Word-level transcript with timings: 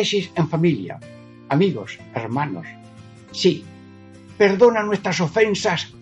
En 0.00 0.48
familia, 0.48 0.98
amigos, 1.50 1.98
hermanos. 2.14 2.66
Sí, 3.32 3.62
perdona 4.38 4.82
nuestras 4.82 5.20
ofensas 5.20 5.92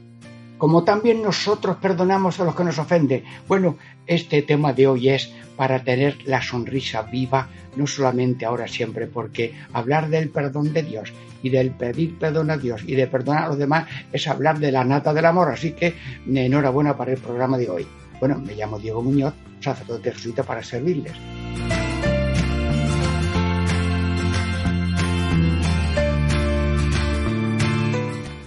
como 0.57 0.85
también 0.85 1.21
nosotros 1.21 1.79
perdonamos 1.79 2.39
a 2.39 2.45
los 2.45 2.55
que 2.55 2.63
nos 2.63 2.79
ofenden. 2.79 3.25
Bueno, 3.49 3.77
este 4.07 4.43
tema 4.43 4.73
de 4.73 4.87
hoy 4.87 5.09
es 5.09 5.33
para 5.57 5.83
tener 5.83 6.17
la 6.27 6.41
sonrisa 6.41 7.03
viva, 7.03 7.49
no 7.75 7.89
solamente 7.89 8.45
ahora 8.45 8.69
siempre, 8.69 9.09
porque 9.09 9.55
hablar 9.73 10.09
del 10.09 10.31
perdón 10.31 10.73
de 10.73 10.85
Dios 10.85 11.13
y 11.43 11.51
del 11.51 11.73
pedir 11.73 12.19
perdón 12.19 12.53
a 12.53 12.57
Dios 12.57 12.83
y 12.87 12.95
de 12.95 13.09
perdonar 13.09 13.45
a 13.45 13.49
los 13.49 13.59
demás 13.59 13.89
es 14.13 14.29
hablar 14.29 14.61
de 14.61 14.71
la 14.71 14.85
nata 14.85 15.13
del 15.13 15.27
amor. 15.27 15.49
Así 15.51 15.73
que 15.73 15.95
enhorabuena 16.27 16.97
para 16.97 17.13
el 17.13 17.19
programa 17.19 17.59
de 17.59 17.69
hoy. 17.69 17.87
Bueno, 18.21 18.39
me 18.39 18.55
llamo 18.55 18.79
Diego 18.79 19.03
Muñoz, 19.03 19.35
sacerdote 19.61 20.13
jesuita 20.13 20.45
para 20.45 20.63
servirles. 20.63 21.15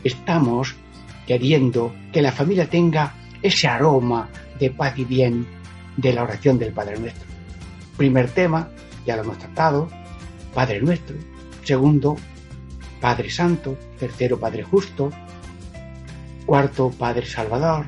Estamos 0.03 0.75
queriendo 1.27 1.93
que 2.11 2.21
la 2.21 2.31
familia 2.31 2.69
tenga 2.69 3.13
ese 3.41 3.67
aroma 3.67 4.29
de 4.59 4.71
paz 4.71 4.97
y 4.97 5.05
bien 5.05 5.45
de 5.97 6.13
la 6.13 6.23
oración 6.23 6.57
del 6.59 6.73
Padre 6.73 6.99
Nuestro. 6.99 7.27
Primer 7.97 8.29
tema, 8.29 8.69
ya 9.05 9.15
lo 9.15 9.23
hemos 9.23 9.37
tratado, 9.37 9.89
Padre 10.53 10.81
Nuestro. 10.81 11.15
Segundo, 11.63 12.15
Padre 12.99 13.29
Santo. 13.29 13.77
Tercero, 13.99 14.39
Padre 14.39 14.63
Justo. 14.63 15.11
Cuarto, 16.45 16.91
Padre 16.91 17.25
Salvador. 17.25 17.85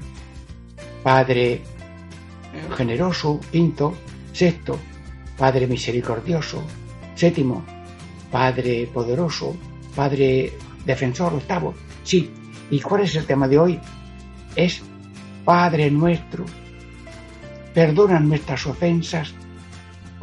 Padre 1.04 1.62
Generoso. 2.76 3.40
Quinto, 3.52 3.96
sexto, 4.32 4.78
Padre 5.38 5.68
Misericordioso. 5.68 6.64
Séptimo, 7.16 7.64
Padre 8.32 8.90
Poderoso. 8.92 9.56
Padre 9.96 10.54
Defensor. 10.86 11.34
Octavo, 11.34 11.74
Sí. 12.04 12.32
¿Y 12.70 12.80
cuál 12.80 13.04
es 13.04 13.16
el 13.16 13.26
tema 13.26 13.48
de 13.48 13.58
hoy? 13.58 13.80
Es 14.56 14.82
Padre 15.46 15.92
nuestro, 15.92 16.46
perdona 17.74 18.20
nuestras 18.20 18.66
ofensas 18.66 19.34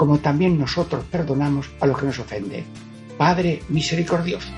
como 0.01 0.19
también 0.19 0.59
nosotros 0.59 1.05
perdonamos 1.11 1.71
a 1.79 1.87
los 1.87 1.99
que 1.99 2.07
nos 2.07 2.19
ofenden. 2.19 2.65
Padre 3.19 3.63
misericordioso. 3.69 4.49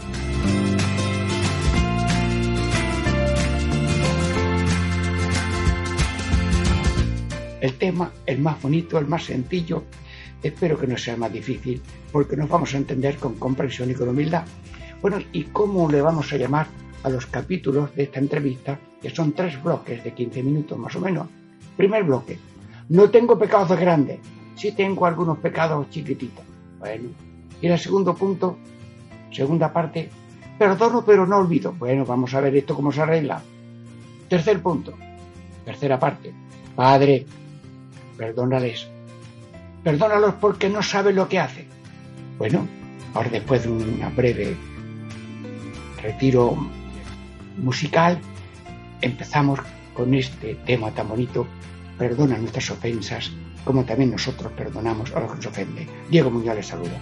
El 7.60 7.74
tema, 7.74 8.12
el 8.24 8.38
más 8.38 8.62
bonito, 8.62 8.98
el 8.98 9.08
más 9.08 9.24
sencillo, 9.24 9.82
espero 10.40 10.78
que 10.78 10.86
no 10.86 10.96
sea 10.96 11.16
más 11.16 11.32
difícil, 11.32 11.82
porque 12.12 12.36
nos 12.36 12.48
vamos 12.48 12.72
a 12.74 12.76
entender 12.76 13.16
con 13.16 13.34
comprensión 13.34 13.90
y 13.90 13.94
con 13.94 14.10
humildad. 14.10 14.44
Bueno, 15.00 15.18
¿y 15.32 15.42
cómo 15.44 15.90
le 15.90 16.00
vamos 16.00 16.32
a 16.32 16.36
llamar 16.36 16.68
a 17.02 17.08
los 17.08 17.26
capítulos 17.26 17.94
de 17.94 18.04
esta 18.04 18.20
entrevista, 18.20 18.78
que 19.00 19.10
son 19.10 19.32
tres 19.32 19.62
bloques 19.62 20.02
de 20.04 20.12
15 20.12 20.42
minutos 20.42 20.78
más 20.78 20.94
o 20.96 21.00
menos. 21.00 21.26
Primer 21.76 22.04
bloque, 22.04 22.38
no 22.88 23.10
tengo 23.10 23.38
pecados 23.38 23.78
grandes, 23.78 24.20
sí 24.54 24.72
tengo 24.72 25.06
algunos 25.06 25.38
pecados 25.38 25.88
chiquititos. 25.90 26.44
Bueno, 26.78 27.10
y 27.60 27.66
el 27.66 27.78
segundo 27.78 28.14
punto, 28.14 28.58
segunda 29.30 29.72
parte, 29.72 30.10
perdono 30.58 31.04
pero 31.04 31.26
no 31.26 31.38
olvido. 31.38 31.72
Bueno, 31.72 32.04
vamos 32.04 32.34
a 32.34 32.40
ver 32.40 32.56
esto 32.56 32.74
cómo 32.74 32.92
se 32.92 33.02
arregla. 33.02 33.42
Tercer 34.28 34.60
punto, 34.60 34.94
tercera 35.64 35.98
parte, 35.98 36.32
Padre, 36.74 37.26
perdónales. 38.16 38.88
Perdónalos 39.82 40.34
porque 40.34 40.68
no 40.68 40.82
saben 40.82 41.16
lo 41.16 41.28
que 41.28 41.38
hacen. 41.38 41.66
Bueno, 42.38 42.66
ahora 43.14 43.30
después 43.30 43.64
de 43.64 43.70
una 43.70 44.08
breve 44.10 44.56
retiro 46.02 46.56
musical, 47.58 48.18
empezamos 49.00 49.60
con 49.94 50.14
este 50.14 50.54
tema 50.66 50.90
tan 50.92 51.08
bonito, 51.08 51.46
perdona 51.98 52.38
nuestras 52.38 52.70
ofensas, 52.70 53.30
como 53.64 53.84
también 53.84 54.10
nosotros 54.10 54.52
perdonamos 54.52 55.12
a 55.12 55.20
los 55.20 55.30
que 55.30 55.36
nos 55.36 55.46
ofenden. 55.46 55.88
Diego 56.10 56.30
Muñoz 56.30 56.56
les 56.56 56.66
saluda. 56.66 56.98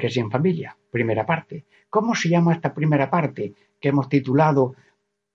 Catequesis 0.00 0.22
en 0.22 0.30
familia, 0.30 0.76
primera 0.90 1.26
parte. 1.26 1.66
¿Cómo 1.90 2.14
se 2.14 2.30
llama 2.30 2.54
esta 2.54 2.72
primera 2.72 3.10
parte 3.10 3.52
que 3.78 3.88
hemos 3.88 4.08
titulado 4.08 4.74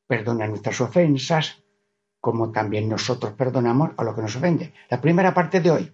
Perdona 0.08 0.48
nuestras 0.48 0.82
ofensas, 0.82 1.64
como 2.20 2.52
también 2.52 2.90
nosotros 2.90 3.34
perdonamos 3.34 3.92
a 3.98 4.04
los 4.04 4.16
que 4.16 4.22
nos 4.22 4.36
ofenden? 4.36 4.74
La 4.90 5.00
primera 5.00 5.34
parte 5.34 5.62
de 5.62 5.72
hoy. 5.72 5.94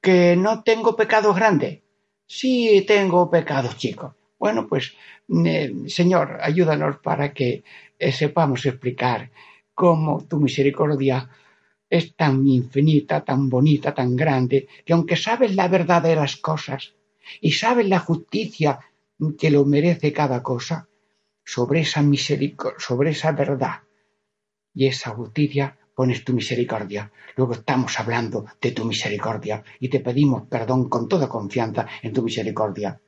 ¿Que 0.00 0.36
no 0.36 0.62
tengo 0.62 0.94
pecados 0.94 1.34
grandes? 1.34 1.80
Sí, 2.26 2.84
tengo 2.86 3.28
pecados 3.28 3.76
chicos. 3.76 4.14
Bueno, 4.38 4.68
pues, 4.68 4.94
eh, 5.44 5.72
Señor, 5.86 6.38
ayúdanos 6.40 6.98
para 6.98 7.34
que 7.34 7.64
eh, 7.98 8.12
sepamos 8.12 8.64
explicar 8.66 9.30
cómo 9.74 10.24
tu 10.28 10.38
misericordia 10.38 11.28
es 11.88 12.14
tan 12.14 12.46
infinita, 12.46 13.24
tan 13.24 13.48
bonita, 13.48 13.92
tan 13.92 14.14
grande, 14.14 14.68
que 14.84 14.92
aunque 14.92 15.16
sabes 15.16 15.56
la 15.56 15.66
verdad 15.66 16.02
de 16.02 16.14
las 16.14 16.36
cosas 16.36 16.94
y 17.40 17.52
sabes 17.52 17.88
la 17.88 17.98
justicia 17.98 18.80
que 19.38 19.50
lo 19.50 19.64
merece 19.64 20.12
cada 20.12 20.42
cosa, 20.42 20.88
sobre 21.44 21.80
esa 21.80 22.02
misericordia, 22.02 22.78
sobre 22.78 23.10
esa 23.10 23.32
verdad 23.32 23.80
y 24.74 24.86
esa 24.86 25.10
justicia 25.10 25.76
pones 25.94 26.24
tu 26.24 26.32
misericordia. 26.32 27.10
Luego 27.36 27.54
estamos 27.54 27.98
hablando 27.98 28.46
de 28.60 28.72
tu 28.72 28.84
misericordia 28.84 29.62
y 29.80 29.88
te 29.88 30.00
pedimos 30.00 30.46
perdón 30.48 30.88
con 30.88 31.08
toda 31.08 31.28
confianza 31.28 31.86
en 32.02 32.12
tu 32.12 32.22
misericordia. 32.22 33.00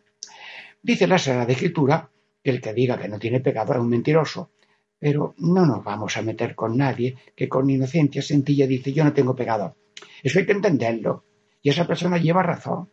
Dice 0.82 1.06
la 1.06 1.18
Sagrada 1.18 1.52
Escritura 1.52 2.10
que 2.42 2.50
el 2.50 2.60
que 2.60 2.74
diga 2.74 2.98
que 2.98 3.08
no 3.08 3.18
tiene 3.18 3.40
pecado 3.40 3.72
es 3.72 3.78
un 3.78 3.88
mentiroso, 3.88 4.50
pero 4.98 5.34
no 5.38 5.64
nos 5.64 5.84
vamos 5.84 6.16
a 6.16 6.22
meter 6.22 6.54
con 6.54 6.76
nadie 6.76 7.16
que 7.36 7.48
con 7.48 7.70
inocencia 7.70 8.22
sencilla 8.22 8.66
dice 8.66 8.92
yo 8.92 9.04
no 9.04 9.12
tengo 9.12 9.36
pecado. 9.36 9.76
Eso 10.22 10.38
hay 10.38 10.46
que 10.46 10.52
entenderlo. 10.52 11.24
Y 11.62 11.70
esa 11.70 11.86
persona 11.86 12.18
lleva 12.18 12.42
razón. 12.42 12.90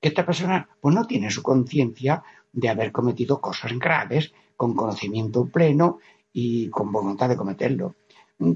Que 0.00 0.08
esta 0.08 0.26
persona 0.26 0.68
pues 0.80 0.94
no 0.94 1.06
tiene 1.06 1.30
su 1.30 1.42
conciencia 1.42 2.22
de 2.52 2.68
haber 2.68 2.92
cometido 2.92 3.40
cosas 3.40 3.72
graves 3.78 4.32
con 4.56 4.74
conocimiento 4.74 5.46
pleno 5.46 5.98
y 6.32 6.68
con 6.70 6.92
voluntad 6.92 7.28
de 7.28 7.36
cometerlo. 7.36 7.94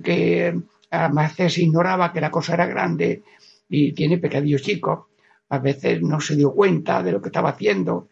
Que 0.03 0.61
a 0.91 1.09
veces 1.09 1.59
ignoraba 1.59 2.13
que 2.13 2.21
la 2.21 2.31
cosa 2.31 2.55
era 2.55 2.67
grande 2.67 3.23
y 3.69 3.93
tiene 3.93 4.19
pecadillos 4.19 4.63
chicos. 4.63 5.07
A 5.49 5.59
veces 5.59 6.03
no 6.03 6.21
se 6.21 6.37
dio 6.37 6.53
cuenta 6.53 7.03
de 7.03 7.13
lo 7.13 7.23
que 7.23 7.29
estaba 7.29 7.51
haciendo 7.51 8.09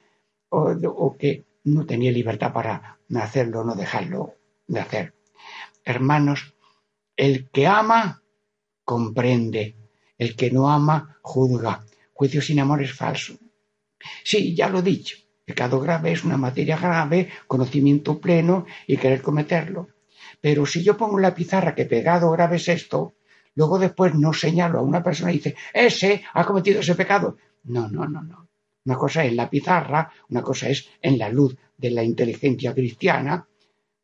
o, 0.49 0.71
o 0.71 1.17
que 1.17 1.45
no 1.65 1.85
tenía 1.85 2.13
libertad 2.13 2.53
para 2.53 2.99
hacerlo 3.17 3.61
o 3.61 3.65
no 3.65 3.75
dejarlo 3.75 4.35
de 4.67 4.81
hacer. 4.81 5.15
Hermanos, 5.85 6.55
el 7.17 7.49
que 7.51 7.67
ama 7.67 8.23
comprende, 8.85 9.77
el 10.19 10.37
que 10.37 10.51
no 10.51 10.71
ama 10.71 11.19
juzga. 11.23 11.85
Juicio 12.17 12.41
sin 12.41 12.59
amor 12.61 12.83
es 12.83 12.95
falso. 12.95 13.35
Sí, 14.25 14.55
ya 14.55 14.71
lo 14.71 14.79
he 14.79 14.83
dicho. 14.83 15.19
Pecado 15.45 15.79
grave 15.79 16.13
es 16.13 16.25
una 16.25 16.39
materia 16.39 16.79
grave, 16.79 17.29
conocimiento 17.47 18.19
pleno 18.19 18.65
y 18.87 18.97
querer 18.97 19.21
cometerlo. 19.21 19.89
Pero 20.41 20.65
si 20.65 20.83
yo 20.83 20.97
pongo 20.97 21.19
en 21.19 21.23
la 21.23 21.35
pizarra 21.35 21.75
que 21.75 21.85
pecado 21.85 22.31
grave 22.31 22.57
es 22.57 22.69
esto, 22.69 23.17
luego 23.55 23.79
después 23.79 24.15
no 24.15 24.33
señalo 24.33 24.79
a 24.79 24.83
una 24.83 25.03
persona 25.03 25.31
y 25.31 25.35
dice, 25.35 25.57
ese 25.75 26.25
ha 26.33 26.47
cometido 26.47 26.81
ese 26.81 26.95
pecado. 26.95 27.37
No, 27.65 27.87
no, 27.91 28.09
no, 28.09 28.23
no. 28.23 28.49
Una 28.87 28.97
cosa 28.97 29.23
es 29.23 29.35
la 29.35 29.51
pizarra, 29.51 30.11
una 30.31 30.41
cosa 30.41 30.71
es 30.71 30.89
en 31.03 31.19
la 31.19 31.29
luz 31.29 31.55
de 31.77 31.91
la 31.91 32.03
inteligencia 32.03 32.73
cristiana, 32.73 33.47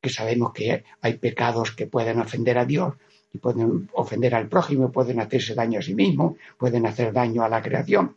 que 0.02 0.10
sabemos 0.10 0.52
que 0.52 0.84
hay 1.00 1.14
pecados 1.14 1.72
que 1.72 1.86
pueden 1.86 2.20
ofender 2.20 2.58
a 2.58 2.66
Dios 2.66 2.92
y 3.32 3.38
pueden 3.38 3.88
ofender 3.94 4.34
al 4.34 4.48
prójimo, 4.48 4.92
pueden 4.92 5.20
hacerse 5.20 5.54
daño 5.54 5.78
a 5.78 5.82
sí 5.82 5.94
mismo, 5.94 6.36
pueden 6.58 6.86
hacer 6.86 7.12
daño 7.12 7.42
a 7.42 7.48
la 7.48 7.62
creación. 7.62 8.16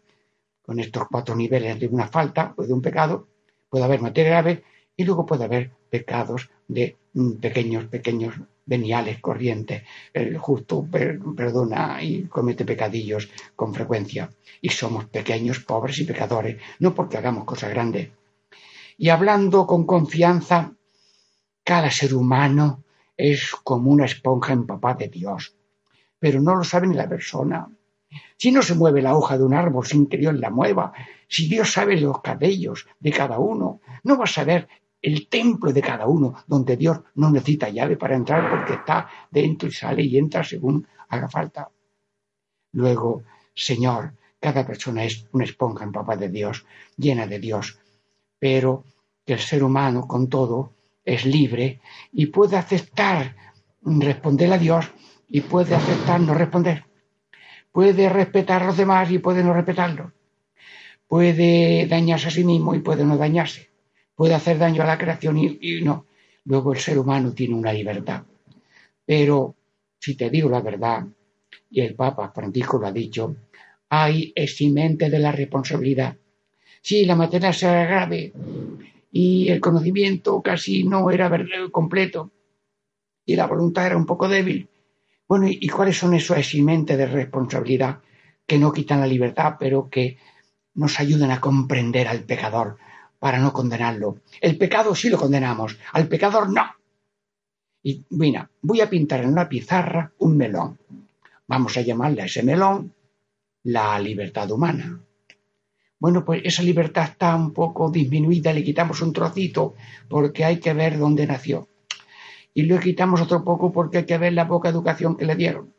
Con 0.62 0.80
estos 0.80 1.08
cuatro 1.10 1.36
niveles 1.36 1.80
de 1.80 1.88
una 1.88 2.08
falta 2.08 2.54
o 2.58 2.64
de 2.64 2.74
un 2.74 2.82
pecado, 2.82 3.28
puede 3.70 3.86
haber 3.86 4.02
materia 4.02 4.32
grave 4.32 4.64
y 4.96 5.04
luego 5.04 5.26
puede 5.26 5.46
haber 5.46 5.72
pecados 5.90 6.50
de 6.68 6.98
mm, 7.14 7.34
pequeños, 7.34 7.86
pequeños 7.86 8.36
veniales, 8.66 9.20
corrientes. 9.20 9.84
El 10.14 10.38
justo 10.38 10.88
perdona 10.90 12.02
y 12.02 12.24
comete 12.24 12.66
pecadillos 12.66 13.30
con 13.56 13.74
frecuencia. 13.74 14.30
Y 14.62 14.70
somos 14.70 15.06
pequeños, 15.06 15.60
pobres 15.60 16.00
y 16.00 16.06
pecadores, 16.06 16.58
no 16.80 16.96
porque 16.96 17.18
hagamos 17.18 17.46
cosas 17.46 17.70
grandes. 17.70 18.10
Y 18.98 19.10
hablando 19.10 19.68
con 19.68 19.86
confianza, 19.86 20.74
cada 21.64 21.92
ser 21.92 22.14
humano 22.16 22.85
es 23.18 23.52
como 23.64 23.92
una 23.92 24.06
esponja 24.06 24.54
empapada 24.54 24.96
de 24.96 25.10
Dios, 25.10 25.56
pero 26.20 26.42
no 26.42 26.56
lo 26.56 26.64
sabe 26.64 26.88
ni 26.88 26.96
la 26.96 27.10
persona. 27.10 27.68
Si 28.38 28.52
no 28.52 28.62
se 28.62 28.76
mueve 28.76 29.02
la 29.02 29.16
hoja 29.16 29.38
de 29.38 29.44
un 29.44 29.54
árbol 29.54 29.86
sin 29.86 30.08
que 30.08 30.18
Dios 30.18 30.36
la 30.36 30.50
mueva, 30.50 30.94
si 31.28 31.48
Dios 31.48 31.72
sabe 31.72 32.00
los 32.00 32.22
cabellos 32.22 32.88
de 33.00 33.12
cada 33.12 33.40
uno, 33.40 33.82
no 34.04 34.18
va 34.18 34.26
a 34.26 34.28
saber 34.28 34.68
el 35.02 35.28
templo 35.30 35.72
de 35.72 35.82
cada 35.82 36.08
uno, 36.08 36.36
donde 36.48 36.78
Dios 36.78 37.00
no 37.16 37.30
necesita 37.30 37.70
llave 37.70 37.96
para 37.96 38.16
entrar 38.16 38.50
porque 38.50 38.74
está 38.74 39.08
dentro 39.30 39.68
y 39.70 39.72
sale 39.72 40.04
y 40.04 40.18
entra 40.18 40.44
según 40.44 40.88
haga 41.10 41.30
falta. 41.30 41.70
Luego, 42.72 43.24
Señor, 43.54 44.14
cada 44.40 44.66
persona 44.66 45.04
es 45.06 45.28
una 45.32 45.46
esponja 45.46 45.84
empapada 45.84 46.22
de 46.22 46.30
Dios, 46.30 46.66
llena 46.98 47.28
de 47.28 47.40
Dios, 47.40 47.80
pero 48.40 48.84
el 49.26 49.40
ser 49.40 49.64
humano, 49.64 50.08
con 50.08 50.30
todo, 50.30 50.75
es 51.06 51.25
libre 51.25 51.80
y 52.12 52.28
puede 52.28 52.57
aceptar 52.57 53.36
responder 53.86 54.52
a 54.52 54.57
Dios 54.57 54.92
y 55.30 55.42
puede 55.42 55.75
aceptar 55.75 56.19
no 56.19 56.34
responder. 56.34 56.84
Puede 57.72 58.10
respetar 58.10 58.63
a 58.63 58.68
los 58.68 58.78
demás 58.78 59.12
y 59.12 59.19
puede 59.19 59.44
no 59.44 59.54
respetarlos. 59.54 60.12
Puede 61.07 61.86
dañarse 61.88 62.30
a 62.30 62.31
sí 62.31 62.44
mismo 62.44 62.74
y 62.74 62.80
puede 62.80 63.06
no 63.06 63.18
dañarse. 63.18 63.69
Puede 64.16 64.34
hacer 64.34 64.57
daño 64.57 64.81
a 64.81 64.88
la 64.88 64.98
creación 64.98 65.38
y, 65.38 65.81
no. 65.84 66.06
Luego 66.46 66.74
el 66.74 66.80
ser 66.80 66.98
humano 66.98 67.34
tiene 67.34 67.56
una 67.56 67.74
libertad. 67.74 68.24
Pero 69.06 69.56
si 70.00 70.16
te 70.16 70.30
digo 70.30 70.50
la 70.50 70.62
verdad, 70.62 71.06
y 71.69 71.81
el 71.81 71.96
Papa 71.96 72.31
Francisco 72.34 72.78
lo 72.78 72.88
ha 72.88 72.92
dicho, 72.92 73.36
hay 73.90 74.31
eximente 74.36 75.10
de 75.10 75.19
la 75.19 75.31
responsabilidad. 75.31 76.16
Si 76.81 77.06
la 77.06 77.16
materia 77.16 77.51
sea 77.51 77.86
grave, 77.86 78.31
y 79.18 79.48
el 79.48 79.62
conocimiento 79.62 80.42
casi 80.42 80.84
no 80.84 81.10
era 81.10 81.32
completo 81.72 82.34
y 83.26 83.38
la 83.38 83.48
voluntad 83.48 83.86
era 83.86 83.96
un 83.96 84.06
poco 84.06 84.28
débil. 84.28 84.68
Bueno, 85.26 85.48
¿y 85.48 85.70
cuáles 85.70 85.98
son 85.98 86.14
esos 86.16 86.38
eximentes 86.38 86.98
de 86.98 87.06
responsabilidad 87.06 88.02
que 88.46 88.58
no 88.58 88.74
quitan 88.74 89.00
la 89.00 89.08
libertad, 89.08 89.56
pero 89.58 89.90
que 89.90 90.18
nos 90.74 91.00
ayudan 91.00 91.32
a 91.32 91.40
comprender 91.40 92.10
al 92.10 92.26
pecador 92.26 92.78
para 93.18 93.40
no 93.40 93.54
condenarlo? 93.54 94.20
El 94.42 94.58
pecado 94.58 94.94
sí 94.94 95.10
lo 95.10 95.18
condenamos, 95.18 95.80
al 95.94 96.10
pecador 96.10 96.52
no. 96.52 96.66
Y 97.84 98.04
mira, 98.10 98.52
voy 98.64 98.82
a 98.82 98.90
pintar 98.90 99.22
en 99.22 99.30
una 99.30 99.48
pizarra 99.48 100.12
un 100.18 100.36
melón. 100.36 100.78
Vamos 101.48 101.78
a 101.78 101.82
llamarle 101.82 102.24
a 102.24 102.26
ese 102.26 102.44
melón 102.44 102.94
la 103.64 103.98
libertad 103.98 104.51
humana. 104.51 105.05
Bueno, 106.00 106.25
pues 106.25 106.42
esa 106.44 106.62
libertad 106.62 107.06
está 107.06 107.36
un 107.36 107.54
poco 107.54 107.90
disminuida, 107.90 108.54
le 108.54 108.64
quitamos 108.64 109.02
un 109.02 109.14
trocito 109.14 109.75
porque 110.10 110.44
hay 110.44 110.60
que 110.60 110.74
ver 110.74 110.98
dónde 110.98 111.25
nació. 111.25 111.70
Y 112.54 112.64
le 112.64 112.80
quitamos 112.80 113.22
otro 113.22 113.44
poco 113.44 113.72
porque 113.72 114.00
hay 114.00 114.06
que 114.06 114.18
ver 114.18 114.34
la 114.34 114.48
poca 114.48 114.70
educación 114.70 115.16
que 115.16 115.25
le 115.25 115.36
dieron. 115.36 115.74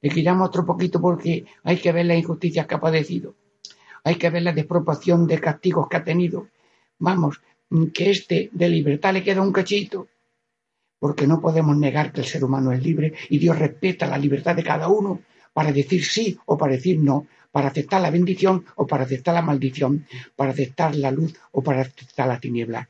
Le 0.00 0.10
quitamos 0.10 0.48
otro 0.48 0.66
poquito 0.66 1.00
porque 1.00 1.46
hay 1.62 1.78
que 1.78 1.92
ver 1.92 2.06
las 2.06 2.18
injusticias 2.18 2.66
que 2.66 2.74
ha 2.74 2.80
padecido. 2.80 3.34
Hay 4.04 4.16
que 4.16 4.28
ver 4.28 4.42
la 4.42 4.52
desproporción 4.52 5.26
de 5.26 5.40
castigos 5.40 5.88
que 5.88 5.96
ha 5.96 6.04
tenido. 6.04 6.48
Vamos, 6.98 7.40
que 7.92 8.10
este 8.10 8.50
de 8.52 8.68
libertad 8.68 9.14
le 9.14 9.22
queda 9.22 9.40
un 9.40 9.52
cachito. 9.52 10.08
Porque 10.98 11.26
no 11.26 11.40
podemos 11.40 11.76
negar 11.76 12.12
que 12.12 12.20
el 12.20 12.26
ser 12.26 12.44
humano 12.44 12.72
es 12.72 12.82
libre 12.82 13.14
y 13.30 13.38
Dios 13.38 13.58
respeta 13.58 14.06
la 14.06 14.18
libertad 14.18 14.54
de 14.54 14.62
cada 14.62 14.88
uno 14.88 15.20
para 15.54 15.72
decir 15.72 16.04
sí 16.04 16.36
o 16.44 16.58
para 16.58 16.72
decir 16.72 16.98
no, 16.98 17.26
para 17.50 17.68
aceptar 17.68 18.02
la 18.02 18.10
bendición 18.10 18.66
o 18.74 18.86
para 18.86 19.04
aceptar 19.04 19.34
la 19.34 19.42
maldición, 19.42 20.06
para 20.36 20.50
aceptar 20.50 20.94
la 20.96 21.10
luz 21.10 21.34
o 21.52 21.62
para 21.62 21.82
aceptar 21.82 22.28
la 22.28 22.40
tiniebla. 22.40 22.88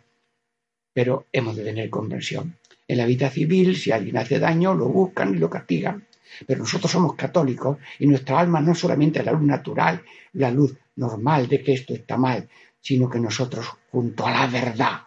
Pero 0.92 1.26
hemos 1.32 1.54
de 1.54 1.64
tener 1.64 1.90
comprensión. 1.90 2.56
En 2.88 2.98
la 2.98 3.06
vida 3.06 3.30
civil, 3.30 3.76
si 3.76 3.92
alguien 3.92 4.16
hace 4.16 4.38
daño, 4.38 4.74
lo 4.74 4.88
buscan 4.88 5.34
y 5.34 5.38
lo 5.38 5.50
castigan. 5.50 6.06
Pero 6.46 6.60
nosotros 6.60 6.90
somos 6.90 7.14
católicos 7.14 7.78
y 7.98 8.06
nuestra 8.06 8.40
alma 8.40 8.60
no 8.60 8.74
solamente 8.74 9.22
la 9.22 9.32
luz 9.32 9.42
natural, 9.42 10.02
la 10.32 10.50
luz 10.50 10.74
normal 10.96 11.46
de 11.46 11.62
que 11.62 11.74
esto 11.74 11.94
está 11.94 12.16
mal, 12.16 12.48
sino 12.80 13.08
que 13.08 13.20
nosotros, 13.20 13.66
junto 13.90 14.26
a 14.26 14.32
la 14.32 14.46
verdad 14.46 15.02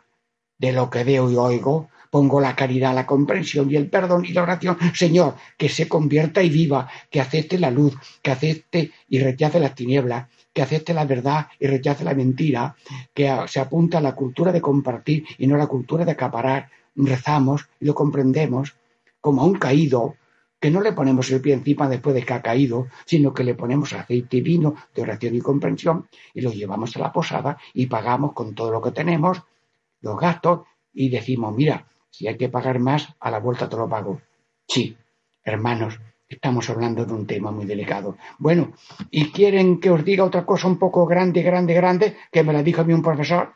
de 0.58 0.72
lo 0.72 0.90
que 0.90 1.04
veo 1.04 1.30
y 1.32 1.36
oigo, 1.36 1.90
Pongo 2.10 2.40
la 2.40 2.56
caridad, 2.56 2.96
la 2.96 3.06
comprensión 3.06 3.70
y 3.72 3.76
el 3.76 3.90
perdón 3.90 4.26
y 4.26 4.34
la 4.34 4.44
oración. 4.44 4.78
Señor, 4.94 5.36
que 5.58 5.70
se 5.70 5.88
convierta 5.88 6.42
y 6.42 6.50
viva, 6.50 6.90
que 7.10 7.22
acepte 7.22 7.60
la 7.60 7.72
luz, 7.72 7.96
que 8.22 8.32
acepte 8.32 8.92
y 9.10 9.20
rechace 9.20 9.60
las 9.60 9.76
tinieblas, 9.76 10.28
que 10.54 10.62
acepte 10.62 10.94
la 10.94 11.06
verdad 11.06 11.48
y 11.60 11.68
rechace 11.68 12.04
la 12.04 12.14
mentira, 12.14 12.76
que 13.14 13.32
se 13.48 13.60
apunta 13.60 14.00
a 14.00 14.02
la 14.02 14.16
cultura 14.16 14.52
de 14.52 14.62
compartir 14.62 15.26
y 15.38 15.48
no 15.48 15.56
a 15.56 15.60
la 15.60 15.68
cultura 15.68 16.06
de 16.06 16.12
acaparar. 16.12 16.70
Rezamos 16.96 17.68
y 17.80 17.86
lo 17.86 17.94
comprendemos 17.94 18.76
como 19.22 19.42
a 19.42 19.46
un 19.46 19.56
caído, 19.56 20.16
que 20.60 20.72
no 20.72 20.82
le 20.82 20.94
ponemos 20.94 21.30
el 21.30 21.42
pie 21.42 21.54
encima 21.54 21.88
después 21.88 22.16
de 22.16 22.24
que 22.24 22.34
ha 22.34 22.42
caído, 22.42 22.88
sino 23.06 23.34
que 23.34 23.44
le 23.44 23.54
ponemos 23.54 23.94
aceite 23.94 24.38
y 24.38 24.42
vino 24.42 24.76
de 24.96 25.04
oración 25.04 25.36
y 25.36 25.42
comprensión 25.42 26.08
y 26.34 26.42
lo 26.42 26.52
llevamos 26.52 26.96
a 26.96 27.00
la 27.00 27.12
posada 27.12 27.58
y 27.74 27.86
pagamos 27.86 28.34
con 28.34 28.56
todo 28.56 28.72
lo 28.72 28.82
que 28.82 28.92
tenemos 28.92 29.44
los 30.02 30.20
gastos 30.20 30.62
y 30.94 31.10
decimos, 31.10 31.56
mira, 31.56 31.86
si 32.18 32.28
hay 32.28 32.36
que 32.36 32.50
pagar 32.50 32.80
más, 32.80 33.14
a 33.20 33.30
la 33.30 33.40
vuelta 33.40 33.70
te 33.70 33.78
lo 33.78 33.88
pago. 33.88 34.20
Sí, 34.68 34.98
hermanos, 35.44 36.00
estamos 36.28 36.68
hablando 36.72 37.06
de 37.06 37.14
un 37.14 37.28
tema 37.28 37.52
muy 37.52 37.66
delicado. 37.68 38.18
Bueno, 38.40 38.74
¿y 39.12 39.32
quieren 39.32 39.80
que 39.80 39.92
os 39.92 40.04
diga 40.04 40.24
otra 40.24 40.44
cosa 40.44 40.66
un 40.66 40.80
poco 40.80 41.06
grande, 41.06 41.44
grande, 41.44 41.76
grande? 41.76 42.18
Que 42.32 42.42
me 42.42 42.54
la 42.54 42.64
dijo 42.64 42.82
a 42.82 42.86
mí 42.86 42.94
un 42.94 43.04
profesor. 43.04 43.54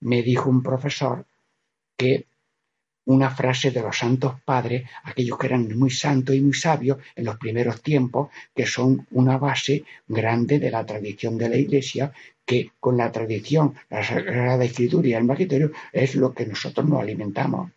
Me 0.00 0.22
dijo 0.22 0.50
un 0.50 0.62
profesor 0.62 1.24
que 1.96 2.26
una 3.06 3.30
frase 3.30 3.70
de 3.70 3.80
los 3.80 3.96
santos 3.96 4.34
padres, 4.44 4.86
aquellos 5.04 5.38
que 5.38 5.46
eran 5.46 5.66
muy 5.78 5.90
santos 5.90 6.34
y 6.34 6.42
muy 6.42 6.52
sabios 6.52 6.98
en 7.14 7.24
los 7.24 7.38
primeros 7.38 7.80
tiempos, 7.80 8.28
que 8.54 8.66
son 8.66 9.06
una 9.12 9.38
base 9.38 9.84
grande 10.06 10.58
de 10.58 10.70
la 10.70 10.84
tradición 10.84 11.38
de 11.38 11.48
la 11.48 11.56
Iglesia, 11.56 12.12
que 12.44 12.72
con 12.78 12.98
la 12.98 13.10
tradición, 13.10 13.74
la 13.88 14.04
Sagrada 14.04 14.62
Escritura 14.62 15.08
y 15.08 15.14
el 15.14 15.24
Magisterio 15.24 15.70
es 15.94 16.14
lo 16.14 16.34
que 16.34 16.44
nosotros 16.44 16.86
nos 16.86 17.00
alimentamos. 17.00 17.70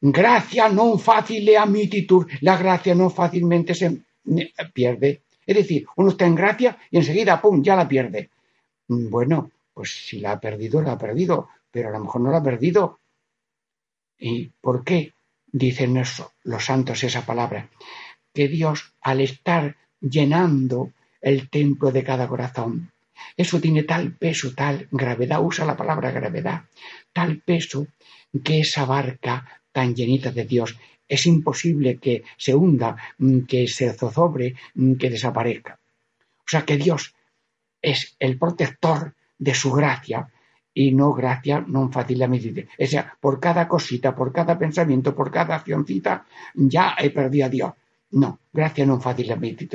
Gracia 0.00 0.68
no 0.68 0.98
fácil 0.98 1.56
amititur, 1.56 2.26
la 2.40 2.56
gracia 2.56 2.94
no 2.94 3.08
fácilmente 3.10 3.74
se 3.74 4.02
pierde. 4.72 5.22
Es 5.46 5.56
decir, 5.56 5.86
uno 5.96 6.10
está 6.10 6.26
en 6.26 6.34
gracia 6.34 6.76
y 6.90 6.96
enseguida, 6.96 7.40
¡pum!, 7.40 7.62
ya 7.62 7.76
la 7.76 7.86
pierde. 7.86 8.30
Bueno, 8.88 9.50
pues 9.72 10.06
si 10.06 10.18
la 10.18 10.32
ha 10.32 10.40
perdido, 10.40 10.82
la 10.82 10.92
ha 10.92 10.98
perdido, 10.98 11.48
pero 11.70 11.88
a 11.88 11.92
lo 11.92 12.00
mejor 12.00 12.20
no 12.20 12.30
la 12.30 12.38
ha 12.38 12.42
perdido 12.42 12.98
¿Y 14.24 14.52
por 14.60 14.84
qué 14.84 15.14
dicen 15.50 16.00
los 16.44 16.64
santos 16.64 17.02
esa 17.02 17.26
palabra? 17.26 17.68
Que 18.32 18.46
Dios, 18.46 18.94
al 19.00 19.20
estar 19.20 19.76
llenando 20.00 20.92
el 21.20 21.50
templo 21.50 21.90
de 21.90 22.04
cada 22.04 22.28
corazón, 22.28 22.92
eso 23.36 23.60
tiene 23.60 23.82
tal 23.82 24.12
peso, 24.12 24.54
tal 24.54 24.86
gravedad, 24.92 25.42
usa 25.42 25.64
la 25.64 25.76
palabra 25.76 26.12
gravedad, 26.12 26.62
tal 27.12 27.38
peso 27.38 27.88
que 28.44 28.60
esa 28.60 28.84
barca 28.84 29.46
tan 29.72 29.94
llenita 29.94 30.30
de 30.30 30.44
Dios 30.44 30.76
es 31.08 31.26
imposible 31.26 31.98
que 31.98 32.24
se 32.36 32.54
hunda, 32.54 32.96
que 33.46 33.68
se 33.68 33.92
zozobre, 33.92 34.54
que 34.98 35.10
desaparezca. 35.10 35.78
O 36.38 36.48
sea 36.48 36.64
que 36.64 36.76
Dios 36.76 37.14
es 37.82 38.16
el 38.18 38.38
protector 38.38 39.14
de 39.38 39.54
su 39.54 39.72
gracia 39.72 40.28
y 40.72 40.92
no 40.92 41.12
gracia 41.12 41.60
non 41.60 41.92
facilmente. 41.92 42.68
O 42.78 42.86
sea, 42.86 43.12
por 43.20 43.36
cada 43.40 43.68
cosita, 43.68 44.16
por 44.16 44.32
cada 44.32 44.56
pensamiento, 44.56 45.12
por 45.12 45.30
cada 45.30 45.56
accioncita, 45.56 46.24
ya 46.54 46.96
he 46.96 47.10
perdido 47.10 47.46
a 47.46 47.52
Dios. 47.52 47.72
No, 48.16 48.40
gracia 48.52 48.86
non 48.88 49.04
facilmente. 49.04 49.68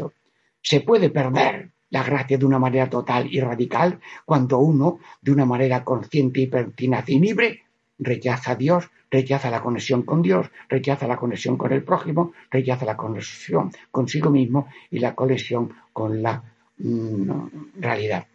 Se 0.57 0.81
puede 0.81 1.13
perder 1.13 1.69
la 1.89 2.03
gracia 2.03 2.37
de 2.37 2.45
una 2.45 2.59
manera 2.59 2.89
total 2.89 3.29
y 3.29 3.39
radical 3.39 3.99
cuando 4.25 4.57
uno, 4.57 4.99
de 5.21 5.31
una 5.31 5.45
manera 5.45 5.83
consciente 5.83 6.41
y 6.41 6.47
pertinaz 6.47 7.07
y 7.09 7.19
libre, 7.19 7.66
rechaza 7.99 8.51
a 8.51 8.55
Dios, 8.55 8.89
rechaza 9.09 9.49
la 9.49 9.61
conexión 9.61 10.03
con 10.03 10.21
Dios, 10.21 10.47
rechaza 10.69 11.07
la 11.07 11.17
conexión 11.17 11.57
con 11.57 11.71
el 11.71 11.83
prójimo, 11.83 12.33
rechaza 12.51 12.85
la 12.85 12.97
conexión 12.97 13.71
consigo 13.91 14.29
mismo 14.29 14.67
y 14.91 14.99
la 14.99 15.15
conexión 15.15 15.73
con 15.93 16.21
la 16.21 16.43
mm, 16.77 17.79
realidad. 17.79 18.27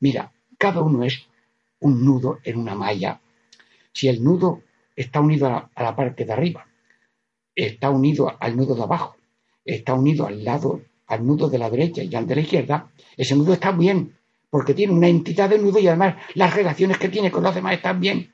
Mira, 0.00 0.32
cada 0.58 0.80
uno 0.82 1.04
es 1.04 1.26
un 1.80 2.04
nudo 2.04 2.38
en 2.44 2.58
una 2.58 2.74
malla. 2.74 3.20
Si 3.92 4.08
el 4.08 4.22
nudo 4.22 4.62
está 4.96 5.20
unido 5.20 5.46
a 5.46 5.82
la, 5.82 5.96
parte 5.96 6.24
de 6.24 6.32
arriba, 6.32 6.66
está 7.54 7.90
unido 7.90 8.34
al 8.40 8.56
nudo 8.56 8.74
de 8.74 8.82
abajo, 8.82 9.16
está 9.64 9.94
unido 9.94 10.26
al 10.26 10.44
lado, 10.44 10.82
al 11.06 11.26
nudo 11.26 11.48
de 11.48 11.58
la 11.58 11.68
derecha 11.68 12.02
y 12.02 12.14
al 12.14 12.26
de 12.26 12.36
la 12.36 12.40
izquierda, 12.40 12.90
ese 13.16 13.36
nudo 13.36 13.52
está 13.52 13.72
bien, 13.72 14.16
porque 14.50 14.74
tiene 14.74 14.92
una 14.92 15.08
entidad 15.08 15.50
de 15.50 15.58
nudo 15.58 15.78
y 15.78 15.88
además 15.88 16.16
las 16.34 16.54
relaciones 16.54 16.98
que 16.98 17.08
tiene 17.08 17.30
con 17.30 17.42
los 17.42 17.54
demás 17.54 17.74
están 17.74 18.00
bien. 18.00 18.31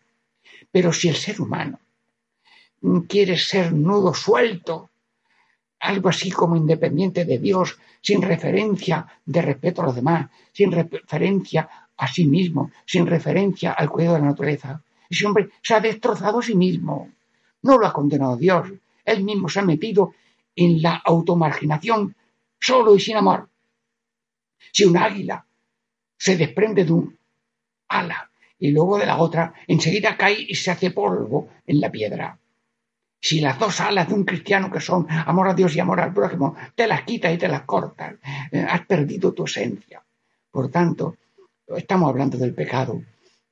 Pero 0.71 0.93
si 0.93 1.09
el 1.09 1.17
ser 1.17 1.41
humano 1.41 1.81
quiere 3.09 3.37
ser 3.37 3.73
nudo 3.73 4.15
suelto, 4.15 4.91
algo 5.81 6.09
así 6.09 6.31
como 6.31 6.57
independiente 6.57 7.25
de 7.25 7.39
Dios, 7.39 7.79
sin 8.01 8.23
referencia 8.23 9.07
de 9.25 9.43
respeto 9.43 9.83
a 9.83 9.87
los 9.87 9.95
demás, 9.95 10.31
sin 10.53 10.73
referencia 10.73 11.69
a 11.97 12.07
sí 12.07 12.27
mismo, 12.27 12.71
sin 12.87 13.07
referencia 13.07 13.73
al 13.73 13.91
cuidado 13.91 14.17
de 14.17 14.21
la 14.23 14.29
naturaleza. 14.29 14.83
Ese 15.09 15.27
hombre 15.27 15.51
se 15.63 15.75
ha 15.75 15.81
destrozado 15.81 16.39
a 16.39 16.43
sí 16.43 16.55
mismo. 16.55 17.11
No 17.63 17.79
lo 17.79 17.87
ha 17.87 17.93
condenado 17.93 18.37
Dios. 18.37 18.69
Él 19.05 19.25
mismo 19.25 19.49
se 19.49 19.61
ha 19.61 19.65
metido 19.65 20.15
en 20.55 20.83
la 20.83 20.97
automarginación 20.97 22.15
solo 22.61 22.95
y 22.95 23.01
sin 23.01 23.17
amor. 23.17 23.49
Si 24.73 24.85
un 24.85 24.97
águila 24.97 25.45
se 26.17 26.37
desprende 26.37 26.85
de 26.85 26.93
un 26.93 27.19
ala 27.89 28.28
y 28.59 28.71
luego 28.71 28.99
de 28.99 29.07
la 29.07 29.19
otra, 29.19 29.55
enseguida 29.67 30.17
cae 30.17 30.47
y 30.49 30.55
se 30.55 30.71
hace 30.71 30.91
polvo 30.91 31.49
en 31.67 31.81
la 31.81 31.91
piedra. 31.91 32.38
Si 33.21 33.41
las 33.41 33.59
dos 33.59 33.81
alas 33.81 34.09
de 34.09 34.15
un 34.15 34.25
cristiano 34.25 34.71
que 34.71 34.81
son 34.81 35.07
amor 35.11 35.49
a 35.49 35.55
Dios 35.55 35.75
y 35.75 35.81
amor 35.81 36.00
al 36.00 36.15
prójimo, 36.15 36.55
te 36.75 36.87
las 36.87 37.03
quitas 37.03 37.35
y 37.35 37.38
te 37.38 37.49
las 37.49 37.62
cortas, 37.62 38.15
eh, 38.53 38.65
has 38.69 38.87
perdido 38.87 39.33
tu 39.33 39.45
esencia. 39.45 40.03
Por 40.50 40.71
tanto, 40.71 41.17
estamos 41.67 42.09
hablando 42.09 42.38
del 42.38 42.55
pecado, 42.55 43.03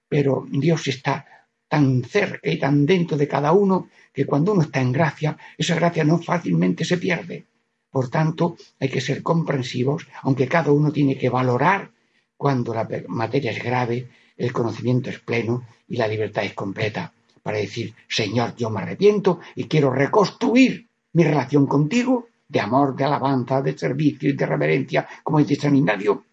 pero 0.08 0.46
Dios 0.48 0.86
está 0.86 1.26
tan 1.68 2.04
cerca 2.04 2.48
y 2.48 2.58
tan 2.58 2.86
dentro 2.86 3.16
de 3.16 3.26
cada 3.26 3.52
uno 3.52 3.88
que 4.12 4.25
cuando 4.25 4.52
uno 4.52 4.62
está 4.62 4.80
en 4.80 4.92
gracia, 4.92 5.36
esa 5.58 5.75
gracia 5.75 6.04
no 6.04 6.18
fácilmente 6.18 6.84
se 6.84 6.96
pierde. 6.96 7.46
Por 7.90 8.08
tanto, 8.08 8.56
hay 8.78 8.88
que 8.88 9.00
ser 9.00 9.22
comprensivos, 9.22 10.06
aunque 10.22 10.48
cada 10.48 10.70
uno 10.70 10.92
tiene 10.92 11.18
que 11.18 11.28
valorar 11.28 11.90
cuando 12.36 12.72
la 12.72 12.88
materia 13.08 13.50
es 13.50 13.62
grave, 13.62 14.08
el 14.36 14.52
conocimiento 14.52 15.10
es 15.10 15.20
pleno 15.20 15.64
y 15.88 15.96
la 15.96 16.08
libertad 16.08 16.44
es 16.44 16.54
completa, 16.54 17.12
para 17.42 17.58
decir, 17.58 17.94
Señor, 18.08 18.54
yo 18.56 18.70
me 18.70 18.80
arrepiento 18.80 19.40
y 19.54 19.64
quiero 19.64 19.90
reconstruir 19.90 20.88
mi 21.12 21.24
relación 21.24 21.66
contigo 21.66 22.28
de 22.48 22.60
amor, 22.60 22.94
de 22.94 23.04
alabanza, 23.04 23.62
de 23.62 23.76
servicio 23.76 24.30
y 24.30 24.32
de 24.32 24.46
reverencia, 24.46 25.08
como 25.22 25.38
dice 25.38 25.56
San 25.56 25.76
Ignacio, 25.76 26.24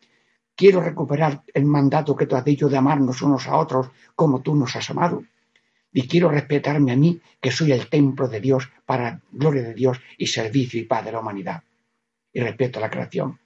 Quiero 0.56 0.82
recuperar 0.82 1.44
el 1.54 1.66
mandato 1.66 2.16
que 2.16 2.28
tú 2.28 2.36
has 2.36 2.46
dicho 2.46 2.70
de 2.70 2.78
amarnos 2.78 3.22
unos 3.22 3.48
a 3.48 3.58
otros 3.58 3.90
como 4.16 4.42
tú 4.42 4.56
nos 4.56 4.76
has 4.76 4.90
amado. 4.92 5.24
Y 5.92 6.08
quiero 6.08 6.30
respetarme 6.30 6.92
a 6.92 6.96
mí, 6.96 7.20
que 7.42 7.52
soy 7.52 7.72
el 7.72 7.90
templo 7.90 8.28
de 8.28 8.40
Dios 8.40 8.70
para 8.86 9.20
gloria 9.32 9.64
de 9.64 9.74
Dios 9.74 10.00
y 10.18 10.28
servicio 10.28 10.80
y 10.80 10.86
paz 10.86 11.06
de 11.06 11.12
la 11.12 11.20
humanidad. 11.20 11.64
Y 12.32 12.40
respeto 12.40 12.80
la 12.80 12.90
creación. 12.90 13.40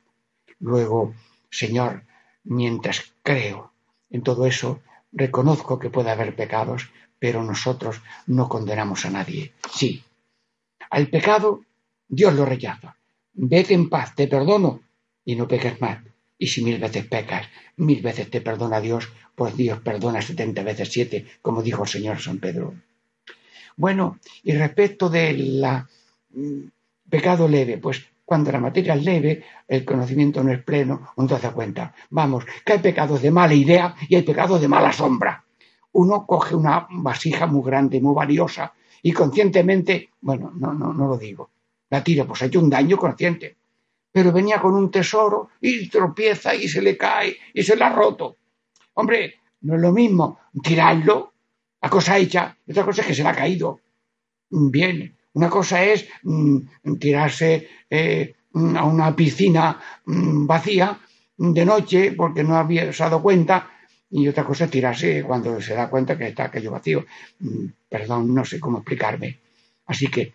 Luego, 0.59 1.13
Señor, 1.49 2.03
mientras 2.43 3.13
creo 3.23 3.73
en 4.09 4.21
todo 4.21 4.45
eso, 4.45 4.81
reconozco 5.11 5.79
que 5.79 5.89
puede 5.89 6.11
haber 6.11 6.35
pecados, 6.35 6.89
pero 7.19 7.43
nosotros 7.43 8.01
no 8.27 8.47
condenamos 8.47 9.05
a 9.05 9.09
nadie. 9.09 9.53
Sí, 9.73 10.03
al 10.89 11.07
pecado 11.07 11.61
Dios 12.07 12.33
lo 12.33 12.45
rechaza. 12.45 12.95
Vete 13.33 13.73
en 13.73 13.89
paz, 13.89 14.15
te 14.15 14.27
perdono 14.27 14.81
y 15.25 15.35
no 15.35 15.47
peques 15.47 15.79
más. 15.81 15.99
Y 16.39 16.47
si 16.47 16.63
mil 16.63 16.79
veces 16.79 17.05
pecas, 17.05 17.47
mil 17.77 18.01
veces 18.01 18.29
te 18.29 18.41
perdona 18.41 18.79
Dios, 18.79 19.09
pues 19.35 19.55
Dios 19.57 19.79
perdona 19.79 20.21
setenta 20.21 20.63
veces 20.63 20.89
siete, 20.91 21.25
como 21.41 21.61
dijo 21.61 21.83
el 21.83 21.89
Señor 21.89 22.19
San 22.19 22.39
Pedro. 22.39 22.75
Bueno, 23.75 24.19
y 24.43 24.53
respecto 24.53 25.09
del 25.09 25.63
mm, 26.31 26.61
pecado 27.09 27.47
leve, 27.47 27.77
pues 27.77 28.03
cuando 28.27 28.51
la 28.51 28.59
materia 28.59 28.95
es 28.95 29.05
leve, 29.05 29.45
el 29.65 29.85
conocimiento 29.85 30.43
no 30.43 30.51
es 30.51 30.61
pleno, 30.61 31.13
uno 31.15 31.27
te 31.27 31.39
da 31.39 31.53
cuenta. 31.53 31.95
Vamos, 32.09 32.43
que 32.65 32.73
hay 32.73 32.79
pecados 32.79 33.21
de 33.21 33.31
mala 33.31 33.53
idea 33.53 33.95
y 34.09 34.15
hay 34.15 34.23
pecados 34.23 34.59
de 34.59 34.67
mala 34.67 34.91
sombra. 34.91 35.45
Uno 35.93 36.25
coge 36.25 36.53
una 36.53 36.87
vasija 36.91 37.47
muy 37.47 37.63
grande, 37.63 38.01
muy 38.01 38.13
valiosa, 38.13 38.73
y 39.01 39.13
conscientemente, 39.13 40.09
bueno, 40.19 40.51
no, 40.53 40.73
no, 40.73 40.91
no 40.91 41.07
lo 41.07 41.17
digo, 41.17 41.51
la 41.89 42.03
tira, 42.03 42.25
pues 42.25 42.41
ha 42.41 42.47
hecho 42.47 42.59
un 42.59 42.69
daño 42.69 42.97
consciente 42.97 43.55
pero 44.17 44.31
venía 44.31 44.59
con 44.59 44.73
un 44.73 44.89
tesoro 44.89 45.49
y 45.61 45.87
tropieza 45.89 46.55
y 46.55 46.67
se 46.67 46.81
le 46.81 46.97
cae 46.97 47.37
y 47.53 47.61
se 47.61 47.75
le 47.75 47.83
ha 47.83 47.93
roto. 47.93 48.37
Hombre, 48.95 49.35
no 49.61 49.75
es 49.75 49.81
lo 49.81 49.91
mismo 49.91 50.39
tirarlo, 50.63 51.33
la 51.81 51.87
cosa 51.89 52.17
hecha, 52.17 52.57
otra 52.67 52.83
cosa 52.83 53.01
es 53.01 53.07
que 53.07 53.13
se 53.13 53.21
le 53.21 53.29
ha 53.29 53.35
caído. 53.35 53.79
Bien, 54.49 55.16
una 55.37 55.51
cosa 55.51 55.83
es 55.83 56.07
mm, 56.23 56.95
tirarse 56.99 57.67
eh, 57.91 58.33
a 58.55 58.85
una 58.85 59.15
piscina 59.15 59.79
mm, 60.05 60.47
vacía 60.47 60.99
de 61.37 61.63
noche 61.63 62.13
porque 62.13 62.43
no 62.43 62.57
había 62.57 62.91
dado 62.91 63.21
cuenta 63.21 63.69
y 64.09 64.27
otra 64.27 64.43
cosa 64.43 64.65
es 64.65 64.71
tirarse 64.71 65.23
cuando 65.23 65.61
se 65.61 65.75
da 65.75 65.91
cuenta 65.91 66.17
que 66.17 66.29
está 66.29 66.45
aquello 66.45 66.71
vacío. 66.71 67.05
Mm, 67.39 67.65
perdón, 67.87 68.33
no 68.33 68.43
sé 68.45 68.59
cómo 68.59 68.79
explicarme. 68.79 69.39
Así 69.85 70.07
que 70.07 70.33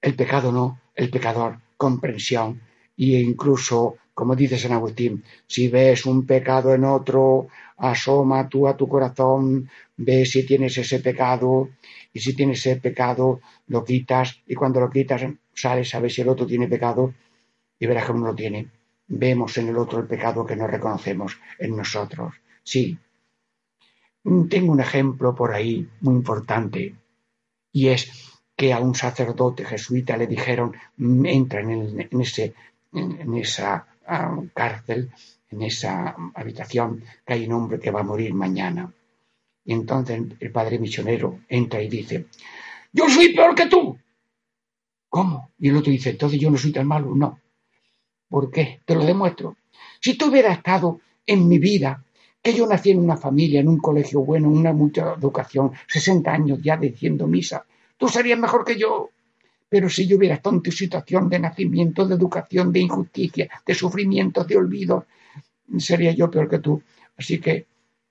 el 0.00 0.14
pecado 0.14 0.52
no, 0.52 0.80
el 0.94 1.10
pecador, 1.10 1.58
comprensión, 1.76 2.60
y 2.94 3.16
incluso, 3.16 3.96
como 4.16 4.34
dice 4.34 4.56
San 4.56 4.72
Agustín, 4.72 5.22
si 5.46 5.68
ves 5.68 6.06
un 6.06 6.24
pecado 6.24 6.72
en 6.72 6.84
otro, 6.84 7.48
asoma 7.76 8.48
tú 8.48 8.66
a 8.66 8.74
tu 8.74 8.88
corazón, 8.88 9.68
ve 9.94 10.24
si 10.24 10.46
tienes 10.46 10.78
ese 10.78 11.00
pecado 11.00 11.68
y 12.14 12.20
si 12.20 12.34
tienes 12.34 12.60
ese 12.60 12.80
pecado 12.80 13.40
lo 13.66 13.84
quitas 13.84 14.40
y 14.46 14.54
cuando 14.54 14.80
lo 14.80 14.88
quitas 14.88 15.22
sales 15.52 15.94
a 15.94 16.00
ver 16.00 16.10
si 16.10 16.22
el 16.22 16.30
otro 16.30 16.46
tiene 16.46 16.66
pecado 16.66 17.12
y 17.78 17.84
verás 17.86 18.06
que 18.06 18.12
uno 18.12 18.28
lo 18.28 18.34
tiene. 18.34 18.70
Vemos 19.06 19.58
en 19.58 19.68
el 19.68 19.76
otro 19.76 19.98
el 19.98 20.06
pecado 20.06 20.46
que 20.46 20.56
no 20.56 20.66
reconocemos 20.66 21.38
en 21.58 21.76
nosotros. 21.76 22.36
Sí. 22.62 22.98
Tengo 24.48 24.72
un 24.72 24.80
ejemplo 24.80 25.34
por 25.34 25.52
ahí 25.52 25.86
muy 26.00 26.14
importante 26.14 26.94
y 27.70 27.88
es 27.88 28.10
que 28.56 28.72
a 28.72 28.80
un 28.80 28.94
sacerdote 28.94 29.66
jesuita 29.66 30.16
le 30.16 30.26
dijeron 30.26 30.74
entra 30.98 31.60
en, 31.60 32.08
en 32.10 32.20
ese 32.22 32.54
en, 32.94 33.34
esa 33.34 33.86
ah, 34.06 34.40
cárcel, 34.54 35.10
en 35.50 35.62
esa 35.62 36.14
habitación, 36.34 37.02
que 37.24 37.34
hay 37.34 37.46
un 37.46 37.52
hombre 37.52 37.78
que 37.78 37.90
va 37.90 38.00
a 38.00 38.04
morir 38.04 38.34
mañana. 38.34 38.92
Y 39.64 39.72
entonces 39.72 40.22
el 40.40 40.52
padre 40.52 40.78
misionero 40.78 41.40
entra 41.48 41.82
y 41.82 41.88
dice, 41.88 42.26
yo 42.92 43.08
soy 43.08 43.34
peor 43.34 43.54
que 43.54 43.66
tú. 43.66 43.98
¿Cómo? 45.08 45.50
Y 45.58 45.68
el 45.68 45.76
otro 45.76 45.90
dice, 45.90 46.10
entonces 46.10 46.40
yo 46.40 46.50
no 46.50 46.58
soy 46.58 46.72
tan 46.72 46.86
malo. 46.86 47.14
No. 47.14 47.40
¿Por 48.28 48.50
qué? 48.50 48.80
Te 48.84 48.94
lo 48.94 49.04
demuestro. 49.04 49.56
Si 50.00 50.16
tú 50.16 50.26
hubieras 50.26 50.58
estado 50.58 51.00
en 51.26 51.48
mi 51.48 51.58
vida, 51.58 52.04
que 52.42 52.54
yo 52.54 52.66
nací 52.66 52.90
en 52.90 53.00
una 53.00 53.16
familia, 53.16 53.60
en 53.60 53.68
un 53.68 53.78
colegio 53.78 54.20
bueno, 54.20 54.48
en 54.48 54.56
una 54.56 54.72
mucha 54.72 55.14
educación, 55.14 55.72
60 55.88 56.32
años 56.32 56.58
ya 56.62 56.76
diciendo 56.76 57.26
misa, 57.26 57.66
tú 57.96 58.08
serías 58.08 58.38
mejor 58.38 58.64
que 58.64 58.76
yo. 58.76 59.10
Pero 59.68 59.88
si 59.88 60.06
yo 60.06 60.16
hubiera 60.16 60.40
tu 60.40 60.70
situación 60.70 61.28
de 61.28 61.40
nacimiento, 61.40 62.06
de 62.06 62.14
educación, 62.14 62.72
de 62.72 62.80
injusticia, 62.80 63.50
de 63.66 63.74
sufrimiento, 63.74 64.44
de 64.44 64.56
olvido, 64.56 65.06
sería 65.78 66.12
yo 66.12 66.30
peor 66.30 66.48
que 66.48 66.60
tú. 66.60 66.82
Así 67.16 67.40
que, 67.40 67.66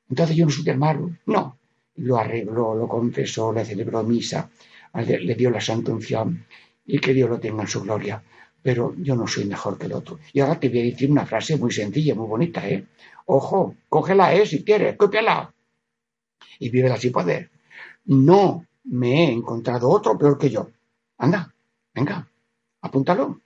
entonces 0.09 0.35
yo 0.35 0.45
no 0.45 0.51
soy 0.51 0.75
malo. 0.75 1.11
No. 1.25 1.57
Lo 1.97 2.17
arregló, 2.17 2.75
lo 2.75 2.87
confesó, 2.87 3.53
le 3.53 3.63
celebró 3.63 4.03
misa, 4.03 4.49
le 4.93 5.35
dio 5.35 5.49
la 5.49 5.61
santa 5.61 5.93
unción 5.93 6.45
y 6.85 6.99
que 6.99 7.13
Dios 7.13 7.29
lo 7.29 7.39
tenga 7.39 7.61
en 7.63 7.67
su 7.69 7.81
gloria. 7.81 8.21
Pero 8.61 8.95
yo 8.97 9.15
no 9.15 9.27
soy 9.27 9.45
mejor 9.45 9.77
que 9.77 9.85
el 9.85 9.93
otro. 9.93 10.19
Y 10.33 10.39
ahora 10.41 10.59
te 10.59 10.69
voy 10.69 10.79
a 10.79 10.83
decir 10.83 11.09
una 11.09 11.25
frase 11.25 11.55
muy 11.55 11.71
sencilla, 11.71 12.15
muy 12.15 12.27
bonita, 12.27 12.67
¿eh? 12.67 12.85
Ojo, 13.27 13.75
cógela, 13.87 14.35
¿eh? 14.35 14.45
Si 14.45 14.63
quieres, 14.63 14.97
cópiala. 14.97 15.53
Y 16.59 16.69
vívela 16.69 16.97
sin 16.97 17.11
poder. 17.11 17.49
No 18.05 18.65
me 18.83 19.25
he 19.25 19.31
encontrado 19.31 19.89
otro 19.89 20.17
peor 20.17 20.37
que 20.37 20.49
yo. 20.49 20.69
Anda, 21.17 21.53
venga, 21.93 22.27
apúntalo. 22.81 23.39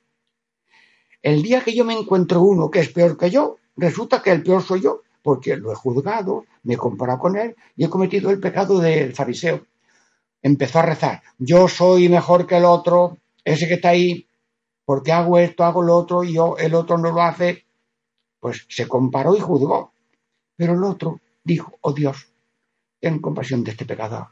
El 1.21 1.41
día 1.43 1.63
que 1.63 1.75
yo 1.75 1.85
me 1.85 1.93
encuentro 1.93 2.41
uno 2.41 2.71
que 2.71 2.79
es 2.79 2.89
peor 2.89 3.17
que 3.17 3.29
yo, 3.29 3.57
resulta 3.75 4.21
que 4.21 4.31
el 4.31 4.43
peor 4.43 4.63
soy 4.63 4.81
yo, 4.81 5.01
porque 5.21 5.57
lo 5.57 5.71
he 5.71 5.75
juzgado, 5.75 6.45
me 6.63 6.75
he 6.75 6.77
comparado 6.77 7.19
con 7.19 7.37
él 7.37 7.55
y 7.75 7.83
he 7.85 7.89
cometido 7.89 8.29
el 8.31 8.39
pecado 8.39 8.79
del 8.79 9.13
fariseo. 9.13 9.65
Empezó 10.41 10.79
a 10.79 10.83
rezar, 10.83 11.21
yo 11.37 11.67
soy 11.67 12.07
mejor 12.09 12.47
que 12.47 12.57
el 12.57 12.65
otro, 12.65 13.17
ese 13.43 13.67
que 13.67 13.75
está 13.75 13.89
ahí, 13.89 14.27
porque 14.85 15.11
hago 15.11 15.37
esto, 15.37 15.63
hago 15.63 15.83
lo 15.83 15.95
otro, 15.95 16.23
y 16.23 16.33
yo, 16.33 16.57
el 16.57 16.73
otro 16.73 16.97
no 16.97 17.11
lo 17.11 17.21
hace, 17.21 17.65
pues 18.39 18.65
se 18.69 18.87
comparó 18.87 19.35
y 19.35 19.39
juzgó. 19.39 19.93
Pero 20.55 20.73
el 20.73 20.83
otro 20.83 21.19
dijo, 21.43 21.77
oh 21.81 21.93
Dios, 21.93 22.27
ten 22.99 23.19
compasión 23.19 23.63
de 23.63 23.71
este 23.71 23.85
pecador. 23.85 24.27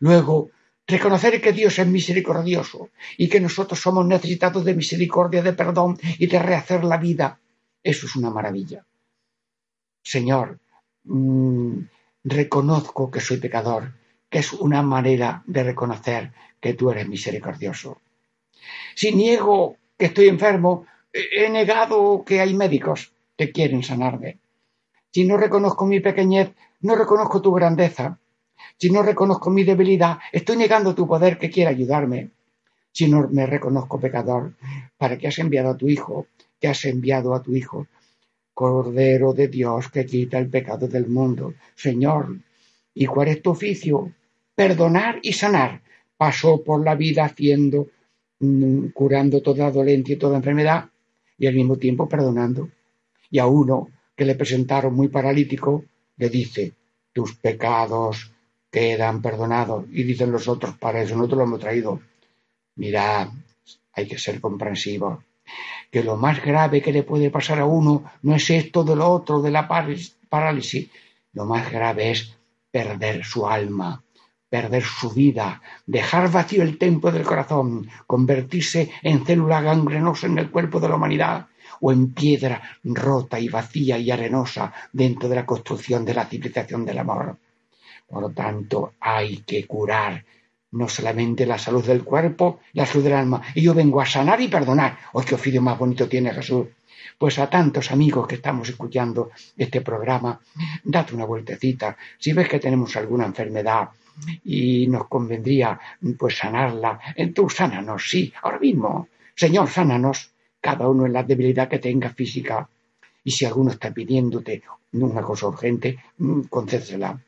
Luego, 0.00 0.50
reconocer 0.88 1.40
que 1.40 1.52
Dios 1.52 1.78
es 1.78 1.86
misericordioso 1.86 2.88
y 3.18 3.28
que 3.28 3.40
nosotros 3.40 3.78
somos 3.78 4.06
necesitados 4.06 4.64
de 4.64 4.74
misericordia, 4.74 5.42
de 5.42 5.52
perdón 5.52 5.98
y 6.18 6.26
de 6.26 6.38
rehacer 6.38 6.82
la 6.82 6.96
vida. 6.96 7.38
Eso 7.82 8.06
es 8.06 8.16
una 8.16 8.30
maravilla. 8.30 8.84
Señor, 10.02 10.58
mmm, 11.04 11.80
reconozco 12.24 13.10
que 13.10 13.20
soy 13.20 13.36
pecador, 13.36 13.92
que 14.30 14.38
es 14.38 14.52
una 14.54 14.82
manera 14.82 15.42
de 15.46 15.62
reconocer 15.62 16.32
que 16.58 16.72
tú 16.74 16.90
eres 16.90 17.06
misericordioso. 17.06 18.00
Si 18.94 19.14
niego 19.14 19.76
que 19.98 20.06
estoy 20.06 20.28
enfermo, 20.28 20.86
he 21.12 21.48
negado 21.50 22.24
que 22.24 22.40
hay 22.40 22.54
médicos 22.54 23.12
que 23.36 23.52
quieren 23.52 23.82
sanarme. 23.82 24.38
Si 25.12 25.24
no 25.24 25.36
reconozco 25.36 25.86
mi 25.86 26.00
pequeñez, 26.00 26.50
no 26.80 26.96
reconozco 26.96 27.40
tu 27.42 27.52
grandeza. 27.52 28.18
Si 28.76 28.90
no 28.90 29.02
reconozco 29.02 29.50
mi 29.50 29.64
debilidad, 29.64 30.18
estoy 30.32 30.56
negando 30.56 30.94
tu 30.94 31.06
poder 31.06 31.38
que 31.38 31.50
quiere 31.50 31.70
ayudarme. 31.70 32.30
Si 32.92 33.08
no 33.08 33.28
me 33.28 33.46
reconozco 33.46 34.00
pecador, 34.00 34.54
para 34.96 35.16
que 35.16 35.28
has 35.28 35.38
enviado 35.38 35.70
a 35.70 35.76
tu 35.76 35.88
Hijo, 35.88 36.26
que 36.60 36.68
has 36.68 36.84
enviado 36.84 37.34
a 37.34 37.42
tu 37.42 37.54
Hijo, 37.54 37.86
Cordero 38.54 39.32
de 39.32 39.48
Dios 39.48 39.88
que 39.88 40.04
quita 40.04 40.38
el 40.38 40.48
pecado 40.48 40.88
del 40.88 41.08
mundo. 41.08 41.54
Señor, 41.76 42.38
¿y 42.94 43.06
cuál 43.06 43.28
es 43.28 43.40
tu 43.40 43.50
oficio? 43.50 44.12
Perdonar 44.54 45.20
y 45.22 45.32
sanar. 45.32 45.80
Pasó 46.16 46.64
por 46.64 46.84
la 46.84 46.96
vida 46.96 47.24
haciendo 47.24 47.86
Mm, 48.40 48.90
curando 48.94 49.42
toda 49.42 49.70
dolencia 49.70 50.14
y 50.14 50.18
toda 50.18 50.36
enfermedad 50.36 50.90
y 51.36 51.46
al 51.48 51.54
mismo 51.54 51.76
tiempo 51.76 52.08
perdonando. 52.08 52.70
Y 53.30 53.38
a 53.40 53.46
uno 53.46 53.88
que 54.16 54.24
le 54.24 54.36
presentaron 54.36 54.94
muy 54.94 55.08
paralítico, 55.08 55.84
le 56.16 56.28
dice, 56.28 56.72
tus 57.12 57.34
pecados 57.36 58.32
quedan 58.70 59.22
perdonados. 59.22 59.84
Y 59.92 60.02
dicen 60.02 60.32
los 60.32 60.48
otros, 60.48 60.76
para 60.76 61.02
eso 61.02 61.16
nosotros 61.16 61.38
lo 61.38 61.44
hemos 61.44 61.60
traído. 61.60 62.00
Mirad, 62.76 63.28
hay 63.92 64.06
que 64.06 64.18
ser 64.18 64.40
comprensivos. 64.40 65.24
Que 65.90 66.04
lo 66.04 66.16
más 66.16 66.44
grave 66.44 66.82
que 66.82 66.92
le 66.92 67.02
puede 67.02 67.30
pasar 67.30 67.60
a 67.60 67.64
uno 67.64 68.04
no 68.22 68.34
es 68.34 68.50
esto 68.50 68.84
de 68.84 68.96
lo 68.96 69.10
otro, 69.10 69.40
de 69.40 69.50
la 69.50 69.66
parálisis. 69.66 70.90
Lo 71.32 71.46
más 71.46 71.70
grave 71.70 72.10
es 72.10 72.36
perder 72.70 73.24
su 73.24 73.46
alma, 73.46 74.02
perder 74.48 74.82
su 74.82 75.10
vida, 75.10 75.62
dejar 75.86 76.30
vacío 76.30 76.62
el 76.62 76.78
templo 76.78 77.10
del 77.10 77.24
corazón, 77.24 77.88
convertirse 78.06 78.90
en 79.02 79.24
célula 79.24 79.60
gangrenosa 79.62 80.26
en 80.26 80.38
el 80.38 80.50
cuerpo 80.50 80.80
de 80.80 80.88
la 80.88 80.96
humanidad 80.96 81.46
o 81.80 81.92
en 81.92 82.12
piedra 82.12 82.62
rota 82.84 83.38
y 83.40 83.48
vacía 83.48 83.98
y 83.98 84.10
arenosa 84.10 84.72
dentro 84.92 85.28
de 85.28 85.36
la 85.36 85.46
construcción 85.46 86.04
de 86.04 86.14
la 86.14 86.26
civilización 86.26 86.84
del 86.84 86.98
amor. 86.98 87.36
Por 88.08 88.22
lo 88.22 88.30
tanto, 88.30 88.94
hay 89.00 89.38
que 89.38 89.66
curar 89.66 90.24
no 90.70 90.88
solamente 90.88 91.46
la 91.46 91.58
salud 91.58 91.84
del 91.84 92.04
cuerpo, 92.04 92.60
la 92.72 92.86
salud 92.86 93.04
del 93.04 93.14
alma. 93.14 93.42
Y 93.54 93.62
yo 93.62 93.74
vengo 93.74 94.00
a 94.00 94.06
sanar 94.06 94.40
y 94.40 94.48
perdonar. 94.48 94.98
¡Oh, 95.12 95.22
qué 95.22 95.34
oficio 95.34 95.62
más 95.62 95.78
bonito 95.78 96.08
tiene 96.08 96.32
Jesús! 96.32 96.66
Pues 97.16 97.38
a 97.38 97.50
tantos 97.50 97.90
amigos 97.90 98.26
que 98.26 98.36
estamos 98.36 98.68
escuchando 98.68 99.30
este 99.56 99.80
programa, 99.80 100.40
date 100.84 101.14
una 101.14 101.24
vueltecita. 101.24 101.96
Si 102.18 102.32
ves 102.32 102.48
que 102.48 102.60
tenemos 102.60 102.96
alguna 102.96 103.26
enfermedad, 103.26 103.88
y 104.44 104.86
nos 104.88 105.08
convendría 105.08 105.78
pues 106.18 106.38
sanarla. 106.38 106.98
Tú 107.34 107.48
sánanos, 107.48 108.08
sí, 108.08 108.32
ahora 108.42 108.58
mismo. 108.58 109.08
Señor, 109.34 109.68
sánanos, 109.68 110.32
cada 110.60 110.88
uno 110.88 111.06
en 111.06 111.12
la 111.12 111.22
debilidad 111.22 111.68
que 111.68 111.78
tenga 111.78 112.10
física. 112.10 112.68
Y 113.22 113.30
si 113.30 113.44
alguno 113.44 113.70
está 113.70 113.92
pidiéndote 113.92 114.62
una 114.92 115.22
cosa 115.22 115.48
urgente, 115.48 115.98
mm, 116.18 116.42
concédesela. 116.42 117.20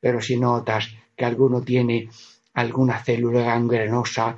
Pero 0.00 0.20
si 0.20 0.38
notas 0.38 0.94
que 1.16 1.24
alguno 1.24 1.62
tiene 1.62 2.08
alguna 2.54 2.98
célula 2.98 3.42
gangrenosa, 3.42 4.36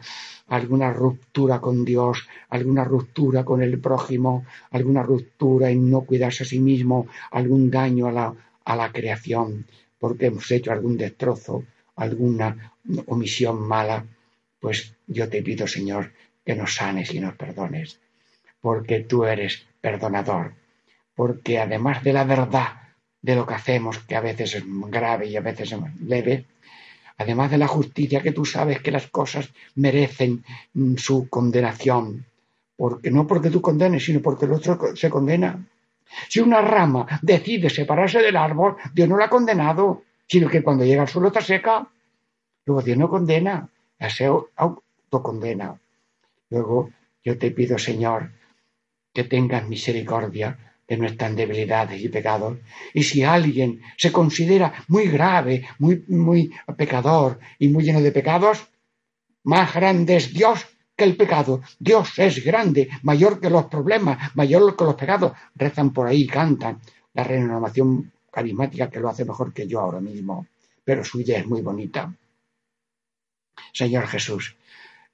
alguna 0.49 0.93
ruptura 0.93 1.61
con 1.61 1.85
Dios, 1.85 2.29
alguna 2.49 2.85
ruptura 2.85 3.45
con 3.45 3.63
el 3.63 3.79
prójimo, 3.81 4.45
alguna 4.71 5.03
ruptura 5.03 5.71
en 5.71 5.91
no 5.91 6.03
cuidarse 6.03 6.43
a 6.43 6.47
sí 6.47 6.59
mismo, 6.59 7.07
algún 7.31 7.71
daño 7.71 8.09
a 8.09 8.13
la, 8.13 8.35
a 8.65 8.77
la 8.77 8.93
creación, 8.93 9.67
porque 9.99 10.27
hemos 10.27 10.51
hecho 10.51 10.73
algún 10.73 10.97
destrozo, 10.97 11.65
alguna 11.97 12.73
omisión 13.07 13.61
mala, 13.61 14.05
pues 14.59 14.95
yo 15.07 15.29
te 15.29 15.43
pido, 15.43 15.67
Señor, 15.67 16.13
que 16.45 16.55
nos 16.55 16.75
sanes 16.75 17.15
y 17.15 17.21
nos 17.21 17.37
perdones, 17.37 18.01
porque 18.61 19.01
tú 19.01 19.25
eres 19.25 19.67
perdonador, 19.81 20.55
porque 21.15 21.59
además 21.59 22.03
de 22.03 22.13
la 22.13 22.25
verdad 22.25 22.80
de 23.23 23.35
lo 23.35 23.47
que 23.47 23.55
hacemos, 23.55 23.99
que 23.99 24.17
a 24.17 24.21
veces 24.21 24.55
es 24.55 24.65
grave 24.67 25.27
y 25.27 25.37
a 25.37 25.41
veces 25.41 25.73
es 25.73 25.79
leve, 26.01 26.47
además 27.19 27.51
de 27.51 27.59
la 27.59 27.69
justicia, 27.69 28.23
que 28.23 28.33
tú 28.33 28.45
sabes 28.45 28.81
que 28.81 28.91
las 28.91 29.09
cosas 29.09 29.51
merecen 29.75 30.45
mm, 30.73 30.97
su 30.97 31.29
condenación, 31.29 32.25
porque 32.77 33.11
no 33.11 33.27
porque 33.27 33.51
tú 33.51 33.61
condenes, 33.61 34.05
sino 34.05 34.21
porque 34.21 34.47
el 34.47 34.53
otro 34.53 34.97
se 34.97 35.11
condena. 35.11 35.67
Si 36.29 36.41
una 36.41 36.61
rama 36.63 37.07
decide 37.23 37.69
separarse 37.69 38.21
del 38.21 38.37
árbol, 38.37 38.77
Dios 38.95 39.09
no 39.09 39.19
la 39.19 39.27
ha 39.27 39.31
condenado, 39.31 40.03
sino 40.27 40.49
que 40.49 40.63
cuando 40.63 40.85
llega 40.85 41.03
al 41.03 41.09
suelo 41.09 41.29
está 41.29 41.43
seca. 41.43 41.87
Luego 42.65 42.83
Dios 42.83 42.97
no 42.97 43.09
condena, 43.09 43.69
se 44.09 44.25
autocondena. 44.57 45.79
Luego 46.49 46.91
yo 47.23 47.39
te 47.39 47.51
pido, 47.51 47.79
Señor, 47.79 48.31
que 49.13 49.25
tengas 49.25 49.69
misericordia 49.69 50.70
de 50.91 50.97
nuestras 50.97 51.37
debilidades 51.37 52.03
y 52.03 52.09
pecados. 52.09 52.59
Y 52.93 53.05
si 53.05 53.23
alguien 53.23 53.81
se 53.97 54.11
considera 54.11 54.85
muy 54.89 55.07
grave, 55.07 55.65
muy, 55.79 56.05
muy 56.09 56.53
pecador 56.77 57.39
y 57.61 57.69
muy 57.69 57.85
lleno 57.85 58.01
de 58.01 58.11
pecados, 58.11 58.67
más 59.45 59.73
grande 59.73 60.17
es 60.17 60.35
Dios 60.35 60.67
que 60.97 61.05
el 61.05 61.17
pecado. 61.17 61.63
Dios 61.79 62.19
es 62.19 62.45
grande, 62.45 62.89
mayor 63.03 63.41
que 63.41 63.49
los 63.49 63.67
problemas, 63.67 64.35
mayor 64.35 64.77
que 64.77 64.83
los 64.85 64.97
pecados. 64.97 65.33
Rezan 65.55 65.93
por 65.93 66.09
ahí, 66.09 66.27
cantan 66.27 66.81
la 67.15 67.23
renovación 67.23 68.11
carismática 68.29 68.91
que 68.91 68.99
lo 68.99 69.11
hace 69.11 69.25
mejor 69.25 69.53
que 69.53 69.69
yo 69.69 69.79
ahora 69.79 70.01
mismo, 70.01 70.49
pero 70.83 71.05
su 71.05 71.21
idea 71.21 71.39
es 71.39 71.47
muy 71.47 71.63
bonita. 71.63 72.13
Señor 73.73 74.09
Jesús, 74.09 74.57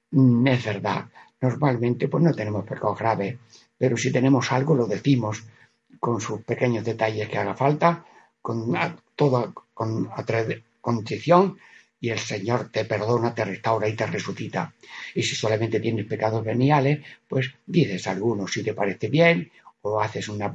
mm, 0.09 0.47
es 0.47 0.65
verdad, 0.65 1.05
normalmente 1.39 2.07
pues 2.07 2.23
no 2.23 2.33
tenemos 2.33 2.65
pecado 2.65 2.95
grave, 2.95 3.37
pero 3.77 3.95
si 3.95 4.11
tenemos 4.11 4.51
algo 4.51 4.73
lo 4.73 4.87
decimos 4.87 5.43
con 5.99 6.21
sus 6.21 6.41
pequeños 6.41 6.83
detalles 6.85 7.29
que 7.29 7.37
haga 7.37 7.55
falta, 7.55 8.05
con 8.41 8.73
toda 9.15 9.53
con 9.73 10.09
contrición 10.81 11.57
y 11.99 12.09
el 12.09 12.19
Señor 12.19 12.69
te 12.69 12.85
perdona, 12.85 13.33
te 13.33 13.43
restaura 13.43 13.87
y 13.87 13.95
te 13.95 14.05
resucita. 14.05 14.73
Y 15.15 15.23
si 15.23 15.35
solamente 15.35 15.79
tienes 15.79 16.05
pecados 16.05 16.43
veniales, 16.43 16.99
pues 17.27 17.53
dices 17.65 18.07
algunos 18.07 18.51
si 18.51 18.63
te 18.63 18.73
parece 18.73 19.09
bien 19.09 19.51
o 19.81 19.99
haces 19.99 20.29
una 20.29 20.53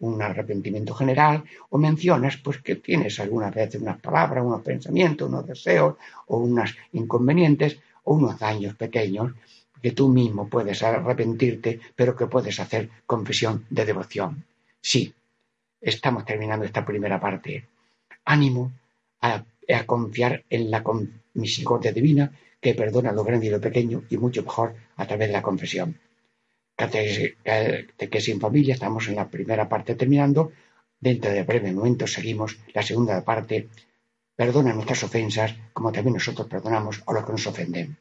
un 0.00 0.22
arrepentimiento 0.22 0.94
general 0.94 1.42
o 1.70 1.78
mencionas 1.78 2.36
pues 2.36 2.58
que 2.58 2.76
tienes 2.76 3.18
algunas 3.18 3.52
veces 3.52 3.80
unas 3.80 4.00
palabras, 4.00 4.44
unos 4.44 4.62
pensamientos, 4.62 5.28
unos 5.28 5.46
deseos 5.46 5.96
o 6.26 6.38
unos 6.38 6.76
inconvenientes 6.92 7.80
o 8.04 8.14
unos 8.14 8.38
daños 8.38 8.76
pequeños 8.76 9.32
que 9.82 9.92
tú 9.92 10.08
mismo 10.08 10.48
puedes 10.48 10.82
arrepentirte, 10.82 11.80
pero 11.94 12.16
que 12.16 12.26
puedes 12.26 12.58
hacer 12.60 12.90
confesión 13.06 13.66
de 13.70 13.84
devoción. 13.84 14.44
Sí, 14.80 15.14
estamos 15.80 16.24
terminando 16.24 16.64
esta 16.64 16.84
primera 16.84 17.20
parte. 17.20 17.68
Ánimo 18.24 18.72
a, 19.20 19.44
confiar 19.86 20.44
en 20.48 20.70
la 20.70 20.82
misericordia 21.34 21.92
divina 21.92 22.32
que 22.60 22.74
perdona 22.74 23.12
lo 23.12 23.22
grande 23.22 23.46
y 23.46 23.50
lo 23.50 23.60
pequeño 23.60 24.04
y 24.08 24.16
mucho 24.16 24.42
mejor 24.42 24.74
a 24.96 25.06
través 25.06 25.28
de 25.28 25.34
la 25.34 25.42
confesión. 25.42 25.98
Que 26.76 28.20
sin 28.20 28.40
familia, 28.40 28.74
estamos 28.74 29.08
en 29.08 29.16
la 29.16 29.28
primera 29.28 29.68
parte 29.68 29.94
terminando. 29.94 30.52
Dentro 31.00 31.30
de 31.30 31.42
breve 31.42 31.72
momento 31.72 32.06
seguimos 32.06 32.58
la 32.72 32.82
segunda 32.82 33.22
parte. 33.24 33.68
Perdona 34.34 34.72
nuestras 34.72 35.04
ofensas 35.04 35.54
como 35.72 35.92
también 35.92 36.14
nosotros 36.14 36.48
perdonamos 36.48 37.02
a 37.06 37.12
los 37.12 37.24
que 37.24 37.32
nos 37.32 37.46
ofenden. 37.46 37.96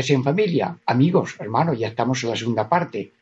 Es 0.00 0.10
en 0.10 0.24
familia, 0.24 0.78
amigos, 0.86 1.36
hermanos, 1.38 1.78
ya 1.78 1.88
estamos 1.88 2.22
en 2.24 2.30
la 2.30 2.36
segunda 2.36 2.68
parte. 2.68 3.12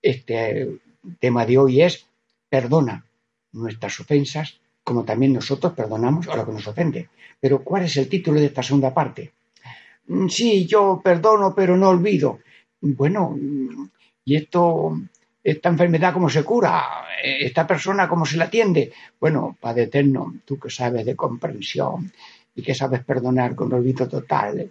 Este 0.00 0.78
tema 1.18 1.44
de 1.46 1.58
hoy 1.58 1.82
es 1.82 2.06
perdona 2.48 3.04
nuestras 3.52 4.00
ofensas 4.00 4.60
como 4.84 5.04
también 5.04 5.32
nosotros 5.32 5.72
perdonamos 5.74 6.28
a 6.28 6.36
lo 6.36 6.44
que 6.44 6.52
nos 6.52 6.66
ofende. 6.66 7.08
Pero 7.40 7.62
¿cuál 7.62 7.84
es 7.84 7.96
el 7.96 8.08
título 8.08 8.40
de 8.40 8.46
esta 8.46 8.62
segunda 8.62 8.92
parte? 8.92 9.32
Mm, 10.06 10.28
sí, 10.28 10.66
yo 10.66 11.00
perdono, 11.02 11.54
pero 11.54 11.76
no 11.76 11.88
olvido. 11.88 12.40
Bueno, 12.80 13.38
¿y 14.24 14.36
esto, 14.36 15.00
esta 15.42 15.68
enfermedad 15.68 16.12
cómo 16.12 16.28
se 16.28 16.42
cura? 16.42 17.06
¿Esta 17.22 17.66
persona 17.66 18.08
cómo 18.08 18.26
se 18.26 18.36
la 18.36 18.46
atiende? 18.46 18.92
Bueno, 19.20 19.56
Padre 19.60 19.84
Eterno, 19.84 20.34
tú 20.44 20.58
que 20.58 20.70
sabes 20.70 21.06
de 21.06 21.14
comprensión 21.14 22.12
y 22.54 22.62
que 22.62 22.74
sabes 22.74 23.04
perdonar 23.04 23.54
con 23.54 23.72
olvido 23.72 24.08
total, 24.08 24.70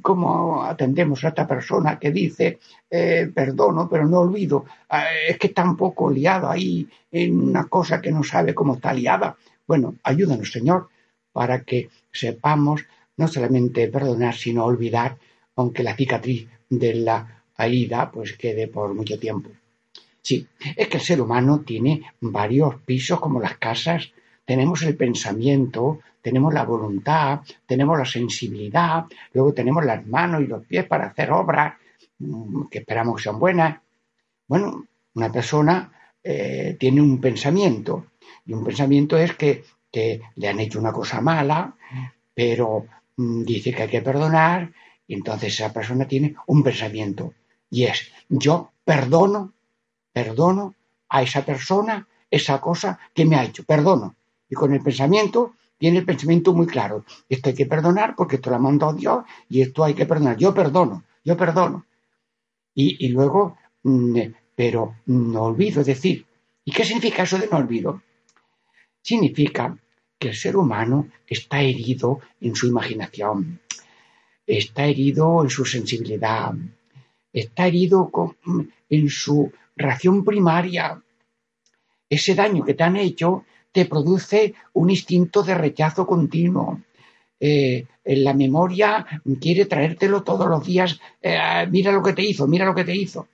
cómo 0.00 0.62
atendemos 0.62 1.24
a 1.24 1.28
esta 1.28 1.46
persona 1.46 1.98
que 1.98 2.10
dice 2.10 2.58
eh, 2.90 3.30
perdono 3.34 3.88
pero 3.88 4.06
no 4.06 4.20
olvido, 4.20 4.64
eh, 4.90 5.30
es 5.30 5.38
que 5.38 5.48
está 5.48 5.64
un 5.64 5.76
poco 5.76 6.10
liado 6.10 6.48
ahí 6.48 6.88
en 7.10 7.40
una 7.40 7.64
cosa 7.64 8.00
que 8.00 8.12
no 8.12 8.22
sabe 8.22 8.54
cómo 8.54 8.74
está 8.74 8.92
liada. 8.92 9.36
Bueno, 9.66 9.96
ayúdanos 10.02 10.52
Señor 10.52 10.88
para 11.32 11.62
que 11.62 11.88
sepamos 12.12 12.84
no 13.16 13.28
solamente 13.28 13.88
perdonar 13.88 14.34
sino 14.34 14.64
olvidar, 14.64 15.18
aunque 15.56 15.82
la 15.82 15.96
cicatriz 15.96 16.48
de 16.70 16.94
la 16.94 17.42
herida 17.56 18.10
pues 18.10 18.36
quede 18.36 18.68
por 18.68 18.94
mucho 18.94 19.18
tiempo. 19.18 19.50
Sí, 20.22 20.46
es 20.76 20.88
que 20.88 20.98
el 20.98 21.02
ser 21.02 21.20
humano 21.20 21.60
tiene 21.60 22.02
varios 22.20 22.76
pisos 22.82 23.20
como 23.20 23.40
las 23.40 23.56
casas, 23.56 24.12
tenemos 24.48 24.80
el 24.80 24.96
pensamiento, 24.96 26.00
tenemos 26.22 26.54
la 26.54 26.64
voluntad, 26.64 27.40
tenemos 27.66 27.98
la 27.98 28.06
sensibilidad, 28.06 29.04
luego 29.34 29.52
tenemos 29.52 29.84
las 29.84 30.06
manos 30.06 30.40
y 30.40 30.46
los 30.46 30.64
pies 30.64 30.86
para 30.86 31.08
hacer 31.08 31.30
obras 31.32 31.74
mm, 32.18 32.68
que 32.70 32.78
esperamos 32.78 33.16
que 33.16 33.24
sean 33.24 33.38
buenas. 33.38 33.78
Bueno, 34.46 34.86
una 35.12 35.30
persona 35.30 35.92
eh, 36.24 36.78
tiene 36.80 37.02
un 37.02 37.20
pensamiento 37.20 38.06
y 38.46 38.54
un 38.54 38.64
pensamiento 38.64 39.18
es 39.18 39.34
que, 39.34 39.64
le 39.92 40.48
han 40.48 40.60
hecho 40.60 40.78
una 40.78 40.92
cosa 40.92 41.20
mala, 41.20 41.74
pero 42.32 42.86
mm, 43.18 43.42
dice 43.42 43.74
que 43.74 43.82
hay 43.82 43.88
que 43.90 44.00
perdonar 44.00 44.72
y 45.06 45.12
entonces 45.12 45.52
esa 45.52 45.74
persona 45.74 46.08
tiene 46.08 46.36
un 46.46 46.62
pensamiento 46.62 47.34
y 47.68 47.84
es 47.84 48.10
yo 48.30 48.72
perdono, 48.82 49.52
perdono 50.10 50.74
a 51.10 51.22
esa 51.22 51.44
persona 51.44 52.08
esa 52.30 52.62
cosa 52.62 52.98
que 53.12 53.26
me 53.26 53.36
ha 53.36 53.44
hecho, 53.44 53.64
perdono. 53.64 54.14
Y 54.48 54.54
con 54.54 54.72
el 54.72 54.80
pensamiento 54.80 55.54
tiene 55.78 55.98
el 55.98 56.04
pensamiento 56.04 56.52
muy 56.52 56.66
claro. 56.66 57.04
Esto 57.28 57.50
hay 57.50 57.54
que 57.54 57.66
perdonar 57.66 58.14
porque 58.16 58.36
esto 58.36 58.50
lo 58.50 58.56
ha 58.56 58.60
mandado 58.60 58.92
Dios 58.94 59.24
y 59.48 59.60
esto 59.60 59.84
hay 59.84 59.94
que 59.94 60.06
perdonar. 60.06 60.36
Yo 60.36 60.52
perdono, 60.52 61.04
yo 61.24 61.36
perdono. 61.36 61.86
Y, 62.74 63.08
luego 63.08 63.56
mm, 63.82 64.18
Pero 64.54 64.96
no 65.06 65.42
olvido, 65.42 65.80
es 65.80 65.86
decir, 65.86 66.24
¿y 66.64 66.72
qué 66.72 66.84
significa 66.84 67.22
eso 67.24 67.38
de 67.38 67.48
no 67.48 67.58
olvido? 67.58 68.02
Significa 69.02 69.76
que 70.18 70.28
el 70.28 70.34
ser 70.34 70.56
humano 70.56 71.08
está 71.26 71.60
herido 71.62 72.20
en 72.40 72.54
su 72.56 72.66
imaginación, 72.66 73.60
está 74.46 74.86
herido 74.86 75.42
en 75.44 75.50
su 75.50 75.64
sensibilidad, 75.64 76.54
está 77.32 77.66
herido 77.68 78.10
en 78.88 79.08
su 79.08 79.52
ración 79.76 80.24
primaria. 80.24 81.00
Ese 82.10 82.34
daño 82.34 82.64
que 82.64 82.74
te 82.74 82.82
han 82.82 82.96
hecho 82.96 83.44
te 83.72 83.86
produce 83.86 84.54
un 84.74 84.90
instinto 84.90 85.42
de 85.42 85.54
rechazo 85.54 86.06
continuo. 86.06 86.80
Eh, 87.40 87.86
la 88.04 88.34
memoria 88.34 89.06
quiere 89.40 89.66
traértelo 89.66 90.22
todos 90.22 90.48
los 90.48 90.64
días. 90.64 90.98
Eh, 91.20 91.66
mira 91.70 91.92
lo 91.92 92.02
que 92.02 92.12
te 92.12 92.22
hizo, 92.22 92.46
mira 92.46 92.64
lo 92.64 92.74
que 92.74 92.84
te 92.84 92.96
hizo. 92.96 93.28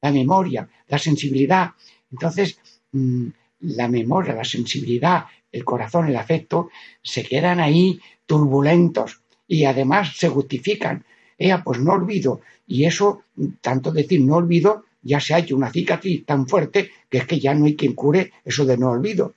La 0.00 0.12
memoria, 0.12 0.68
la 0.88 0.98
sensibilidad. 0.98 1.70
Entonces, 2.10 2.58
mm, 2.92 3.26
la 3.60 3.88
memoria, 3.88 4.34
la 4.34 4.44
sensibilidad, 4.44 5.24
el 5.50 5.64
corazón, 5.64 6.08
el 6.08 6.16
afecto, 6.16 6.70
se 7.02 7.22
quedan 7.22 7.60
ahí 7.60 8.00
turbulentos 8.26 9.20
y 9.46 9.64
además 9.64 10.16
se 10.16 10.28
justifican. 10.28 11.04
Ea, 11.38 11.62
pues 11.62 11.80
no 11.80 11.92
olvido. 11.92 12.40
Y 12.66 12.84
eso, 12.84 13.24
tanto 13.60 13.90
decir 13.92 14.20
no 14.20 14.36
olvido, 14.36 14.84
ya 15.02 15.20
se 15.20 15.34
ha 15.34 15.38
hecho 15.38 15.56
una 15.56 15.70
cicatriz 15.70 16.24
tan 16.24 16.46
fuerte 16.46 16.90
que 17.10 17.18
es 17.18 17.26
que 17.26 17.38
ya 17.38 17.54
no 17.54 17.66
hay 17.66 17.76
quien 17.76 17.94
cure 17.94 18.32
eso 18.44 18.64
de 18.64 18.78
no 18.78 18.90
olvido. 18.90 19.34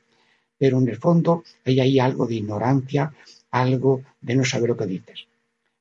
Pero 0.58 0.80
en 0.80 0.88
el 0.88 0.98
fondo 0.98 1.43
hay 1.65 1.80
ahí 1.80 2.00
algo 2.00 2.26
de 2.26 2.36
ignorancia, 2.36 3.13
algo 3.52 4.04
de 4.22 4.36
no 4.36 4.43
saber 4.43 4.70
lo 4.70 4.78
que 4.78 4.86
dices. 4.86 5.28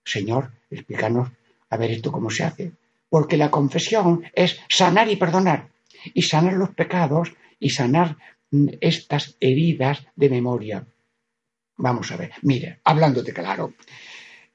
Señor, 0.05 0.53
explícanos 0.71 1.31
a 1.71 1.77
ver 1.77 1.91
esto 1.91 2.13
cómo 2.13 2.31
se 2.31 2.45
hace. 2.45 2.73
Porque 3.09 3.37
la 3.37 3.51
confesión 3.51 4.23
es 4.35 4.59
sanar 4.69 5.09
y 5.11 5.17
perdonar. 5.17 5.69
Y 6.15 6.23
sanar 6.23 6.55
los 6.55 6.71
pecados 6.71 7.33
y 7.59 7.71
sanar 7.71 8.17
mm, 8.51 8.69
estas 8.81 9.37
heridas 9.41 10.07
de 10.15 10.29
memoria. 10.29 10.87
Vamos 11.79 12.11
a 12.13 12.17
ver, 12.17 12.33
mire, 12.43 12.81
hablándote 12.85 13.33
claro, 13.33 13.75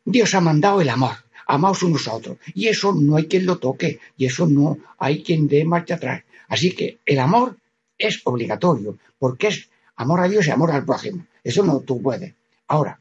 Dios 0.03 0.33
ha 0.33 0.41
mandado 0.41 0.81
el 0.81 0.89
amor, 0.89 1.15
amaos 1.45 1.83
unos 1.83 2.07
a 2.07 2.15
otros, 2.15 2.37
y 2.55 2.67
eso 2.67 2.93
no 2.93 3.15
hay 3.15 3.27
quien 3.27 3.45
lo 3.45 3.59
toque, 3.59 3.99
y 4.17 4.25
eso 4.25 4.47
no 4.47 4.79
hay 4.97 5.21
quien 5.21 5.47
dé 5.47 5.63
marcha 5.63 5.95
atrás. 5.95 6.23
Así 6.47 6.71
que 6.71 6.99
el 7.05 7.19
amor 7.19 7.57
es 7.97 8.21
obligatorio, 8.23 8.97
porque 9.19 9.47
es 9.47 9.69
amor 9.95 10.21
a 10.21 10.27
Dios 10.27 10.47
y 10.47 10.51
amor 10.51 10.71
al 10.71 10.85
prójimo. 10.85 11.25
Eso 11.43 11.63
no 11.63 11.79
tú 11.81 12.01
puedes. 12.01 12.33
Ahora, 12.67 12.99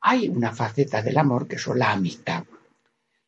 hay 0.00 0.28
una 0.28 0.52
faceta 0.52 1.02
del 1.02 1.18
amor 1.18 1.46
que 1.46 1.58
son 1.58 1.78
la 1.78 1.92
amistad. 1.92 2.44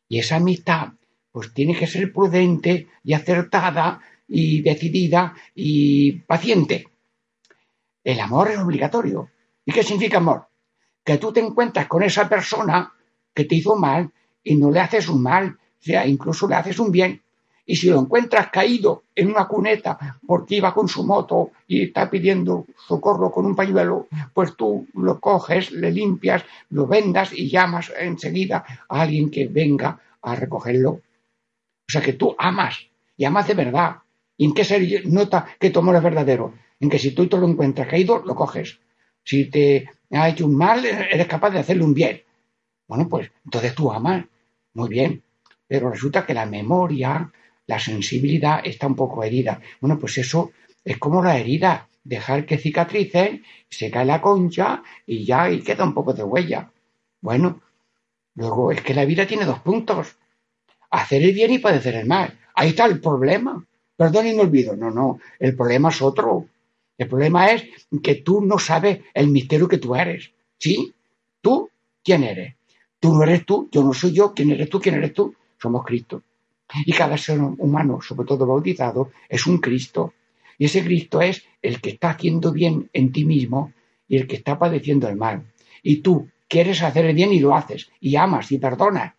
Y 0.07 0.19
esa 0.19 0.37
amistad, 0.37 0.89
pues 1.31 1.53
tiene 1.53 1.75
que 1.75 1.87
ser 1.87 2.11
prudente 2.11 2.87
y 3.03 3.13
acertada 3.13 4.01
y 4.27 4.61
decidida 4.61 5.33
y 5.55 6.19
paciente. 6.19 6.87
El 8.03 8.19
amor 8.19 8.51
es 8.51 8.59
obligatorio. 8.59 9.29
¿Y 9.65 9.71
qué 9.71 9.83
significa 9.83 10.17
amor? 10.17 10.47
que 11.03 11.17
tú 11.17 11.33
te 11.33 11.41
encuentras 11.41 11.87
con 11.87 12.03
esa 12.03 12.29
persona 12.29 12.93
que 13.33 13.45
te 13.45 13.55
hizo 13.55 13.75
mal 13.75 14.11
y 14.43 14.55
no 14.55 14.71
le 14.71 14.79
haces 14.79 15.09
un 15.09 15.21
mal, 15.21 15.57
o 15.57 15.83
sea, 15.83 16.07
incluso 16.07 16.47
le 16.47 16.55
haces 16.55 16.79
un 16.79 16.91
bien. 16.91 17.21
Y 17.65 17.77
si 17.77 17.89
lo 17.89 17.99
encuentras 17.99 18.49
caído 18.49 19.03
en 19.15 19.29
una 19.29 19.47
cuneta 19.47 20.19
porque 20.27 20.55
iba 20.55 20.73
con 20.73 20.89
su 20.89 21.03
moto 21.05 21.51
y 21.67 21.83
está 21.83 22.09
pidiendo 22.09 22.65
socorro 22.87 23.31
con 23.31 23.45
un 23.45 23.55
pañuelo, 23.55 24.07
pues 24.33 24.55
tú 24.57 24.87
lo 24.95 25.19
coges, 25.19 25.71
le 25.71 25.91
limpias, 25.91 26.43
lo 26.69 26.87
vendas 26.87 27.31
y 27.31 27.49
llamas 27.49 27.91
enseguida 27.97 28.65
a 28.89 29.01
alguien 29.01 29.29
que 29.31 29.47
venga 29.47 29.99
a 30.21 30.35
recogerlo. 30.35 30.89
O 30.91 31.91
sea 31.91 32.01
que 32.01 32.13
tú 32.13 32.35
amas 32.37 32.87
y 33.15 33.25
amas 33.25 33.47
de 33.47 33.53
verdad. 33.53 33.97
¿Y 34.35 34.45
en 34.45 34.53
qué 34.53 34.65
se 34.65 35.03
nota 35.05 35.45
que 35.59 35.69
tu 35.69 35.79
amor 35.79 35.95
es 35.95 36.03
verdadero? 36.03 36.53
En 36.79 36.89
que 36.89 36.99
si 36.99 37.11
tú 37.11 37.27
te 37.27 37.37
lo 37.37 37.47
encuentras 37.47 37.87
caído, 37.87 38.21
lo 38.25 38.35
coges. 38.35 38.79
Si 39.23 39.49
te 39.49 39.89
ha 40.11 40.27
hecho 40.27 40.45
un 40.45 40.57
mal, 40.57 40.83
eres 40.85 41.27
capaz 41.27 41.51
de 41.51 41.59
hacerle 41.59 41.83
un 41.83 41.93
bien. 41.93 42.21
Bueno, 42.87 43.07
pues 43.07 43.31
entonces 43.45 43.73
tú 43.73 43.91
amas. 43.91 44.25
Muy 44.73 44.89
bien. 44.89 45.23
Pero 45.67 45.89
resulta 45.89 46.25
que 46.25 46.33
la 46.33 46.45
memoria, 46.45 47.31
la 47.67 47.79
sensibilidad 47.79 48.61
está 48.63 48.87
un 48.87 48.95
poco 48.95 49.23
herida. 49.23 49.61
Bueno, 49.79 49.99
pues 49.99 50.17
eso 50.17 50.51
es 50.83 50.97
como 50.97 51.23
la 51.23 51.37
herida. 51.37 51.87
Dejar 52.03 52.45
que 52.45 52.57
cicatrice, 52.57 53.43
se 53.69 53.89
cae 53.89 54.05
la 54.05 54.21
concha 54.21 54.83
y 55.05 55.23
ya 55.25 55.49
y 55.49 55.61
queda 55.61 55.85
un 55.85 55.93
poco 55.93 56.13
de 56.13 56.23
huella. 56.23 56.69
Bueno, 57.21 57.61
luego 58.35 58.71
es 58.71 58.81
que 58.81 58.93
la 58.93 59.05
vida 59.05 59.25
tiene 59.25 59.45
dos 59.45 59.59
puntos. 59.59 60.17
Hacer 60.91 61.23
el 61.23 61.33
bien 61.33 61.53
y 61.53 61.59
padecer 61.59 61.95
el 61.95 62.05
mal. 62.05 62.37
Ahí 62.55 62.69
está 62.69 62.85
el 62.85 62.99
problema. 62.99 63.65
Perdón 63.95 64.27
y 64.27 64.33
olvido. 64.37 64.75
No, 64.75 64.91
no. 64.91 65.19
El 65.39 65.55
problema 65.55 65.89
es 65.89 66.01
otro. 66.01 66.47
El 66.97 67.07
problema 67.07 67.51
es 67.51 67.63
que 68.03 68.15
tú 68.15 68.41
no 68.41 68.59
sabes 68.59 68.99
el 69.13 69.29
misterio 69.29 69.69
que 69.69 69.77
tú 69.77 69.95
eres. 69.95 70.31
¿Sí? 70.57 70.93
¿Tú 71.41 71.69
quién 72.03 72.23
eres? 72.23 72.55
Tú 72.99 73.13
no 73.13 73.23
eres 73.23 73.45
tú, 73.45 73.69
yo 73.71 73.83
no 73.83 73.93
soy 73.93 74.11
yo. 74.11 74.33
¿Quién 74.33 74.51
eres 74.51 74.69
tú? 74.69 74.79
¿Quién 74.79 74.95
eres 74.95 75.13
tú? 75.13 75.33
Somos 75.57 75.85
Cristo. 75.85 76.21
Y 76.85 76.93
cada 76.93 77.17
ser 77.17 77.39
humano, 77.39 78.01
sobre 78.01 78.27
todo 78.27 78.45
bautizado, 78.45 79.11
es 79.29 79.45
un 79.47 79.59
Cristo. 79.59 80.13
Y 80.57 80.65
ese 80.65 80.83
Cristo 80.83 81.21
es 81.21 81.45
el 81.61 81.81
que 81.81 81.91
está 81.91 82.11
haciendo 82.11 82.51
bien 82.51 82.89
en 82.93 83.11
ti 83.11 83.25
mismo 83.25 83.73
y 84.07 84.17
el 84.17 84.27
que 84.27 84.35
está 84.35 84.57
padeciendo 84.57 85.07
el 85.07 85.15
mal. 85.15 85.51
Y 85.81 85.97
tú 85.97 86.29
quieres 86.47 86.81
hacer 86.83 87.05
el 87.05 87.15
bien 87.15 87.33
y 87.33 87.39
lo 87.39 87.55
haces, 87.55 87.89
y 87.99 88.15
amas 88.15 88.51
y 88.51 88.59
perdonas. 88.59 89.13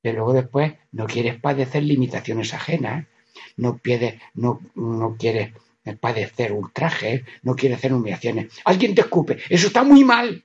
Pero 0.00 0.18
luego 0.18 0.32
después 0.32 0.72
no 0.90 1.06
quieres 1.06 1.38
padecer 1.40 1.82
limitaciones 1.82 2.54
ajenas, 2.54 3.06
no, 3.56 3.80
quieres 3.80 5.52
padecer 6.00 6.52
ultrajes, 6.52 7.22
no 7.42 7.54
quiere 7.54 7.74
hacer 7.74 7.92
humillaciones. 7.92 8.52
Alguien 8.64 8.94
te 8.94 9.02
escupe, 9.02 9.38
eso 9.48 9.66
está 9.68 9.84
muy 9.84 10.04
mal. 10.04 10.44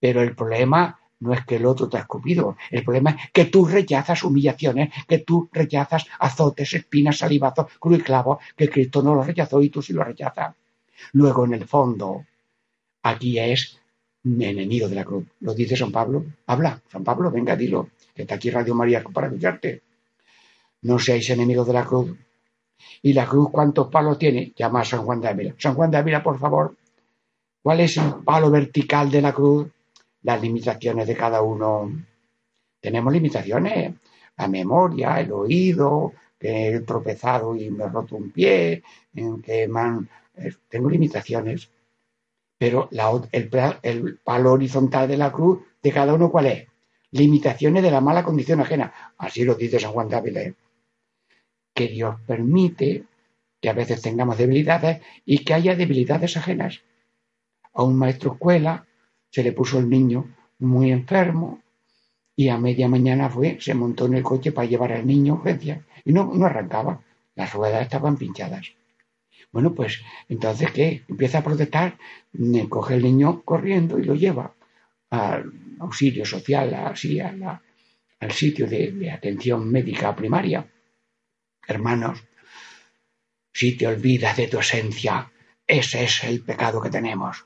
Pero 0.00 0.22
el 0.22 0.34
problema 0.34 0.98
no 1.20 1.32
es 1.32 1.44
que 1.44 1.56
el 1.56 1.66
otro 1.66 1.88
te 1.88 1.96
ha 1.96 2.00
escupido, 2.00 2.56
el 2.70 2.84
problema 2.84 3.10
es 3.10 3.30
que 3.32 3.46
tú 3.46 3.66
rechazas 3.66 4.22
humillaciones, 4.22 4.92
que 5.06 5.18
tú 5.18 5.48
rechazas 5.52 6.06
azotes, 6.18 6.74
espinas, 6.74 7.18
salivazos, 7.18 7.66
cruz 7.78 7.98
y 7.98 8.02
clavo, 8.02 8.38
que 8.56 8.68
Cristo 8.68 9.02
no 9.02 9.14
lo 9.14 9.22
rechazó 9.22 9.60
y 9.60 9.70
tú 9.70 9.82
sí 9.82 9.92
lo 9.92 10.04
rechazas. 10.04 10.54
Luego, 11.12 11.44
en 11.44 11.54
el 11.54 11.66
fondo, 11.66 12.24
aquí 13.02 13.38
es 13.38 13.80
enemigo 14.24 14.88
de 14.88 14.94
la 14.94 15.04
cruz. 15.04 15.26
Lo 15.40 15.54
dice 15.54 15.76
San 15.76 15.92
Pablo. 15.92 16.24
Habla, 16.46 16.80
San 16.90 17.04
Pablo, 17.04 17.30
venga, 17.30 17.56
dilo, 17.56 17.90
que 18.14 18.22
está 18.22 18.36
aquí 18.36 18.50
Radio 18.50 18.74
María 18.74 19.02
para 19.02 19.28
escucharte. 19.28 19.82
No 20.82 20.98
seáis 20.98 21.28
enemigos 21.30 21.66
de 21.66 21.72
la 21.72 21.84
cruz, 21.84 22.16
¿Y 23.02 23.12
la 23.12 23.26
cruz 23.26 23.48
cuántos 23.50 23.88
palos 23.88 24.18
tiene? 24.18 24.52
Llama 24.56 24.80
a 24.80 24.84
San 24.84 25.02
Juan 25.04 25.20
de 25.20 25.28
Ávila. 25.28 25.54
San 25.58 25.74
Juan 25.74 25.90
de 25.90 25.98
Ávila, 25.98 26.22
por 26.22 26.38
favor. 26.38 26.76
¿Cuál 27.62 27.80
es 27.80 27.96
el 27.96 28.14
palo 28.24 28.50
vertical 28.50 29.10
de 29.10 29.22
la 29.22 29.32
cruz? 29.32 29.68
Las 30.22 30.40
limitaciones 30.40 31.06
de 31.06 31.16
cada 31.16 31.42
uno. 31.42 31.90
Tenemos 32.80 33.12
limitaciones. 33.12 33.94
La 34.36 34.48
memoria, 34.48 35.20
el 35.20 35.32
oído, 35.32 36.12
que 36.38 36.68
he 36.68 36.80
tropezado 36.80 37.56
y 37.56 37.70
me 37.70 37.84
he 37.84 37.88
roto 37.88 38.16
un 38.16 38.30
pie, 38.30 38.82
en 39.14 39.42
que 39.42 39.66
man, 39.66 40.08
eh, 40.36 40.52
tengo 40.68 40.88
limitaciones. 40.88 41.70
Pero 42.56 42.88
el, 42.92 43.50
el, 43.82 44.18
palo 44.18 44.52
horizontal 44.52 45.08
de 45.08 45.16
la 45.16 45.32
cruz 45.32 45.60
de 45.82 45.92
cada 45.92 46.14
uno, 46.14 46.30
¿cuál 46.30 46.46
es? 46.46 46.68
Limitaciones 47.12 47.82
de 47.82 47.90
la 47.90 48.00
mala 48.00 48.24
condición 48.24 48.60
ajena. 48.60 48.92
Así 49.18 49.44
lo 49.44 49.54
dice 49.54 49.80
San 49.80 49.92
Juan 49.92 50.08
de. 50.08 50.42
¿eh? 50.42 50.54
que 51.78 51.86
Dios 51.86 52.16
permite 52.26 53.04
que 53.60 53.68
a 53.68 53.72
veces 53.72 54.02
tengamos 54.02 54.36
debilidades 54.36 55.00
y 55.24 55.44
que 55.44 55.54
haya 55.54 55.76
debilidades 55.76 56.36
ajenas. 56.36 56.82
A 57.72 57.84
un 57.84 57.96
maestro 57.96 58.32
escuela 58.32 58.87
se 59.30 59.42
le 59.42 59.52
puso 59.52 59.78
el 59.78 59.88
niño 59.88 60.34
muy 60.58 60.90
enfermo 60.90 61.60
y 62.34 62.48
a 62.48 62.58
media 62.58 62.88
mañana 62.88 63.28
fue, 63.28 63.58
se 63.60 63.74
montó 63.74 64.06
en 64.06 64.14
el 64.14 64.22
coche 64.22 64.52
para 64.52 64.68
llevar 64.68 64.92
al 64.92 65.06
niño 65.06 65.34
a 65.34 65.36
urgencia 65.36 65.84
y 66.04 66.12
no, 66.12 66.30
no 66.34 66.46
arrancaba, 66.46 67.02
las 67.34 67.52
ruedas 67.52 67.82
estaban 67.82 68.16
pinchadas. 68.16 68.72
Bueno, 69.50 69.74
pues 69.74 70.00
entonces, 70.28 70.70
¿qué? 70.72 71.02
Empieza 71.08 71.38
a 71.38 71.44
protestar, 71.44 71.96
coge 72.68 72.94
el 72.94 73.02
niño 73.02 73.42
corriendo 73.42 73.98
y 73.98 74.04
lo 74.04 74.14
lleva 74.14 74.54
al 75.10 75.52
auxilio 75.78 76.24
social, 76.24 76.74
así, 76.74 77.18
al 77.20 78.32
sitio 78.32 78.66
de 78.66 79.10
atención 79.10 79.70
médica 79.70 80.14
primaria 80.14 80.66
hermanos, 81.68 82.24
si 83.52 83.76
te 83.76 83.86
olvidas 83.86 84.36
de 84.36 84.48
tu 84.48 84.58
esencia, 84.58 85.30
ese 85.66 86.04
es 86.04 86.24
el 86.24 86.42
pecado 86.42 86.80
que 86.80 86.90
tenemos. 86.90 87.44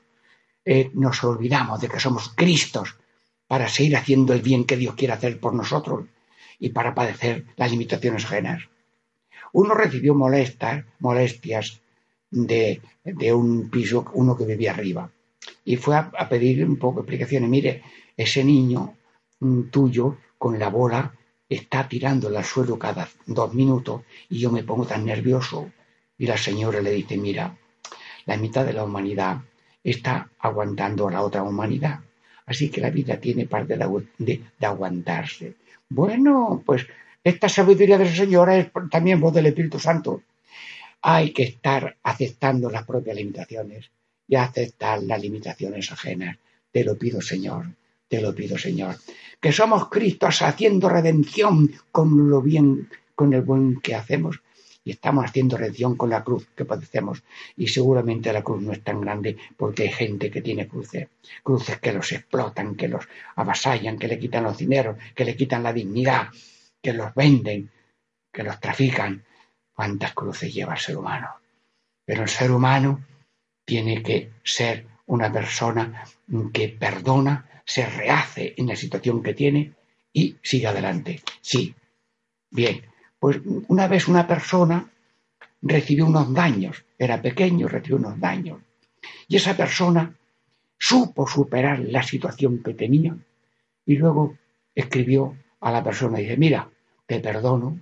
Eh, 0.65 0.91
nos 0.93 1.23
olvidamos 1.23 1.81
de 1.81 1.89
que 1.89 1.99
somos 1.99 2.29
Cristos 2.35 2.95
para 3.47 3.67
seguir 3.67 3.97
haciendo 3.97 4.33
el 4.33 4.41
bien 4.41 4.65
que 4.65 4.77
Dios 4.77 4.95
quiere 4.95 5.13
hacer 5.13 5.39
por 5.39 5.53
nosotros 5.53 6.05
y 6.59 6.69
para 6.69 6.95
padecer 6.95 7.45
las 7.57 7.71
limitaciones 7.71 8.25
ajenas. 8.25 8.63
Uno 9.51 9.73
recibió 9.75 10.15
molestas, 10.15 10.85
molestias 10.99 11.81
de, 12.31 12.81
un 13.33 13.69
piso, 13.69 14.05
uno 14.13 14.35
que 14.35 14.45
vivía 14.45 14.71
arriba, 14.71 15.11
y 15.65 15.75
fue 15.75 15.95
a, 15.95 16.29
pedir 16.29 16.65
un 16.65 16.77
poco 16.77 16.95
de 16.95 17.01
explicaciones. 17.01 17.49
Mire, 17.49 17.83
ese 18.17 18.43
niño 18.43 18.95
mm, 19.39 19.63
tuyo 19.69 20.17
con 20.37 20.57
la 20.57 20.69
bola 20.69 21.13
está 21.47 21.87
tirando 21.87 22.29
al 22.29 22.43
suelo 22.43 22.79
cada 22.79 23.07
dos 23.25 23.53
minutos 23.53 24.01
y 24.29 24.39
yo 24.39 24.51
me 24.51 24.63
pongo 24.63 24.85
tan 24.85 25.05
nervioso. 25.05 25.71
Y 26.17 26.25
la 26.25 26.37
señora 26.37 26.81
le 26.81 26.91
dice, 26.91 27.17
mira, 27.17 27.57
la 28.25 28.37
mitad 28.37 28.65
de 28.65 28.73
la 28.73 28.83
humanidad 28.83 29.41
está 29.83 30.29
aguantando 30.39 31.07
a 31.07 31.11
la 31.11 31.21
otra 31.21 31.43
humanidad. 31.43 31.99
Así 32.45 32.69
que 32.69 32.81
la 32.81 32.89
vida 32.89 33.17
tiene 33.17 33.45
parte 33.45 33.77
de, 34.17 34.41
aguantarse. 34.61 35.55
Bueno, 35.89 36.61
pues 36.65 36.85
esta 37.23 37.47
sabiduría 37.47 37.97
de 37.97 38.05
la 38.05 38.15
señora 38.15 38.57
es 38.57 38.69
también 38.89 39.19
voz 39.19 39.33
del 39.33 39.47
Espíritu 39.47 39.79
Santo. 39.79 40.23
Hay 41.01 41.31
que 41.31 41.43
estar 41.43 41.97
aceptando 42.03 42.69
las 42.69 42.85
propias 42.85 43.15
limitaciones 43.15 43.91
y 44.27 44.35
aceptar 44.35 45.03
las 45.03 45.21
limitaciones 45.21 45.91
ajenas. 45.91 46.37
Te 46.71 46.83
lo 46.83 46.97
pido, 46.97 47.21
Señor, 47.21 47.67
te 48.07 48.21
lo 48.21 48.33
pido, 48.33 48.57
Señor. 48.57 48.95
Que 49.39 49.51
somos 49.51 49.89
Cristos 49.89 50.41
haciendo 50.41 50.89
redención 50.89 51.71
con 51.91 52.29
lo 52.29 52.41
bien, 52.41 52.89
con 53.15 53.33
el 53.33 53.41
buen 53.41 53.79
que 53.81 53.95
hacemos 53.95 54.41
y 54.83 54.91
estamos 54.91 55.25
haciendo 55.25 55.57
redención 55.57 55.95
con 55.95 56.09
la 56.09 56.23
cruz 56.23 56.47
que 56.55 56.65
padecemos. 56.65 57.23
Y 57.55 57.67
seguramente 57.67 58.33
la 58.33 58.43
cruz 58.43 58.61
no 58.61 58.73
es 58.73 58.83
tan 58.83 59.01
grande 59.01 59.37
porque 59.55 59.83
hay 59.83 59.91
gente 59.91 60.29
que 60.29 60.41
tiene 60.41 60.67
cruces, 60.67 61.07
cruces 61.41 61.79
que 61.79 61.93
los 61.93 62.11
explotan, 62.11 62.75
que 62.75 62.87
los 62.87 63.07
avasallan, 63.35 63.97
que 63.97 64.07
le 64.07 64.19
quitan 64.19 64.43
los 64.43 64.57
dineros, 64.57 64.97
que 65.15 65.25
le 65.25 65.35
quitan 65.35 65.63
la 65.63 65.73
dignidad, 65.73 66.27
que 66.81 66.93
los 66.93 67.13
venden, 67.15 67.71
que 68.31 68.43
los 68.43 68.59
trafican. 68.59 69.23
¿Cuántas 69.73 70.13
cruces 70.13 70.53
lleva 70.53 70.73
el 70.73 70.79
ser 70.79 70.97
humano? 70.97 71.29
Pero 72.05 72.23
el 72.23 72.29
ser 72.29 72.51
humano 72.51 73.05
tiene 73.65 74.03
que 74.03 74.31
ser 74.43 74.85
una 75.05 75.31
persona 75.31 76.03
que 76.53 76.69
perdona, 76.69 77.49
se 77.65 77.85
rehace 77.85 78.53
en 78.57 78.67
la 78.67 78.75
situación 78.75 79.23
que 79.23 79.33
tiene 79.33 79.73
y 80.11 80.37
sigue 80.41 80.67
adelante. 80.67 81.21
Sí, 81.41 81.73
bien, 82.51 82.81
pues 83.23 83.39
una 83.69 83.87
vez 83.87 84.09
una 84.09 84.27
persona 84.27 84.91
recibió 85.61 86.07
unos 86.07 86.33
daños, 86.33 86.83
era 86.99 87.21
pequeño, 87.21 87.69
recibió 87.69 87.95
unos 87.95 88.19
daños. 88.19 88.59
Y 89.29 89.37
esa 89.37 89.55
persona 89.55 90.13
supo 90.77 91.25
superar 91.25 91.79
la 91.79 92.03
situación 92.03 92.61
que 92.61 92.73
tenía 92.73 93.15
y 93.85 93.95
luego 93.95 94.37
escribió 94.75 95.37
a 95.61 95.71
la 95.71 95.81
persona 95.81 96.19
y 96.19 96.23
dice, 96.23 96.35
mira, 96.35 96.69
te 97.05 97.21
perdono 97.21 97.79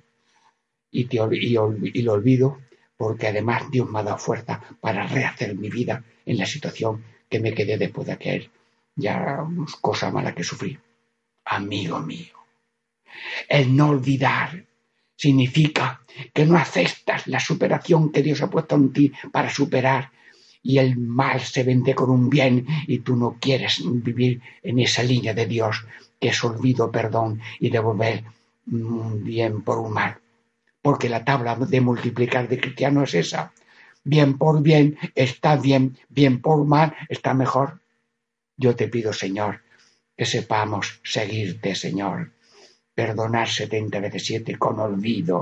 y, 0.91 1.05
te, 1.05 1.17
lo 1.17 2.13
olvido 2.13 2.59
porque 2.95 3.29
además 3.29 3.63
Dios 3.71 3.89
me 3.89 3.97
ha 3.97 4.03
dado 4.03 4.19
fuerza 4.19 4.61
para 4.79 5.07
rehacer 5.07 5.55
mi 5.55 5.71
vida 5.71 6.03
en 6.23 6.37
la 6.37 6.45
situación 6.45 7.03
que 7.27 7.39
me 7.39 7.55
quedé 7.55 7.79
después 7.79 8.05
de 8.05 8.13
aquel 8.13 8.51
ya 8.95 9.43
cosa 9.81 10.11
mala 10.11 10.35
que 10.35 10.43
sufrí. 10.43 10.77
Amigo 11.45 11.99
mío, 11.99 12.37
el 13.49 13.75
no 13.75 13.89
olvidar 13.89 14.65
significa 15.21 16.01
que 16.33 16.45
no 16.47 16.57
aceptas 16.57 17.27
la 17.27 17.39
superación 17.39 18.11
que 18.11 18.23
Dios 18.23 18.41
ha 18.41 18.49
puesto 18.49 18.75
en 18.75 18.91
ti 18.91 19.11
para 19.31 19.51
superar 19.51 20.09
y 20.63 20.79
el 20.79 20.97
mal 20.97 21.39
se 21.41 21.63
vende 21.63 21.93
con 21.93 22.09
un 22.09 22.27
bien 22.27 22.65
y 22.87 22.99
tú 22.99 23.15
no 23.15 23.37
quieres 23.39 23.83
vivir 23.85 24.41
en 24.63 24.79
esa 24.79 25.03
línea 25.03 25.35
de 25.35 25.45
Dios 25.45 25.85
que 26.19 26.29
es 26.29 26.43
olvido, 26.43 26.91
perdón 26.91 27.39
y 27.59 27.69
devolver 27.69 28.23
un 28.71 29.23
bien 29.23 29.61
por 29.61 29.77
un 29.77 29.93
mal. 29.93 30.17
Porque 30.81 31.07
la 31.07 31.23
tabla 31.23 31.55
de 31.55 31.81
multiplicar 31.81 32.47
de 32.47 32.59
cristiano 32.59 33.03
es 33.03 33.13
esa. 33.13 33.53
Bien 34.03 34.39
por 34.39 34.63
bien 34.63 34.97
está 35.13 35.55
bien, 35.55 35.97
bien 36.09 36.41
por 36.41 36.65
mal 36.65 36.95
está 37.09 37.35
mejor. 37.35 37.79
Yo 38.57 38.75
te 38.75 38.87
pido, 38.87 39.13
Señor, 39.13 39.61
que 40.17 40.25
sepamos 40.25 40.99
seguirte, 41.03 41.75
Señor 41.75 42.31
perdonar 43.01 43.47
setenta 43.47 43.99
veces 43.99 44.23
siete 44.29 44.53
con 44.63 44.79
olvido. 44.79 45.37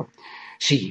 Sí, 0.58 0.82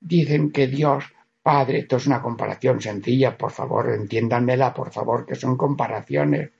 dicen 0.00 0.50
que 0.54 0.66
Dios 0.66 1.04
Padre, 1.42 1.80
esto 1.80 1.96
es 1.96 2.06
una 2.06 2.22
comparación 2.22 2.80
sencilla, 2.80 3.36
por 3.36 3.50
favor, 3.50 3.90
entiéndanmela, 3.90 4.72
por 4.72 4.90
favor, 4.90 5.26
que 5.26 5.34
son 5.34 5.56
comparaciones. 5.56 6.50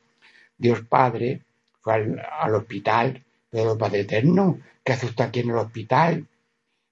Dios 0.56 0.80
Padre 0.82 1.42
fue 1.80 1.94
al, 1.94 2.54
hospital, 2.54 3.22
pero 3.50 3.78
Padre 3.78 4.00
Eterno, 4.00 4.58
¿qué 4.82 4.92
hace 4.92 5.06
usted 5.06 5.24
aquí 5.24 5.40
en 5.40 5.50
el 5.50 5.56
hospital? 5.56 6.26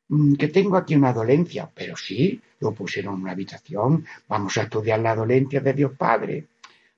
Mm, 0.09 0.35
que 0.35 0.49
tengo 0.49 0.77
aquí 0.77 0.95
una 0.95 1.13
dolencia, 1.13 1.71
pero 1.75 1.97
sí, 1.97 2.41
lo 2.61 2.73
pusieron 2.73 3.15
en 3.15 3.23
una 3.23 3.33
habitación, 3.33 4.07
vamos 4.29 4.57
a 4.57 4.63
estudiar 4.63 5.01
la 5.01 5.15
dolencia 5.15 5.61
de 5.61 5.73
Dios 5.75 5.93
Padre. 5.97 6.47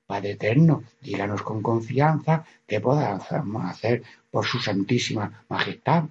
Padre 0.05 0.31
Eterno, 0.31 0.83
díganos 1.01 1.41
con 1.41 1.61
confianza 1.61 2.45
qué 2.67 2.79
podamos 2.79 3.65
hacer 3.65 4.03
por 4.29 4.45
su 4.45 4.59
santísima 4.59 5.45
majestad. 5.49 6.05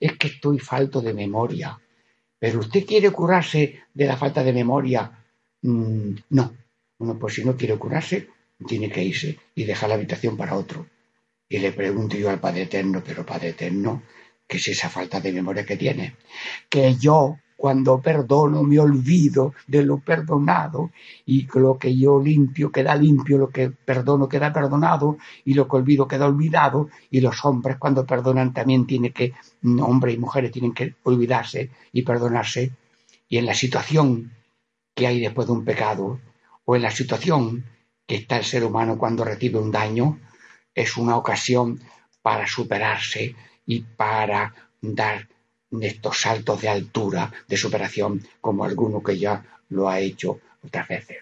Es 0.00 0.16
que 0.16 0.28
estoy 0.28 0.58
falto 0.58 1.00
de 1.00 1.14
memoria. 1.14 1.78
Pero 2.38 2.60
usted 2.60 2.84
quiere 2.84 3.10
curarse 3.10 3.82
de 3.92 4.06
la 4.06 4.16
falta 4.16 4.42
de 4.42 4.52
memoria. 4.52 5.24
Mm, 5.62 6.14
no. 6.30 6.54
Bueno, 6.98 7.18
pues 7.18 7.34
si 7.34 7.44
no 7.44 7.56
quiere 7.56 7.76
curarse, 7.76 8.28
tiene 8.66 8.90
que 8.90 9.04
irse 9.04 9.38
y 9.54 9.64
dejar 9.64 9.88
la 9.88 9.94
habitación 9.96 10.36
para 10.36 10.56
otro. 10.56 10.86
Y 11.48 11.58
le 11.58 11.72
pregunto 11.72 12.16
yo 12.16 12.28
al 12.28 12.40
Padre 12.40 12.62
Eterno, 12.62 13.02
pero 13.04 13.24
Padre 13.24 13.50
Eterno, 13.50 14.02
¿qué 14.46 14.56
es 14.56 14.68
esa 14.68 14.88
falta 14.88 15.20
de 15.20 15.32
memoria 15.32 15.64
que 15.64 15.76
tiene? 15.76 16.16
Que 16.68 16.94
yo 16.96 17.38
cuando 17.58 18.00
perdono 18.00 18.62
me 18.62 18.78
olvido 18.78 19.52
de 19.66 19.82
lo 19.82 19.98
perdonado 19.98 20.92
y 21.26 21.48
lo 21.54 21.76
que 21.76 21.98
yo 21.98 22.22
limpio 22.22 22.70
queda 22.70 22.94
limpio, 22.94 23.36
lo 23.36 23.48
que 23.50 23.68
perdono 23.68 24.28
queda 24.28 24.52
perdonado 24.52 25.18
y 25.44 25.54
lo 25.54 25.66
que 25.66 25.74
olvido 25.74 26.06
queda 26.06 26.26
olvidado. 26.26 26.88
Y 27.10 27.20
los 27.20 27.44
hombres 27.44 27.76
cuando 27.76 28.06
perdonan 28.06 28.54
también 28.54 28.86
tienen 28.86 29.12
que, 29.12 29.32
hombres 29.80 30.14
y 30.14 30.18
mujeres 30.18 30.52
tienen 30.52 30.72
que 30.72 30.94
olvidarse 31.02 31.72
y 31.92 32.02
perdonarse. 32.02 32.76
Y 33.28 33.38
en 33.38 33.46
la 33.46 33.54
situación 33.54 34.30
que 34.94 35.08
hay 35.08 35.18
después 35.18 35.48
de 35.48 35.54
un 35.54 35.64
pecado 35.64 36.20
o 36.64 36.76
en 36.76 36.82
la 36.82 36.92
situación 36.92 37.64
que 38.06 38.14
está 38.14 38.36
el 38.36 38.44
ser 38.44 38.62
humano 38.62 38.96
cuando 38.96 39.24
recibe 39.24 39.58
un 39.58 39.72
daño 39.72 40.20
es 40.72 40.96
una 40.96 41.16
ocasión 41.16 41.80
para 42.22 42.46
superarse 42.46 43.34
y 43.66 43.80
para 43.80 44.54
dar 44.80 45.26
estos 45.80 46.20
saltos 46.20 46.60
de 46.60 46.68
altura, 46.68 47.32
de 47.46 47.56
superación, 47.56 48.26
como 48.40 48.64
alguno 48.64 49.02
que 49.02 49.18
ya 49.18 49.44
lo 49.68 49.88
ha 49.88 50.00
hecho 50.00 50.40
otras 50.64 50.88
veces. 50.88 51.18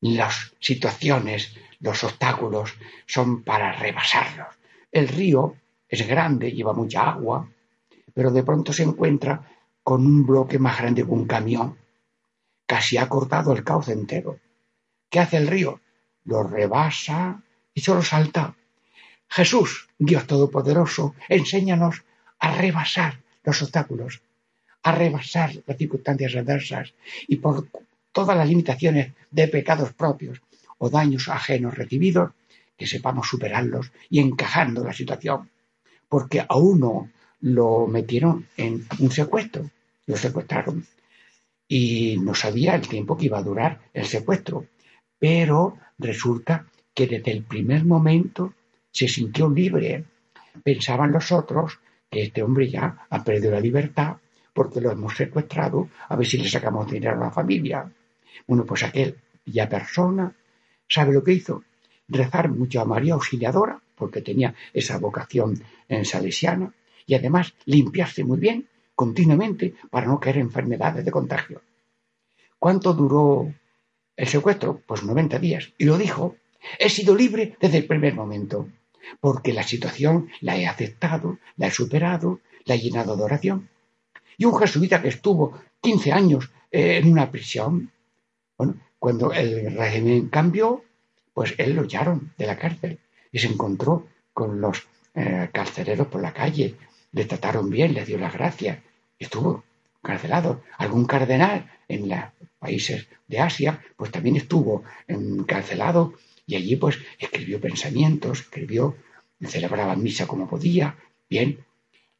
Las 0.00 0.54
situaciones, 0.60 1.54
los 1.80 2.04
obstáculos 2.04 2.74
son 3.06 3.42
para 3.42 3.72
rebasarlos. 3.72 4.48
El 4.90 5.08
río 5.08 5.56
es 5.88 6.06
grande, 6.06 6.52
lleva 6.52 6.72
mucha 6.72 7.10
agua, 7.10 7.48
pero 8.14 8.30
de 8.30 8.42
pronto 8.42 8.72
se 8.72 8.84
encuentra 8.84 9.42
con 9.82 10.06
un 10.06 10.26
bloque 10.26 10.58
más 10.58 10.78
grande 10.78 11.04
que 11.04 11.10
un 11.10 11.26
camión. 11.26 11.78
Casi 12.66 12.96
ha 12.96 13.08
cortado 13.08 13.52
el 13.52 13.64
cauce 13.64 13.92
entero. 13.92 14.38
¿Qué 15.10 15.20
hace 15.20 15.38
el 15.38 15.46
río? 15.46 15.80
Lo 16.24 16.42
rebasa 16.42 17.42
y 17.72 17.80
solo 17.80 18.02
salta. 18.02 18.54
Jesús, 19.28 19.88
Dios 19.98 20.26
Todopoderoso, 20.26 21.14
enséñanos 21.28 22.04
a 22.38 22.56
rebasar 22.56 23.20
los 23.44 23.62
obstáculos, 23.62 24.22
a 24.82 24.92
rebasar 24.92 25.52
las 25.66 25.76
circunstancias 25.76 26.34
adversas 26.34 26.94
y 27.26 27.36
por 27.36 27.68
todas 28.12 28.36
las 28.36 28.48
limitaciones 28.48 29.12
de 29.30 29.48
pecados 29.48 29.92
propios 29.92 30.40
o 30.78 30.90
daños 30.90 31.28
ajenos 31.28 31.76
recibidos, 31.76 32.32
que 32.76 32.86
sepamos 32.86 33.28
superarlos 33.28 33.90
y 34.08 34.20
encajando 34.20 34.84
la 34.84 34.92
situación. 34.92 35.50
Porque 36.08 36.40
a 36.40 36.56
uno 36.56 37.10
lo 37.40 37.86
metieron 37.86 38.46
en 38.56 38.86
un 39.00 39.10
secuestro, 39.10 39.70
lo 40.06 40.16
secuestraron 40.16 40.86
y 41.66 42.16
no 42.18 42.34
sabía 42.34 42.74
el 42.74 42.88
tiempo 42.88 43.16
que 43.16 43.26
iba 43.26 43.38
a 43.38 43.42
durar 43.42 43.80
el 43.92 44.06
secuestro. 44.06 44.66
Pero 45.18 45.76
resulta 45.98 46.66
que 46.94 47.06
desde 47.06 47.32
el 47.32 47.42
primer 47.42 47.84
momento 47.84 48.54
se 48.90 49.08
sintió 49.08 49.50
libre. 49.50 50.04
Pensaban 50.62 51.12
los 51.12 51.30
otros 51.30 51.78
que 52.10 52.22
este 52.22 52.42
hombre 52.42 52.68
ya 52.68 53.06
ha 53.08 53.24
perdido 53.24 53.52
la 53.52 53.60
libertad 53.60 54.16
porque 54.52 54.80
lo 54.80 54.90
hemos 54.90 55.16
secuestrado, 55.16 55.88
a 56.08 56.16
ver 56.16 56.26
si 56.26 56.38
le 56.38 56.48
sacamos 56.48 56.90
dinero 56.90 57.16
a 57.16 57.26
la 57.26 57.30
familia. 57.30 57.88
Bueno, 58.46 58.64
pues 58.64 58.82
aquella 58.82 59.68
persona 59.68 60.34
sabe 60.88 61.12
lo 61.12 61.22
que 61.22 61.32
hizo, 61.32 61.62
rezar 62.08 62.48
mucho 62.48 62.80
a 62.80 62.84
María 62.84 63.14
Auxiliadora, 63.14 63.80
porque 63.94 64.20
tenía 64.20 64.54
esa 64.72 64.98
vocación 64.98 65.62
en 65.88 66.04
salesiana, 66.04 66.72
y 67.06 67.14
además 67.14 67.54
limpiarse 67.66 68.24
muy 68.24 68.38
bien 68.38 68.66
continuamente 68.94 69.74
para 69.90 70.08
no 70.08 70.18
caer 70.18 70.38
enfermedades 70.38 71.04
de 71.04 71.10
contagio. 71.12 71.62
¿Cuánto 72.58 72.94
duró 72.94 73.54
el 74.16 74.26
secuestro? 74.26 74.82
Pues 74.84 75.04
90 75.04 75.38
días. 75.38 75.72
Y 75.78 75.84
lo 75.84 75.96
dijo, 75.96 76.34
he 76.80 76.88
sido 76.90 77.14
libre 77.14 77.56
desde 77.60 77.78
el 77.78 77.86
primer 77.86 78.14
momento 78.14 78.68
porque 79.20 79.52
la 79.52 79.62
situación 79.62 80.30
la 80.40 80.56
he 80.56 80.66
aceptado, 80.66 81.38
la 81.56 81.68
he 81.68 81.70
superado, 81.70 82.40
la 82.64 82.74
he 82.74 82.80
llenado 82.80 83.16
de 83.16 83.22
oración. 83.22 83.68
Y 84.36 84.44
un 84.44 84.56
jesuita 84.56 85.02
que 85.02 85.08
estuvo 85.08 85.58
15 85.80 86.12
años 86.12 86.50
eh, 86.70 86.98
en 86.98 87.10
una 87.10 87.30
prisión, 87.30 87.90
bueno, 88.56 88.76
cuando 88.98 89.32
el 89.32 89.76
régimen 89.76 90.28
cambió, 90.28 90.84
pues 91.32 91.54
él 91.58 91.74
lo 91.74 91.84
echaron 91.84 92.32
de 92.36 92.46
la 92.46 92.56
cárcel 92.56 92.98
y 93.30 93.38
se 93.38 93.48
encontró 93.48 94.08
con 94.32 94.60
los 94.60 94.86
eh, 95.14 95.48
carceleros 95.52 96.08
por 96.08 96.20
la 96.20 96.32
calle, 96.32 96.76
le 97.12 97.24
trataron 97.24 97.70
bien, 97.70 97.94
le 97.94 98.04
dio 98.04 98.18
las 98.18 98.32
gracias, 98.32 98.78
estuvo 99.18 99.64
encarcelado. 100.02 100.62
Algún 100.76 101.06
cardenal 101.06 101.70
en 101.88 102.08
los 102.08 102.20
países 102.58 103.08
de 103.26 103.40
Asia, 103.40 103.80
pues 103.96 104.10
también 104.10 104.36
estuvo 104.36 104.84
encarcelado 105.06 106.14
y 106.48 106.56
allí 106.56 106.76
pues 106.76 106.98
escribió 107.18 107.60
pensamientos, 107.60 108.40
escribió, 108.40 108.96
celebraba 109.46 109.94
misa 109.94 110.26
como 110.26 110.48
podía, 110.48 110.96
bien. 111.28 111.64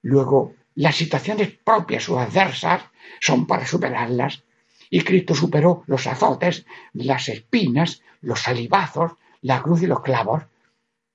Luego, 0.03 0.55
las 0.75 0.97
situaciones 0.97 1.49
propias 1.49 2.09
o 2.11 2.21
adversas 2.21 2.83
son 3.21 3.47
para 3.47 3.67
superarlas 3.67 4.45
y 4.91 5.01
Cristo 5.01 5.35
superó 5.35 5.83
los 5.87 6.07
azotes, 6.07 6.67
las 6.93 7.31
espinas, 7.31 8.03
los 8.21 8.43
salivazos, 8.43 9.13
la 9.41 9.63
cruz 9.63 9.83
y 9.83 9.87
los 9.87 10.03
clavos. 10.03 10.43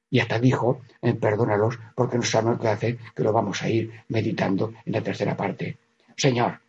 Y 0.09 0.20
hasta 0.20 0.39
dijo, 0.39 0.82
eh, 1.03 1.14
perdónalos 1.14 1.78
porque 1.95 2.18
no 2.18 2.24
sabemos 2.24 2.59
qué 2.59 2.68
hacer, 2.68 2.97
que 3.16 3.24
lo 3.24 3.32
vamos 3.32 3.61
a 3.61 3.70
ir 3.70 3.91
meditando 4.07 4.74
en 4.86 4.93
la 4.93 5.01
tercera 5.01 5.38
parte. 5.38 5.78
Señor, 6.18 6.61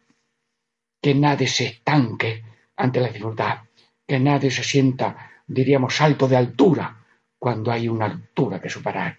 que 1.00 1.14
nadie 1.14 1.48
se 1.48 1.64
estanque 1.66 2.44
ante 2.76 3.00
la 3.00 3.08
dificultad, 3.08 3.60
que 4.06 4.20
nadie 4.20 4.50
se 4.50 4.62
sienta, 4.62 5.30
diríamos, 5.46 5.96
salto 5.96 6.28
de 6.28 6.36
altura 6.36 7.04
cuando 7.38 7.70
hay 7.70 7.88
una 7.88 8.06
altura 8.06 8.60
que 8.60 8.70
superar, 8.70 9.18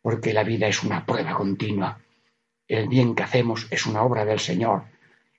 porque 0.00 0.32
la 0.32 0.44
vida 0.44 0.66
es 0.66 0.82
una 0.82 1.06
prueba 1.06 1.34
continua. 1.34 1.98
El 2.68 2.88
bien 2.88 3.14
que 3.14 3.22
hacemos 3.22 3.66
es 3.70 3.86
una 3.86 4.02
obra 4.02 4.24
del 4.24 4.40
Señor 4.40 4.84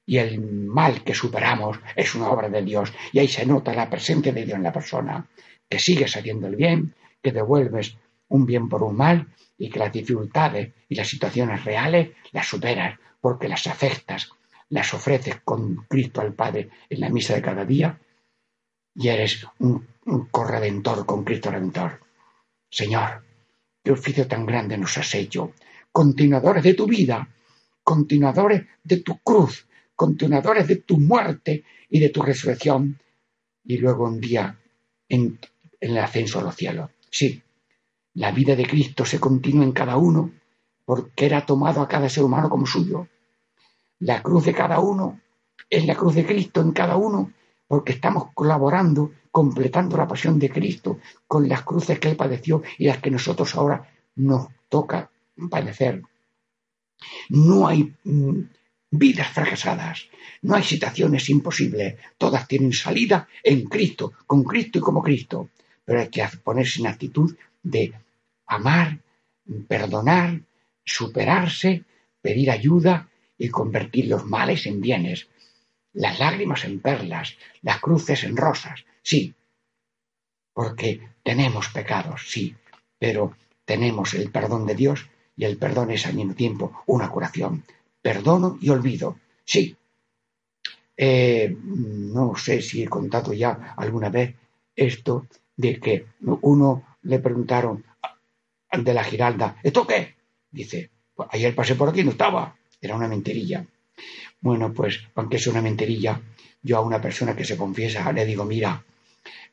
y 0.06 0.18
el 0.18 0.42
mal 0.42 1.04
que 1.04 1.14
superamos 1.14 1.80
es 1.96 2.16
una 2.16 2.30
obra 2.30 2.50
de 2.50 2.62
Dios. 2.62 2.92
Y 3.12 3.20
ahí 3.20 3.28
se 3.28 3.46
nota 3.46 3.74
la 3.74 3.90
presencia 3.90 4.34
de 4.34 4.46
Dios 4.46 4.58
en 4.58 4.64
la 4.64 4.74
persona, 4.74 5.28
que 5.70 5.80
sigues 5.80 6.16
haciendo 6.16 6.48
el 6.48 6.56
bien, 6.56 6.96
que 7.22 7.32
devuelves 7.32 7.98
un 8.28 8.46
bien 8.46 8.68
por 8.68 8.84
un 8.84 8.98
mal 8.98 9.28
y 9.58 9.70
que 9.70 9.80
las 9.80 9.92
dificultades 9.92 10.74
y 10.90 10.96
las 10.96 11.08
situaciones 11.08 11.64
reales 11.64 12.10
las 12.32 12.48
superas 12.48 13.00
porque 13.22 13.48
las 13.48 13.68
afectas, 13.68 14.30
las 14.70 14.94
ofreces 14.94 15.38
con 15.46 15.86
Cristo 15.88 16.20
al 16.20 16.34
Padre 16.34 16.70
en 16.90 17.00
la 17.00 17.10
misa 17.10 17.36
de 17.36 17.42
cada 17.42 17.64
día 17.64 18.00
y 18.96 19.08
eres 19.08 19.48
un, 19.60 19.88
corredentor 20.32 21.06
con 21.06 21.24
Cristo 21.24 21.52
Redentor. 21.52 22.00
Señor, 22.70 23.24
qué 23.84 23.92
oficio 23.92 24.28
tan 24.28 24.46
grande 24.46 24.78
nos 24.78 24.98
has 24.98 25.14
hecho, 25.16 25.54
continuadores 25.92 26.64
de 26.64 26.74
tu 26.74 26.88
vida, 26.88 27.30
continuadores 27.84 28.64
de 28.84 28.98
tu 28.98 29.20
cruz, 29.20 29.68
continuadores 29.96 30.68
de 30.68 30.78
tu 30.78 31.00
muerte 31.00 31.64
y 31.90 32.00
de 32.00 32.10
tu 32.10 32.22
resurrección, 32.22 33.00
y 33.64 33.78
luego 33.78 34.06
un 34.06 34.20
día 34.20 34.60
en, 35.08 35.40
el 35.80 35.98
ascenso 35.98 36.40
a 36.40 36.44
los 36.44 36.56
cielos. 36.56 36.90
Sí, 37.10 37.42
la 38.14 38.32
vida 38.32 38.56
de 38.56 38.66
Cristo 38.66 39.06
se 39.06 39.20
continúa 39.20 39.64
en 39.64 39.74
cada 39.74 39.98
uno 39.98 40.32
porque 40.86 41.26
era 41.26 41.46
tomado 41.46 41.82
a 41.82 41.88
cada 41.88 42.10
ser 42.10 42.24
humano 42.24 42.50
como 42.50 42.66
suyo. 42.66 43.08
La 44.00 44.22
cruz 44.22 44.46
de 44.46 44.54
cada 44.54 44.80
uno 44.80 45.22
es 45.70 45.86
la 45.86 45.96
cruz 45.96 46.16
de 46.16 46.26
Cristo 46.26 46.62
en 46.62 46.72
cada 46.72 46.98
uno 46.98 47.32
porque 47.74 47.94
estamos 47.94 48.26
colaborando, 48.36 49.14
completando 49.32 49.98
la 49.98 50.08
pasión 50.08 50.38
de 50.38 50.52
Cristo 50.52 51.00
con 51.26 51.50
las 51.50 51.64
cruces 51.64 51.98
que 51.98 52.10
Él 52.10 52.16
padeció 52.16 52.62
y 52.78 52.86
las 52.86 53.00
que 53.00 53.10
nosotros 53.10 53.56
ahora 53.56 53.90
nos 54.18 54.50
toca 54.70 55.10
padecer. 55.50 56.04
No 57.30 57.68
hay 57.68 57.92
mm, 58.04 58.42
vidas 58.92 59.28
fracasadas. 59.30 60.08
No 60.44 60.54
hay 60.54 60.62
situaciones 60.62 61.28
imposibles. 61.30 61.96
Todas 62.16 62.48
tienen 62.48 62.74
salida 62.74 63.28
en 63.42 63.64
Cristo, 63.64 64.14
con 64.28 64.44
Cristo 64.44 64.78
y 64.78 64.82
como 64.82 65.02
Cristo. 65.02 65.50
Pero 65.84 66.00
hay 66.00 66.10
que 66.10 66.24
ponerse 66.44 66.80
en 66.80 66.86
actitud 66.86 67.36
de 67.64 67.92
amar, 68.46 69.00
perdonar, 69.68 70.42
superarse, 70.86 71.86
pedir 72.22 72.52
ayuda 72.52 73.10
y 73.36 73.50
convertir 73.50 74.10
los 74.10 74.28
males 74.28 74.68
en 74.68 74.80
bienes, 74.80 75.28
las 75.94 76.20
lágrimas 76.20 76.66
en 76.66 76.80
perlas, 76.80 77.38
las 77.62 77.80
cruces 77.80 78.24
en 78.24 78.36
rosas. 78.38 78.86
Sí, 79.02 79.34
porque 80.54 81.10
tenemos 81.24 81.70
pecados, 81.70 82.30
sí, 82.30 82.56
pero 83.00 83.36
tenemos 83.66 84.14
el 84.14 84.32
perdón 84.32 84.66
de 84.66 84.76
Dios 84.76 85.08
y 85.36 85.46
el 85.46 85.58
perdón 85.58 85.92
es 85.92 86.06
al 86.06 86.16
mismo 86.16 86.36
tiempo 86.36 86.84
una 86.86 87.10
curación 87.10 87.64
perdono 88.02 88.58
y 88.62 88.70
olvido. 88.70 89.20
Sí. 89.46 89.76
Eh, 90.96 91.56
no 91.64 92.36
sé 92.36 92.62
si 92.62 92.84
he 92.84 92.88
contado 92.88 93.34
ya 93.34 93.74
alguna 93.78 94.10
vez 94.10 94.36
esto 94.76 95.28
de 95.56 95.80
que 95.80 96.06
uno 96.22 96.98
le 97.02 97.20
preguntaron 97.20 97.84
de 98.72 98.94
la 98.94 99.04
Giralda, 99.04 99.58
¿esto 99.64 99.86
qué? 99.86 100.16
Dice, 100.52 100.90
pues 101.16 101.30
ayer 101.32 101.54
pasé 101.56 101.76
por 101.76 101.90
aquí 101.90 102.04
no 102.04 102.12
estaba. 102.12 102.56
Era 102.82 102.96
una 102.96 103.08
mentirilla. 103.08 103.66
Bueno, 104.42 104.74
pues 104.74 105.00
aunque 105.16 105.38
es 105.38 105.48
una 105.48 105.62
mentirilla, 105.62 106.22
yo 106.62 106.78
a 106.78 106.82
una 106.82 107.02
persona 107.02 107.36
que 107.36 107.46
se 107.46 107.58
confiesa 107.58 108.12
le 108.12 108.26
digo, 108.26 108.46
mira, 108.46 108.84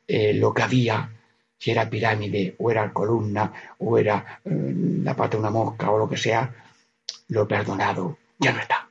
eh, 0.07 0.33
lo 0.33 0.53
que 0.53 0.63
había, 0.63 1.09
si 1.57 1.71
era 1.71 1.89
pirámide 1.89 2.55
o 2.59 2.71
era 2.71 2.91
columna 2.91 3.53
o 3.79 3.97
era 3.97 4.41
eh, 4.43 4.73
la 5.03 5.15
pata 5.15 5.37
de 5.37 5.41
una 5.41 5.51
mosca 5.51 5.91
o 5.91 5.97
lo 5.97 6.09
que 6.09 6.17
sea, 6.17 6.53
lo 7.29 7.47
perdonado 7.47 8.17
ya 8.39 8.51
no 8.51 8.59
está. 8.59 8.89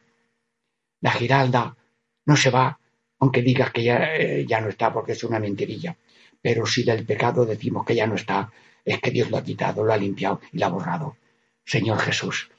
La 1.00 1.12
Giralda 1.12 1.76
no 2.26 2.36
se 2.36 2.50
va, 2.50 2.78
aunque 3.18 3.42
digas 3.42 3.72
que 3.72 3.82
ya, 3.82 4.16
eh, 4.16 4.46
ya 4.46 4.60
no 4.60 4.68
está 4.68 4.92
porque 4.92 5.12
es 5.12 5.24
una 5.24 5.38
mentirilla. 5.38 5.96
Pero 6.40 6.64
si 6.66 6.84
del 6.84 7.04
pecado 7.04 7.44
decimos 7.44 7.84
que 7.84 7.94
ya 7.94 8.06
no 8.06 8.14
está, 8.14 8.50
es 8.84 9.00
que 9.00 9.10
Dios 9.10 9.30
lo 9.30 9.36
ha 9.36 9.44
quitado, 9.44 9.84
lo 9.84 9.92
ha 9.92 9.96
limpiado 9.96 10.40
y 10.52 10.58
lo 10.58 10.66
ha 10.66 10.70
borrado. 10.70 11.16
Señor 11.64 11.98
Jesús, 11.98 12.50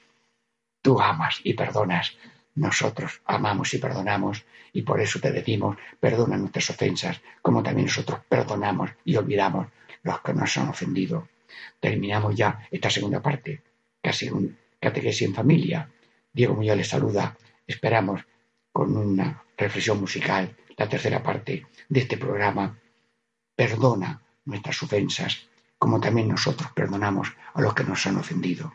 tú 0.80 1.00
amas 1.00 1.40
y 1.42 1.54
perdonas. 1.54 2.16
Nosotros 2.54 3.22
amamos 3.24 3.72
y 3.74 3.78
perdonamos 3.78 4.44
y 4.72 4.82
por 4.82 5.00
eso 5.00 5.20
te 5.20 5.32
decimos, 5.32 5.76
perdona 5.98 6.36
nuestras 6.36 6.70
ofensas, 6.70 7.20
como 7.40 7.62
también 7.62 7.86
nosotros 7.86 8.20
perdonamos 8.28 8.90
y 9.04 9.16
olvidamos 9.16 9.68
los 10.02 10.20
que 10.20 10.34
nos 10.34 10.56
han 10.56 10.68
ofendido. 10.68 11.28
Terminamos 11.80 12.34
ya 12.34 12.66
esta 12.70 12.90
segunda 12.90 13.20
parte, 13.20 13.62
casi 14.02 14.30
un 14.30 14.56
catequesis 14.80 15.28
en 15.28 15.34
familia, 15.34 15.88
Diego 16.32 16.54
Muñoz 16.54 16.76
les 16.76 16.88
saluda. 16.88 17.36
Esperamos 17.66 18.24
con 18.72 18.96
una 18.96 19.44
reflexión 19.56 20.00
musical, 20.00 20.56
la 20.76 20.88
tercera 20.88 21.22
parte 21.22 21.66
de 21.88 22.00
este 22.00 22.16
programa. 22.16 22.78
Perdona 23.54 24.22
nuestras 24.46 24.82
ofensas, 24.82 25.48
como 25.78 26.00
también 26.00 26.28
nosotros 26.28 26.72
perdonamos 26.72 27.28
a 27.52 27.60
los 27.60 27.74
que 27.74 27.84
nos 27.84 28.06
han 28.06 28.16
ofendido. 28.16 28.74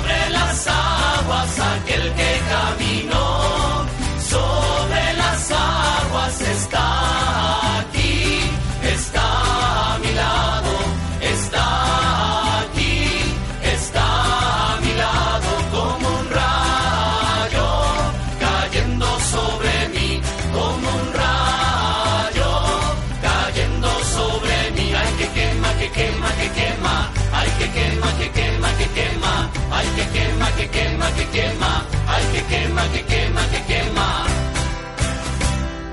que 31.15 31.25
quema, 31.35 31.73
ay 32.07 32.23
que 32.33 32.41
quema, 32.51 32.83
que 32.93 33.01
quema, 33.11 33.41
que 33.51 33.61
quema. 33.69 34.09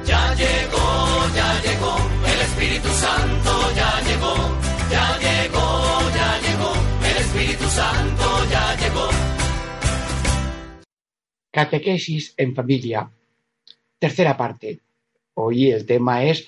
Ya 0.04 0.34
llegó, 0.34 0.88
ya 1.38 1.48
llegó, 1.66 1.94
el 2.32 2.40
Espíritu 2.48 2.88
Santo 2.88 3.52
ya 3.80 3.90
llegó, 4.08 4.34
ya 4.90 5.06
llegó, 5.24 5.66
ya 6.18 6.30
llegó, 6.44 6.72
el 7.10 7.16
Espíritu 7.24 7.66
Santo 7.68 8.26
ya 8.50 8.76
llegó. 8.76 9.08
Catequesis 11.50 12.34
en 12.36 12.54
familia. 12.54 13.10
Tercera 13.98 14.36
parte. 14.36 14.80
Hoy 15.34 15.70
el 15.70 15.84
tema 15.86 16.24
es 16.24 16.46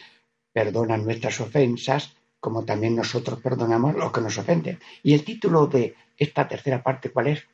perdona 0.53 0.97
nuestras 0.97 1.41
ofensas 1.41 2.14
como 2.41 2.64
también 2.64 2.97
nosotros 2.97 3.41
perdonamos 3.41 3.95
los 3.95 4.11
que 4.12 4.23
nos 4.23 4.39
ofenden. 4.39 4.81
Y 5.03 5.12
el 5.14 5.25
título 5.25 5.66
de 5.66 5.95
esta 6.16 6.49
tercera 6.49 6.83
parte, 6.83 7.11
¿cuál 7.11 7.29
es? 7.29 7.47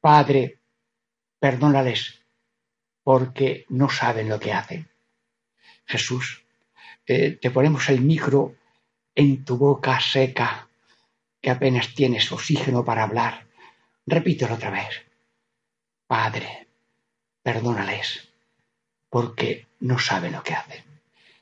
Padre, 0.00 0.58
perdónales 1.38 2.20
porque 3.02 3.66
no 3.68 3.90
saben 3.90 4.28
lo 4.28 4.40
que 4.40 4.52
hacen. 4.52 4.88
Jesús, 5.84 6.42
eh, 7.06 7.32
te 7.32 7.50
ponemos 7.50 7.88
el 7.88 8.00
micro 8.00 8.54
en 9.14 9.44
tu 9.44 9.58
boca 9.58 10.00
seca, 10.00 10.68
que 11.42 11.50
apenas 11.50 11.94
tienes 11.94 12.30
oxígeno 12.32 12.84
para 12.84 13.02
hablar. 13.02 13.46
Repítelo 14.06 14.54
otra 14.54 14.70
vez. 14.70 15.04
Padre, 16.06 16.68
perdónales, 17.42 18.28
porque 19.08 19.66
no 19.80 19.98
saben 19.98 20.32
lo 20.32 20.42
que 20.42 20.54
hacen. 20.54 20.84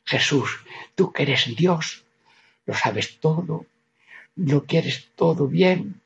Jesús, 0.04 0.64
tú 0.94 1.12
que 1.12 1.22
eres 1.22 1.54
Dios, 1.54 2.04
lo 2.64 2.74
sabes 2.74 3.20
todo, 3.20 3.66
lo 4.36 4.64
quieres 4.64 5.10
todo 5.14 5.46
bien 5.46 6.00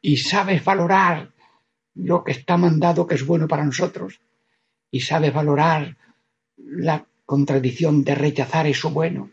y 0.00 0.18
sabes 0.18 0.64
valorar 0.64 1.31
lo 1.94 2.24
que 2.24 2.32
está 2.32 2.56
mandado 2.56 3.06
que 3.06 3.14
es 3.14 3.26
bueno 3.26 3.48
para 3.48 3.64
nosotros 3.64 4.20
y 4.90 5.00
sabes 5.00 5.32
valorar 5.32 5.96
la 6.56 7.06
contradicción 7.24 8.04
de 8.04 8.14
rechazar 8.14 8.66
eso 8.66 8.90
bueno 8.90 9.30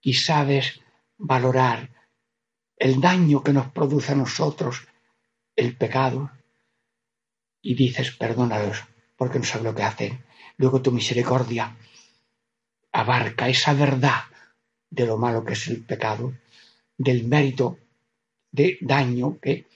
y 0.00 0.14
sabes 0.14 0.80
valorar 1.16 1.90
el 2.76 3.00
daño 3.00 3.42
que 3.42 3.52
nos 3.52 3.68
produce 3.68 4.12
a 4.12 4.16
nosotros 4.16 4.86
el 5.56 5.76
pecado 5.76 6.30
y 7.62 7.74
dices 7.74 8.10
perdónalos 8.10 8.84
porque 9.16 9.38
no 9.38 9.44
saben 9.44 9.64
lo 9.64 9.74
que 9.74 9.82
hacen. 9.82 10.24
Luego 10.56 10.82
tu 10.82 10.92
misericordia 10.92 11.76
abarca 12.92 13.48
esa 13.48 13.72
verdad 13.72 14.24
de 14.90 15.06
lo 15.06 15.16
malo 15.16 15.44
que 15.44 15.54
es 15.54 15.66
el 15.68 15.82
pecado, 15.82 16.34
del 16.96 17.26
mérito 17.26 17.78
de 18.52 18.78
daño 18.80 19.38
que 19.40 19.66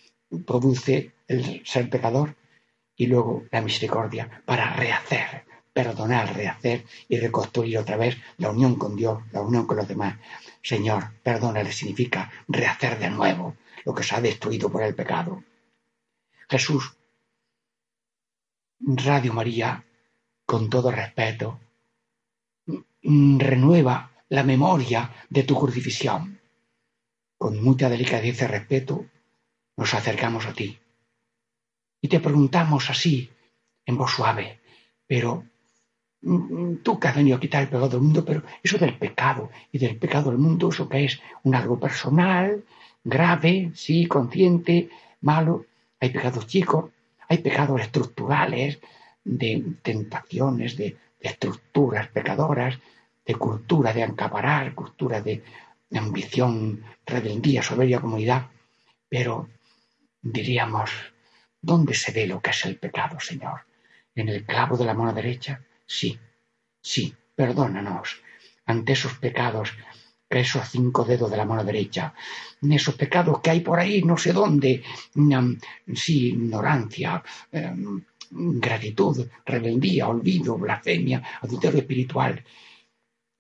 produce 0.47 1.12
el 1.26 1.62
ser 1.64 1.89
pecador 1.89 2.37
y 2.97 3.07
luego 3.07 3.45
la 3.51 3.61
misericordia 3.61 4.43
para 4.45 4.74
rehacer, 4.74 5.45
perdonar, 5.72 6.35
rehacer 6.35 6.85
y 7.09 7.18
reconstruir 7.18 7.79
otra 7.79 7.97
vez 7.97 8.16
la 8.39 8.51
unión 8.51 8.76
con 8.76 8.97
Dios, 8.97 9.22
la 9.33 9.43
unión 9.43 9.66
con 9.66 9.76
los 9.76 9.89
demás. 9.89 10.18
Señor, 10.62 11.12
perdónale 11.22 11.72
significa 11.72 12.31
rehacer 12.49 12.99
de 12.99 13.11
nuevo 13.11 13.57
lo 13.85 13.95
que 13.95 14.03
se 14.03 14.14
ha 14.14 14.20
destruido 14.20 14.70
por 14.70 14.83
el 14.83 14.95
pecado. 14.95 15.45
Jesús, 16.49 16.97
Radio 18.81 19.33
María, 19.33 19.85
con 20.45 20.68
todo 20.68 20.91
respeto, 20.91 21.61
renueva 23.03 24.11
la 24.29 24.43
memoria 24.43 25.12
de 25.29 25.43
tu 25.45 25.59
crucifixión. 25.59 26.41
Con 27.37 27.62
mucha 27.62 27.89
delicadeza 27.89 28.45
y 28.45 28.49
respeto 28.49 29.07
nos 29.79 29.95
acercamos 29.95 30.45
a 30.47 30.53
ti. 30.53 30.76
Y 32.03 32.09
te 32.09 32.20
preguntamos 32.20 32.91
así, 32.91 33.31
en 33.87 33.97
voz 33.97 34.11
suave, 34.11 34.59
pero 35.07 35.45
mm, 36.20 36.76
tú 36.83 36.99
que 36.99 37.09
has 37.09 37.16
venido 37.16 37.37
a 37.37 37.41
quitar 37.41 37.62
el 37.62 37.68
pecado 37.68 37.89
del 37.89 38.01
mundo, 38.01 38.24
pero 38.24 38.43
eso 38.62 38.76
del 38.76 38.99
pecado 38.99 39.51
y 39.72 39.79
del 39.79 39.97
pecado 39.97 40.31
del 40.31 40.39
mundo, 40.39 40.68
eso 40.68 40.89
que 40.89 41.05
es 41.05 41.20
un 41.45 41.55
algo 41.55 41.79
personal, 41.79 42.64
grave, 43.05 43.70
sí, 43.74 44.07
consciente, 44.07 44.91
malo, 45.20 45.64
hay 46.01 46.11
pecados 46.11 46.47
chicos, 46.49 46.91
hay 47.29 47.39
pecados 47.39 47.81
estructurales, 47.81 48.81
de 49.24 49.62
tentaciones, 49.83 50.76
de, 50.76 50.97
estructuras 51.20 52.09
pecadoras, 52.09 52.79
de 53.26 53.35
cultura 53.35 53.93
de 53.93 54.05
acaparar, 54.05 54.74
cultura 54.74 55.20
de 55.20 55.43
ambición, 55.93 56.85
rebeldía, 57.05 57.61
soberbia, 57.62 58.01
comunidad, 58.01 58.47
pero 59.09 59.49
diríamos, 60.33 60.91
¿Dónde 61.61 61.95
se 61.95 62.12
ve 62.12 62.26
lo 62.26 62.41
que 62.41 62.51
es 62.51 62.64
el 62.64 62.76
pecado, 62.76 63.18
Señor? 63.18 63.66
¿En 64.14 64.29
el 64.29 64.45
clavo 64.45 64.76
de 64.76 64.85
la 64.85 64.95
mano 64.95 65.12
derecha? 65.12 65.61
Sí, 65.87 66.18
sí, 66.81 67.14
perdónanos 67.35 68.22
ante 68.66 68.93
esos 68.93 69.14
pecados, 69.14 69.72
esos 70.29 70.68
cinco 70.68 71.05
dedos 71.05 71.31
de 71.31 71.37
la 71.37 71.45
mano 71.45 71.64
derecha, 71.64 72.14
esos 72.61 72.95
pecados 72.95 73.41
que 73.41 73.51
hay 73.51 73.61
por 73.61 73.81
ahí, 73.81 74.03
no 74.03 74.16
sé 74.16 74.33
dónde, 74.33 74.83
mm, 75.14 75.55
sí, 75.95 76.29
ignorancia, 76.29 77.22
em, 77.51 78.05
gratitud, 78.31 79.26
rebeldía, 79.47 80.09
olvido, 80.09 80.59
blasfemia, 80.59 81.22
adulterio 81.41 81.81
espiritual. 81.81 82.45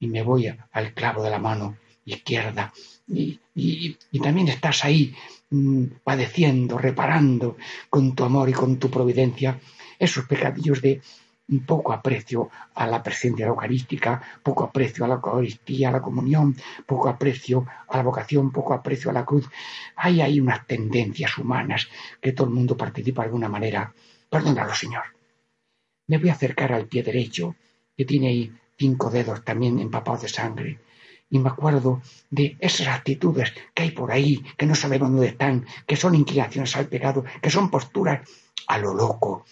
Y 0.00 0.06
me 0.08 0.22
voy 0.22 0.48
al 0.72 0.94
clavo 0.94 1.22
de 1.22 1.30
la 1.30 1.38
mano 1.38 1.76
izquierda. 2.04 2.72
Y 3.08 4.20
también 4.20 4.48
estás 4.48 4.84
ahí 4.84 5.14
Mm, 5.50 5.84
padeciendo, 6.04 6.76
reparando 6.76 7.56
con 7.88 8.14
tu 8.14 8.22
amor 8.24 8.50
y 8.50 8.52
con 8.52 8.78
tu 8.78 8.90
providencia 8.90 9.58
esos 9.98 10.26
pecadillos 10.26 10.82
de 10.82 11.00
poco 11.66 11.94
aprecio 11.94 12.50
a 12.74 12.86
la 12.86 13.02
presencia 13.02 13.46
eucarística, 13.46 14.20
poco 14.42 14.64
aprecio 14.64 15.06
a 15.06 15.08
la 15.08 15.14
Eucaristía, 15.14 15.88
a 15.88 15.92
la 15.92 16.02
comunión, 16.02 16.54
poco 16.84 17.08
aprecio 17.08 17.64
a 17.88 17.96
la 17.96 18.02
vocación, 18.02 18.52
poco 18.52 18.74
aprecio 18.74 19.10
a 19.10 19.14
la 19.14 19.24
cruz. 19.24 19.48
Hay 19.96 20.20
ahí 20.20 20.38
unas 20.38 20.66
tendencias 20.66 21.38
humanas 21.38 21.88
que 22.20 22.32
todo 22.32 22.48
el 22.48 22.52
mundo 22.52 22.76
participa 22.76 23.22
de 23.22 23.28
alguna 23.28 23.48
manera. 23.48 23.94
Perdónalo, 24.28 24.74
Señor. 24.74 25.04
Me 26.08 26.18
voy 26.18 26.28
a 26.28 26.34
acercar 26.34 26.74
al 26.74 26.86
pie 26.86 27.02
derecho, 27.02 27.56
que 27.96 28.04
tiene 28.04 28.28
ahí 28.28 28.52
cinco 28.76 29.08
dedos 29.08 29.42
también 29.42 29.78
empapados 29.78 30.22
de 30.22 30.28
sangre 30.28 30.78
y 31.30 31.38
me 31.38 31.50
acuerdo 31.50 32.00
de 32.30 32.56
esas 32.60 32.88
actitudes 32.88 33.52
que 33.74 33.82
hay 33.82 33.90
por 33.90 34.10
ahí, 34.10 34.42
que 34.56 34.66
no 34.66 34.74
sabemos 34.74 35.10
dónde 35.10 35.28
están, 35.28 35.66
que 35.86 35.96
son 35.96 36.14
inclinaciones 36.14 36.74
al 36.76 36.86
pecado, 36.86 37.24
que 37.42 37.50
son 37.50 37.70
posturas 37.70 38.26
a 38.66 38.78
lo 38.78 38.94
loco, 38.94 39.44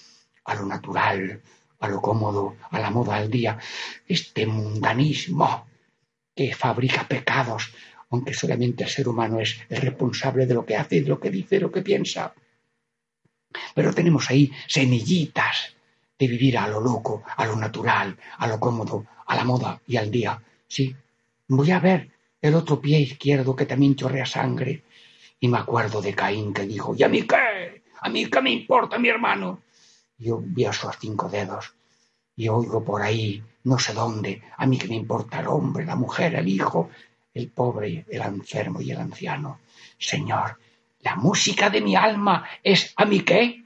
a 0.44 0.54
lo 0.54 0.64
natural, 0.64 1.42
a 1.80 1.88
lo 1.88 2.00
cómodo, 2.00 2.56
a 2.70 2.80
la 2.80 2.90
moda 2.90 3.20
del 3.20 3.30
día. 3.30 3.58
Este 4.06 4.46
mundanismo 4.46 5.66
que 6.34 6.54
fabrica 6.54 7.06
pecados, 7.06 7.72
aunque 8.10 8.32
solamente 8.32 8.84
el 8.84 8.90
ser 8.90 9.08
humano 9.08 9.40
es 9.40 9.58
el 9.68 9.80
responsable 9.80 10.46
de 10.46 10.54
lo 10.54 10.64
que 10.64 10.76
hace, 10.76 11.02
de 11.02 11.08
lo 11.08 11.20
que 11.20 11.30
dice, 11.30 11.56
de 11.56 11.62
lo 11.62 11.72
que 11.72 11.82
piensa. 11.82 12.34
Pero 13.74 13.92
tenemos 13.92 14.30
ahí 14.30 14.50
semillitas 14.66 15.74
de 16.18 16.28
vivir 16.28 16.56
a 16.56 16.68
lo 16.68 16.80
loco, 16.80 17.22
a 17.36 17.46
lo 17.46 17.56
natural, 17.56 18.16
a 18.38 18.46
lo 18.46 18.58
cómodo, 18.58 19.06
a 19.26 19.36
la 19.36 19.44
moda 19.44 19.80
y 19.86 19.96
al 19.96 20.10
día. 20.10 20.40
Sí, 20.66 20.94
Voy 21.48 21.70
a 21.70 21.80
ver 21.80 22.10
el 22.40 22.54
otro 22.54 22.80
pie 22.80 23.00
izquierdo 23.00 23.54
que 23.54 23.66
también 23.66 23.96
chorrea 23.96 24.26
sangre. 24.26 24.84
Y 25.38 25.48
me 25.48 25.58
acuerdo 25.58 26.00
de 26.00 26.14
Caín 26.14 26.52
que 26.52 26.66
dijo, 26.66 26.94
¿y 26.96 27.02
a 27.02 27.08
mí 27.08 27.22
qué? 27.22 27.82
¿A 28.00 28.08
mí 28.08 28.26
qué 28.26 28.40
me 28.40 28.50
importa 28.50 28.98
mi 28.98 29.08
hermano? 29.08 29.62
Yo 30.18 30.40
vi 30.42 30.64
a 30.64 30.72
sus 30.72 30.96
cinco 30.98 31.28
dedos 31.28 31.74
y 32.34 32.48
oigo 32.48 32.84
por 32.84 33.02
ahí, 33.02 33.42
no 33.64 33.78
sé 33.78 33.94
dónde, 33.94 34.42
a 34.56 34.66
mí 34.66 34.78
qué 34.78 34.88
me 34.88 34.94
importa 34.94 35.40
el 35.40 35.48
hombre, 35.48 35.84
la 35.84 35.96
mujer, 35.96 36.34
el 36.34 36.48
hijo, 36.48 36.90
el 37.32 37.50
pobre, 37.50 38.04
el 38.08 38.22
enfermo 38.22 38.80
y 38.80 38.90
el 38.90 38.98
anciano. 38.98 39.60
Señor, 39.98 40.58
¿la 41.00 41.16
música 41.16 41.70
de 41.70 41.80
mi 41.80 41.96
alma 41.96 42.46
es 42.62 42.92
a 42.96 43.04
mí 43.04 43.20
qué? 43.20 43.64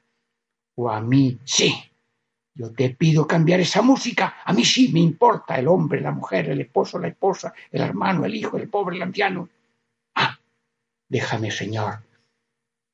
O 0.76 0.90
a 0.90 1.00
mí 1.00 1.38
sí. 1.44 1.74
Yo 2.60 2.70
te 2.72 2.90
pido 2.90 3.26
cambiar 3.26 3.60
esa 3.60 3.80
música. 3.80 4.34
A 4.44 4.52
mí 4.52 4.66
sí 4.66 4.90
me 4.92 5.00
importa 5.00 5.58
el 5.58 5.66
hombre, 5.66 6.02
la 6.02 6.10
mujer, 6.10 6.50
el 6.50 6.60
esposo, 6.60 6.98
la 6.98 7.08
esposa, 7.08 7.54
el 7.72 7.80
hermano, 7.80 8.26
el 8.26 8.34
hijo, 8.34 8.58
el 8.58 8.68
pobre, 8.68 8.96
el 8.96 9.02
anciano. 9.02 9.48
Ah, 10.14 10.38
déjame, 11.08 11.50
Señor, 11.50 12.00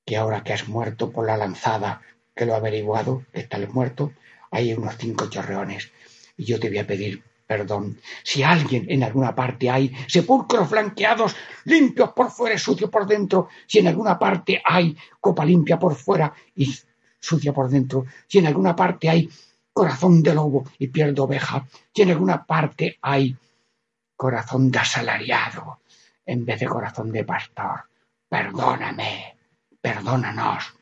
que 0.05 0.17
ahora 0.17 0.45
que 0.45 0.53
has 0.53 0.69
muerto 0.69 1.11
por 1.11 1.27
la 1.27 1.37
lanzada, 1.37 2.01
que 2.33 2.47
lo 2.47 2.53
he 2.53 2.57
averiguado, 2.57 3.25
que 3.33 3.41
estás 3.41 3.69
muerto, 3.69 4.13
hay 4.53 4.73
unos 4.73 4.97
cinco 4.99 5.29
chorreones. 5.29 5.91
Y 6.37 6.45
yo 6.45 6.61
te 6.61 6.69
voy 6.69 6.79
a 6.79 6.87
pedir 6.87 7.25
perdón. 7.45 7.99
Si 8.23 8.45
alguien 8.45 8.87
en 8.89 9.03
alguna 9.03 9.35
parte 9.35 9.69
hay 9.69 9.93
sepulcros 10.07 10.69
flanqueados, 10.69 11.35
limpios 11.65 12.13
por 12.13 12.31
fuera 12.31 12.55
y 12.55 12.59
sucios 12.59 12.89
por 12.89 13.05
dentro, 13.05 13.49
si 13.67 13.81
en 13.81 13.89
alguna 13.89 14.17
parte 14.17 14.63
hay 14.65 14.97
copa 15.21 15.45
limpia 15.45 15.77
por 15.77 15.97
fuera 15.97 16.33
y 16.55 16.73
sucia 17.19 17.53
por 17.53 17.69
dentro, 17.69 18.07
si 18.29 18.39
en 18.39 18.47
alguna 18.47 18.77
parte 18.77 19.09
hay 19.09 19.29
corazón 19.77 20.23
de 20.23 20.35
lobo 20.35 20.65
y 20.79 20.87
piel 20.87 21.15
de 21.15 21.21
oveja, 21.21 21.67
si 21.95 22.01
en 22.01 22.11
alguna 22.11 22.47
parte 22.47 22.97
hay 23.03 23.37
corazón 24.17 24.71
de 24.71 24.79
asalariado 24.79 25.81
en 26.25 26.47
vez 26.47 26.61
de 26.61 26.67
corazón 26.67 27.13
de 27.13 27.25
pastor. 27.25 27.83
Perdóname, 28.27 29.37
perdónanos. 29.79 30.73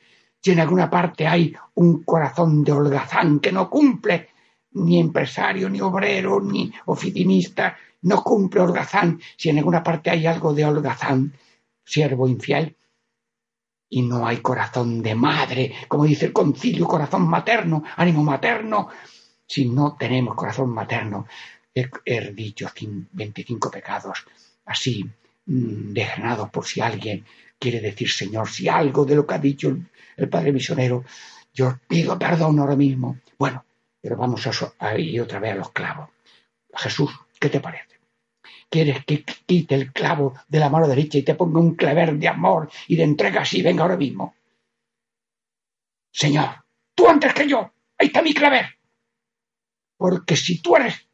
Si 0.40 0.52
en 0.52 0.60
alguna 0.60 0.88
parte 0.88 1.26
hay 1.26 1.52
un 1.74 2.04
corazón 2.04 2.62
de 2.62 2.70
holgazán 2.70 3.40
que 3.40 3.50
no 3.50 3.68
cumple, 3.68 4.28
ni 4.74 5.00
empresario, 5.00 5.68
ni 5.68 5.80
obrero, 5.80 6.40
ni 6.40 6.72
oficinista, 6.84 7.76
no 8.02 8.22
cumple 8.22 8.60
holgazán, 8.60 9.20
si 9.36 9.50
en 9.50 9.58
alguna 9.58 9.82
parte 9.82 10.10
hay 10.10 10.24
algo 10.28 10.54
de 10.54 10.66
holgazán, 10.66 11.32
siervo 11.84 12.28
infiel, 12.28 12.76
y 13.94 14.02
no 14.02 14.26
hay 14.26 14.38
corazón 14.38 15.00
de 15.04 15.14
madre, 15.14 15.72
como 15.86 16.04
dice 16.04 16.26
el 16.26 16.32
concilio, 16.32 16.84
corazón 16.84 17.28
materno, 17.28 17.84
ánimo 17.94 18.24
materno. 18.24 18.88
Si 19.46 19.68
no 19.68 19.94
tenemos 19.96 20.34
corazón 20.34 20.70
materno, 20.70 21.28
he, 21.72 22.32
dicho 22.32 22.66
25 23.12 23.70
pecados 23.70 24.26
así 24.64 25.04
mm, 25.46 25.92
degenados 25.92 26.50
por 26.50 26.66
si 26.66 26.80
alguien 26.80 27.24
quiere 27.56 27.80
decir 27.80 28.10
Señor, 28.10 28.48
si 28.48 28.68
algo 28.68 29.04
de 29.04 29.14
lo 29.14 29.24
que 29.24 29.34
ha 29.34 29.38
dicho 29.38 29.76
el, 30.16 30.28
Padre 30.28 30.52
Misionero 30.52 31.04
Yo 31.52 31.78
pido 31.86 32.18
perdón 32.18 32.58
ahora 32.58 32.74
mismo. 32.74 33.18
Bueno, 33.38 33.64
pero 34.00 34.16
vamos 34.16 34.44
a, 34.80 34.98
ir 34.98 35.20
otra 35.20 35.38
vez 35.38 35.52
a 35.52 35.56
los 35.56 35.70
clavos. 35.70 36.08
Jesús, 36.74 37.12
¿qué 37.38 37.48
te 37.48 37.60
parece? 37.60 37.93
¿Quieres 38.74 39.04
que 39.04 39.22
quite 39.22 39.76
el 39.76 39.92
clavo 39.92 40.34
de 40.48 40.58
la 40.58 40.68
mano 40.68 40.88
derecha 40.88 41.16
y 41.16 41.22
te 41.22 41.36
ponga 41.36 41.60
un 41.60 41.76
claver 41.76 42.18
de 42.18 42.26
amor 42.26 42.68
y 42.88 42.96
de 42.96 43.04
entrega 43.04 43.42
así? 43.42 43.62
Venga 43.62 43.82
ahora 43.84 43.96
mismo. 43.96 44.34
Señor, 46.10 46.64
tú 46.92 47.08
antes 47.08 47.32
que 47.32 47.46
yo, 47.46 47.70
ahí 47.96 48.08
está 48.08 48.20
mi 48.20 48.34
claver. 48.34 48.66
Porque 49.96 50.34
si 50.34 50.60
tú 50.60 50.74
eres 50.74 51.08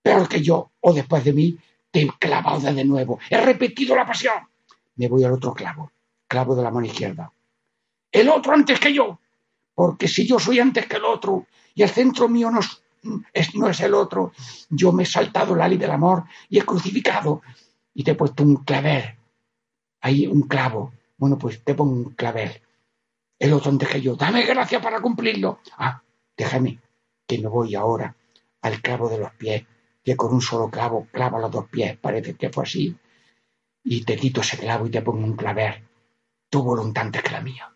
peor 0.00 0.26
que 0.26 0.40
yo 0.40 0.72
o 0.80 0.94
después 0.94 1.22
de 1.24 1.34
mí, 1.34 1.58
te 1.90 2.00
he 2.00 2.08
clavado 2.18 2.72
de 2.72 2.84
nuevo. 2.86 3.18
He 3.28 3.38
repetido 3.38 3.94
la 3.94 4.06
pasión. 4.06 4.36
Me 4.94 5.06
voy 5.06 5.24
al 5.24 5.32
otro 5.32 5.52
clavo, 5.52 5.92
clavo 6.26 6.56
de 6.56 6.62
la 6.62 6.70
mano 6.70 6.86
izquierda. 6.86 7.30
El 8.10 8.30
otro 8.30 8.54
antes 8.54 8.80
que 8.80 8.94
yo. 8.94 9.20
Porque 9.74 10.08
si 10.08 10.26
yo 10.26 10.38
soy 10.38 10.58
antes 10.58 10.86
que 10.86 10.96
el 10.96 11.04
otro 11.04 11.48
y 11.74 11.82
el 11.82 11.90
centro 11.90 12.30
mío 12.30 12.50
no 12.50 12.60
es, 12.60 12.82
no 13.54 13.68
es 13.68 13.80
el 13.80 13.94
otro, 13.94 14.32
yo 14.70 14.92
me 14.92 15.02
he 15.02 15.06
saltado 15.06 15.54
la 15.54 15.68
ley 15.68 15.78
del 15.78 15.90
amor 15.90 16.24
y 16.48 16.58
he 16.58 16.62
crucificado 16.62 17.42
y 17.92 18.02
te 18.02 18.12
he 18.12 18.14
puesto 18.14 18.42
un 18.42 18.56
clavel. 18.56 19.16
Ahí 20.00 20.26
un 20.26 20.42
clavo. 20.42 20.92
Bueno, 21.16 21.38
pues 21.38 21.62
te 21.62 21.74
pongo 21.74 21.92
un 21.92 22.14
clavel. 22.14 22.60
El 23.38 23.52
otro 23.52 23.70
antes 23.70 23.88
que 23.88 24.00
yo. 24.00 24.16
Dame 24.16 24.44
gracia 24.44 24.80
para 24.80 25.00
cumplirlo. 25.00 25.60
Ah, 25.78 26.02
déjame 26.36 26.80
que 27.26 27.38
me 27.38 27.48
voy 27.48 27.74
ahora 27.74 28.14
al 28.62 28.80
clavo 28.80 29.08
de 29.08 29.18
los 29.18 29.32
pies, 29.32 29.64
que 30.02 30.16
con 30.16 30.32
un 30.32 30.40
solo 30.40 30.70
clavo 30.70 31.06
clava 31.12 31.38
los 31.38 31.50
dos 31.50 31.68
pies, 31.68 31.98
parece 31.98 32.34
que 32.34 32.50
fue 32.50 32.64
así, 32.64 32.96
y 33.82 34.04
te 34.04 34.16
quito 34.16 34.40
ese 34.40 34.56
clavo 34.56 34.86
y 34.86 34.90
te 34.90 35.02
pongo 35.02 35.24
un 35.24 35.36
claver. 35.36 35.82
Tu 36.48 36.62
voluntad 36.62 37.04
antes 37.04 37.22
que 37.22 37.30
la 37.30 37.40
mía. 37.40 37.73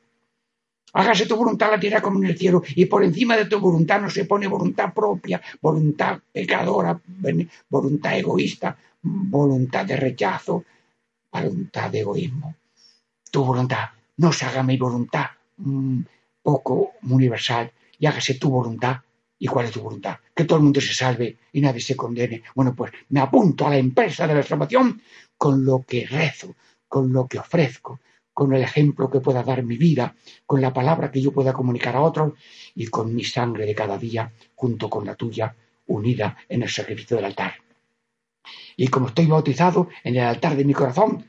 Hágase 0.93 1.27
tu 1.27 1.37
voluntad 1.37 1.71
la 1.71 1.81
tierra 1.81 2.01
como 2.01 2.19
en 2.19 2.31
el 2.31 2.39
cielo, 2.39 2.63
y 2.75 2.87
por 2.87 3.05
encima 3.05 3.37
de 3.37 3.47
tu 3.47 3.61
voluntad 3.61 4.01
no 4.01 4.11
se 4.11 4.25
pone 4.25 4.47
voluntad 4.47 4.93
propia, 4.95 5.41
voluntad 5.61 6.19
pecadora, 6.33 6.99
voluntad 7.69 8.19
egoísta, 8.19 8.77
voluntad 9.03 9.85
de 9.85 9.97
rechazo, 9.97 10.65
voluntad 11.31 11.91
de 11.91 12.01
egoísmo. 12.01 12.55
Tu 13.31 13.45
voluntad, 13.45 13.91
no 14.17 14.33
se 14.33 14.47
haga 14.47 14.63
mi 14.63 14.77
voluntad 14.77 15.27
mm, 15.59 16.01
poco 16.43 16.93
universal, 17.03 17.71
y 17.99 18.07
hágase 18.07 18.35
tu 18.35 18.51
voluntad. 18.51 18.97
¿Y 19.41 19.47
cuál 19.47 19.67
es 19.67 19.73
tu 19.73 19.81
voluntad? 19.81 20.17
Que 20.35 20.45
todo 20.45 20.59
el 20.59 20.65
mundo 20.65 20.81
se 20.81 20.93
salve 20.95 21.37
y 21.53 21.61
nadie 21.61 21.81
se 21.81 21.95
condene. 21.95 22.43
Bueno, 22.57 22.75
pues 22.75 22.91
me 23.11 23.21
apunto 23.21 23.67
a 23.67 23.71
la 23.71 23.77
empresa 23.77 24.27
de 24.27 24.35
la 24.35 24.43
salvación 24.43 25.01
con 25.37 25.65
lo 25.65 25.85
que 25.87 26.07
rezo, 26.07 26.57
con 26.89 27.13
lo 27.13 27.29
que 27.29 27.39
ofrezco, 27.39 28.01
con 28.39 28.55
el 28.55 28.63
ejemplo 28.63 29.11
que 29.11 29.19
pueda 29.19 29.43
dar 29.43 29.65
mi 29.65 29.77
vida, 29.77 30.15
con 30.47 30.61
la 30.61 30.73
palabra 30.73 31.11
que 31.11 31.21
yo 31.21 31.33
pueda 31.33 31.53
comunicar 31.53 31.97
a 31.97 32.03
otros 32.03 32.35
y 32.73 32.87
con 32.87 33.13
mi 33.13 33.25
sangre 33.25 33.67
de 33.67 33.75
cada 33.75 33.99
día 33.99 34.33
junto 34.55 34.89
con 34.89 35.05
la 35.05 35.17
tuya 35.17 35.57
unida 35.89 36.37
en 36.49 36.63
el 36.63 36.69
sacrificio 36.69 37.17
del 37.17 37.25
altar. 37.25 37.55
Y 38.77 38.87
como 38.87 39.09
estoy 39.09 39.27
bautizado 39.27 39.89
en 40.05 40.15
el 40.15 40.23
altar 40.23 40.55
de 40.55 40.65
mi 40.65 40.73
corazón, 40.73 41.29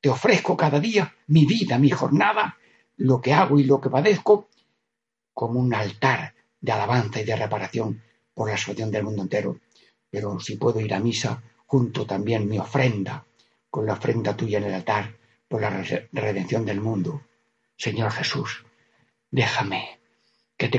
te 0.00 0.08
ofrezco 0.08 0.56
cada 0.56 0.80
día 0.80 1.14
mi 1.28 1.46
vida, 1.46 1.78
mi 1.78 1.90
jornada, 1.90 2.58
lo 2.96 3.20
que 3.20 3.32
hago 3.32 3.60
y 3.60 3.62
lo 3.62 3.80
que 3.80 3.88
padezco, 3.88 4.48
como 5.32 5.60
un 5.60 5.72
altar 5.72 6.34
de 6.60 6.72
alabanza 6.72 7.20
y 7.20 7.24
de 7.24 7.36
reparación 7.36 8.02
por 8.34 8.50
la 8.50 8.56
salvación 8.56 8.90
del 8.90 9.04
mundo 9.04 9.22
entero. 9.22 9.60
Pero 10.10 10.40
si 10.40 10.56
puedo 10.56 10.80
ir 10.80 10.92
a 10.92 10.98
misa, 10.98 11.40
junto 11.66 12.04
también 12.04 12.48
mi 12.48 12.58
ofrenda, 12.58 13.24
con 13.70 13.86
la 13.86 13.92
ofrenda 13.92 14.36
tuya 14.36 14.58
en 14.58 14.64
el 14.64 14.74
altar, 14.74 15.18
por 15.48 15.62
la 15.62 15.70
redención 16.12 16.64
del 16.64 16.80
mundo. 16.80 17.22
Señor 17.76 18.10
Jesús, 18.12 18.64
déjame 19.30 19.98
que 20.56 20.68
te, 20.68 20.78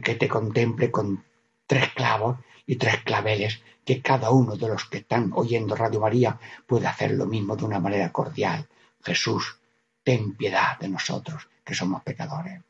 que 0.00 0.14
te 0.14 0.28
contemple 0.28 0.90
con 0.90 1.24
tres 1.66 1.90
clavos 1.92 2.38
y 2.66 2.76
tres 2.76 3.02
claveles, 3.02 3.62
que 3.84 4.00
cada 4.00 4.30
uno 4.30 4.56
de 4.56 4.68
los 4.68 4.86
que 4.86 4.98
están 4.98 5.32
oyendo 5.34 5.74
Radio 5.74 6.00
María 6.00 6.38
pueda 6.66 6.90
hacer 6.90 7.12
lo 7.12 7.26
mismo 7.26 7.56
de 7.56 7.64
una 7.64 7.80
manera 7.80 8.10
cordial. 8.12 8.66
Jesús, 9.02 9.58
ten 10.02 10.34
piedad 10.36 10.78
de 10.78 10.88
nosotros, 10.88 11.48
que 11.64 11.74
somos 11.74 12.02
pecadores. 12.02 12.62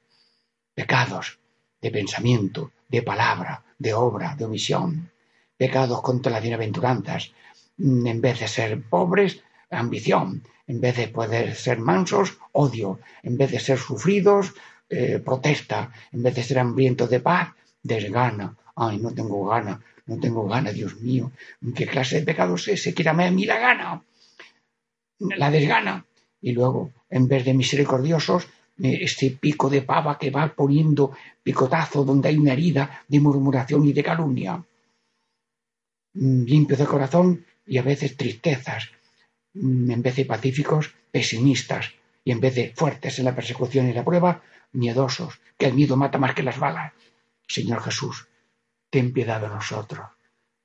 Pecados 0.74 1.38
de 1.80 1.90
pensamiento, 1.90 2.72
de 2.88 3.02
palabra, 3.02 3.62
de 3.78 3.94
obra, 3.94 4.34
de 4.34 4.46
omisión. 4.46 5.12
Pecados 5.56 6.00
contra 6.02 6.32
las 6.32 6.42
bienaventuranzas. 6.42 7.32
En 7.78 8.20
vez 8.20 8.40
de 8.40 8.48
ser 8.48 8.82
pobres, 8.82 9.42
ambición. 9.74 10.42
En 10.66 10.80
vez 10.80 10.96
de 10.96 11.08
poder 11.08 11.54
ser 11.54 11.78
mansos, 11.78 12.38
odio. 12.52 13.00
En 13.22 13.36
vez 13.36 13.50
de 13.50 13.60
ser 13.60 13.78
sufridos, 13.78 14.54
eh, 14.88 15.18
protesta. 15.18 15.90
En 16.12 16.22
vez 16.22 16.34
de 16.34 16.42
ser 16.42 16.58
hambrientos 16.58 17.10
de 17.10 17.20
paz, 17.20 17.50
desgana. 17.82 18.56
Ay, 18.76 18.98
no 18.98 19.12
tengo 19.12 19.44
gana, 19.46 19.80
no 20.06 20.18
tengo 20.18 20.48
gana, 20.48 20.72
Dios 20.72 21.00
mío. 21.00 21.30
¿Qué 21.74 21.86
clase 21.86 22.20
de 22.20 22.26
pecado 22.26 22.56
es 22.56 22.68
ese? 22.68 22.94
Quírame 22.94 23.26
a 23.26 23.30
mí 23.30 23.44
la 23.44 23.58
gana. 23.58 24.02
La 25.18 25.50
desgana. 25.50 26.04
Y 26.40 26.52
luego, 26.52 26.90
en 27.08 27.28
vez 27.28 27.44
de 27.44 27.54
misericordiosos, 27.54 28.48
este 28.78 29.30
pico 29.30 29.70
de 29.70 29.82
pava 29.82 30.18
que 30.18 30.30
va 30.30 30.48
poniendo 30.48 31.12
picotazo 31.42 32.04
donde 32.04 32.28
hay 32.28 32.36
una 32.38 32.52
herida 32.52 33.02
de 33.06 33.20
murmuración 33.20 33.86
y 33.86 33.92
de 33.92 34.02
calumnia. 34.02 34.64
Mm, 36.14 36.44
limpio 36.44 36.76
de 36.76 36.86
corazón 36.86 37.44
y 37.66 37.78
a 37.78 37.82
veces 37.82 38.16
tristezas, 38.16 38.90
en 39.54 40.02
vez 40.02 40.16
de 40.16 40.24
pacíficos, 40.24 40.94
pesimistas, 41.10 41.92
y 42.24 42.32
en 42.32 42.40
vez 42.40 42.54
de 42.54 42.72
fuertes 42.74 43.18
en 43.18 43.26
la 43.26 43.34
persecución 43.34 43.88
y 43.88 43.92
la 43.92 44.04
prueba, 44.04 44.42
miedosos, 44.72 45.40
que 45.58 45.66
el 45.66 45.74
miedo 45.74 45.96
mata 45.96 46.18
más 46.18 46.34
que 46.34 46.42
las 46.42 46.58
balas. 46.58 46.92
Señor 47.46 47.82
Jesús, 47.82 48.26
ten 48.90 49.12
piedad 49.12 49.40
de 49.40 49.48
nosotros 49.48 50.08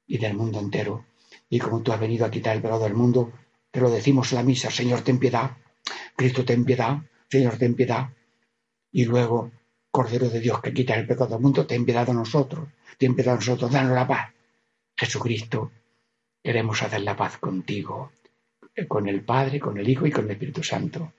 y 0.07 0.17
del 0.17 0.33
mundo 0.33 0.59
entero. 0.59 1.05
Y 1.49 1.59
como 1.59 1.81
tú 1.81 1.91
has 1.91 1.99
venido 1.99 2.25
a 2.25 2.31
quitar 2.31 2.55
el 2.55 2.61
pecado 2.61 2.83
del 2.83 2.93
mundo, 2.93 3.33
te 3.71 3.81
lo 3.81 3.89
decimos 3.91 4.31
en 4.31 4.37
la 4.37 4.43
misa, 4.43 4.71
Señor, 4.71 5.01
ten 5.01 5.19
piedad, 5.19 5.51
Cristo, 6.15 6.45
ten 6.45 6.63
piedad, 6.63 6.97
Señor, 7.29 7.57
ten 7.57 7.75
piedad. 7.75 8.09
Y 8.91 9.05
luego, 9.05 9.51
Cordero 9.91 10.29
de 10.29 10.39
Dios 10.39 10.61
que 10.61 10.73
quita 10.73 10.95
el 10.95 11.05
pecado 11.05 11.31
del 11.31 11.41
mundo, 11.41 11.67
ten 11.67 11.85
piedad 11.85 12.07
de 12.07 12.13
nosotros, 12.13 12.69
ten 12.97 13.15
piedad 13.15 13.33
de 13.33 13.39
nosotros, 13.39 13.71
danos 13.71 13.93
la 13.93 14.07
paz. 14.07 14.33
Jesucristo, 14.95 15.71
queremos 16.41 16.81
hacer 16.81 17.01
la 17.01 17.15
paz 17.15 17.37
contigo 17.37 18.11
con 18.87 19.07
el 19.07 19.21
Padre, 19.21 19.59
con 19.59 19.77
el 19.77 19.87
Hijo 19.87 20.05
y 20.05 20.11
con 20.11 20.25
el 20.25 20.31
Espíritu 20.31 20.63
Santo. 20.63 21.13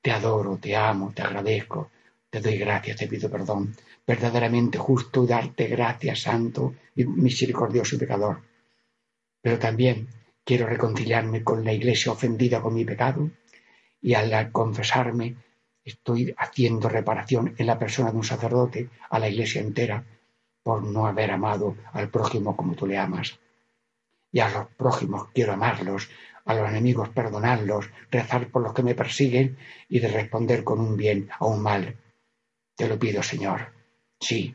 Te 0.00 0.10
adoro, 0.10 0.58
te 0.58 0.74
amo, 0.76 1.12
te 1.14 1.22
agradezco, 1.22 1.90
te 2.30 2.40
doy 2.40 2.58
gracias, 2.58 2.96
te 2.96 3.06
pido 3.06 3.30
perdón. 3.30 3.74
Verdaderamente 4.06 4.78
justo 4.78 5.26
darte 5.26 5.66
gracias, 5.66 6.22
santo 6.22 6.74
y 6.96 7.04
misericordioso 7.04 7.98
pecador. 7.98 8.42
Pero 9.40 9.58
también 9.58 10.08
quiero 10.44 10.66
reconciliarme 10.66 11.44
con 11.44 11.64
la 11.64 11.72
iglesia 11.72 12.12
ofendida 12.12 12.60
con 12.60 12.74
mi 12.74 12.84
pecado 12.84 13.30
y 14.00 14.14
al 14.14 14.50
confesarme 14.50 15.36
estoy 15.84 16.34
haciendo 16.36 16.88
reparación 16.88 17.54
en 17.58 17.66
la 17.66 17.78
persona 17.78 18.10
de 18.10 18.16
un 18.16 18.24
sacerdote 18.24 18.88
a 19.10 19.18
la 19.18 19.28
iglesia 19.28 19.60
entera 19.60 20.04
por 20.62 20.82
no 20.82 21.06
haber 21.06 21.30
amado 21.30 21.76
al 21.92 22.08
prójimo 22.08 22.56
como 22.56 22.74
tú 22.74 22.86
le 22.86 22.98
amas. 22.98 23.38
Y 24.30 24.40
a 24.40 24.48
los 24.48 24.68
prójimos 24.68 25.28
quiero 25.34 25.52
amarlos 25.52 26.08
a 26.44 26.54
los 26.54 26.68
enemigos 26.68 27.08
perdonarlos, 27.10 27.90
rezar 28.10 28.48
por 28.48 28.62
los 28.62 28.72
que 28.72 28.82
me 28.82 28.94
persiguen 28.94 29.56
y 29.88 30.00
de 30.00 30.08
responder 30.08 30.64
con 30.64 30.80
un 30.80 30.96
bien 30.96 31.28
a 31.38 31.46
un 31.46 31.62
mal. 31.62 31.96
Te 32.76 32.88
lo 32.88 32.98
pido, 32.98 33.22
Señor. 33.22 33.72
Sí. 34.20 34.54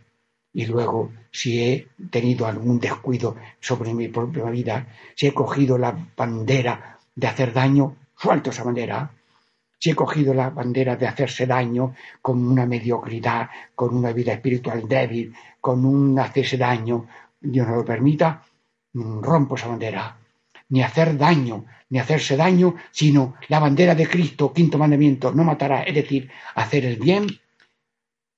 Y 0.54 0.66
luego, 0.66 1.12
si 1.32 1.64
he 1.64 1.88
tenido 2.10 2.48
algún 2.48 2.80
descuido 2.80 3.36
sobre 3.60 3.94
mi 3.94 4.08
propia 4.08 4.46
vida, 4.46 4.88
si 5.16 5.28
he 5.28 5.34
cogido 5.34 5.78
la 5.78 5.96
bandera 6.16 7.00
de 7.16 7.28
hacer 7.28 7.54
daño, 7.54 7.96
suelto 8.18 8.50
esa 8.50 8.64
bandera. 8.64 9.12
Si 9.80 9.92
he 9.92 9.96
cogido 9.96 10.34
la 10.34 10.50
bandera 10.50 10.96
de 10.96 11.06
hacerse 11.06 11.46
daño 11.46 11.94
con 12.22 12.44
una 12.44 12.66
mediocridad, 12.66 13.50
con 13.76 13.96
una 13.96 14.12
vida 14.12 14.34
espiritual 14.34 14.88
débil, 14.88 15.36
con 15.62 15.86
un 15.86 16.18
hacerse 16.18 16.58
daño, 16.58 17.08
Dios 17.40 17.68
no 17.68 17.76
lo 17.76 17.86
permita, 17.86 18.44
rompo 18.94 19.56
esa 19.56 19.68
bandera 19.68 20.18
ni 20.70 20.82
hacer 20.82 21.18
daño, 21.18 21.66
ni 21.90 22.00
hacerse 22.00 22.36
daño, 22.36 22.76
sino 22.92 23.36
la 23.48 23.60
bandera 23.60 23.96
de 23.96 24.08
Cristo, 24.08 24.54
quinto 24.54 24.78
mandamiento, 24.78 25.32
no 25.32 25.44
matará, 25.44 25.84
es 25.84 25.96
decir, 25.96 26.30
hacer 26.56 26.86
el 26.86 26.98
bien, 26.98 27.28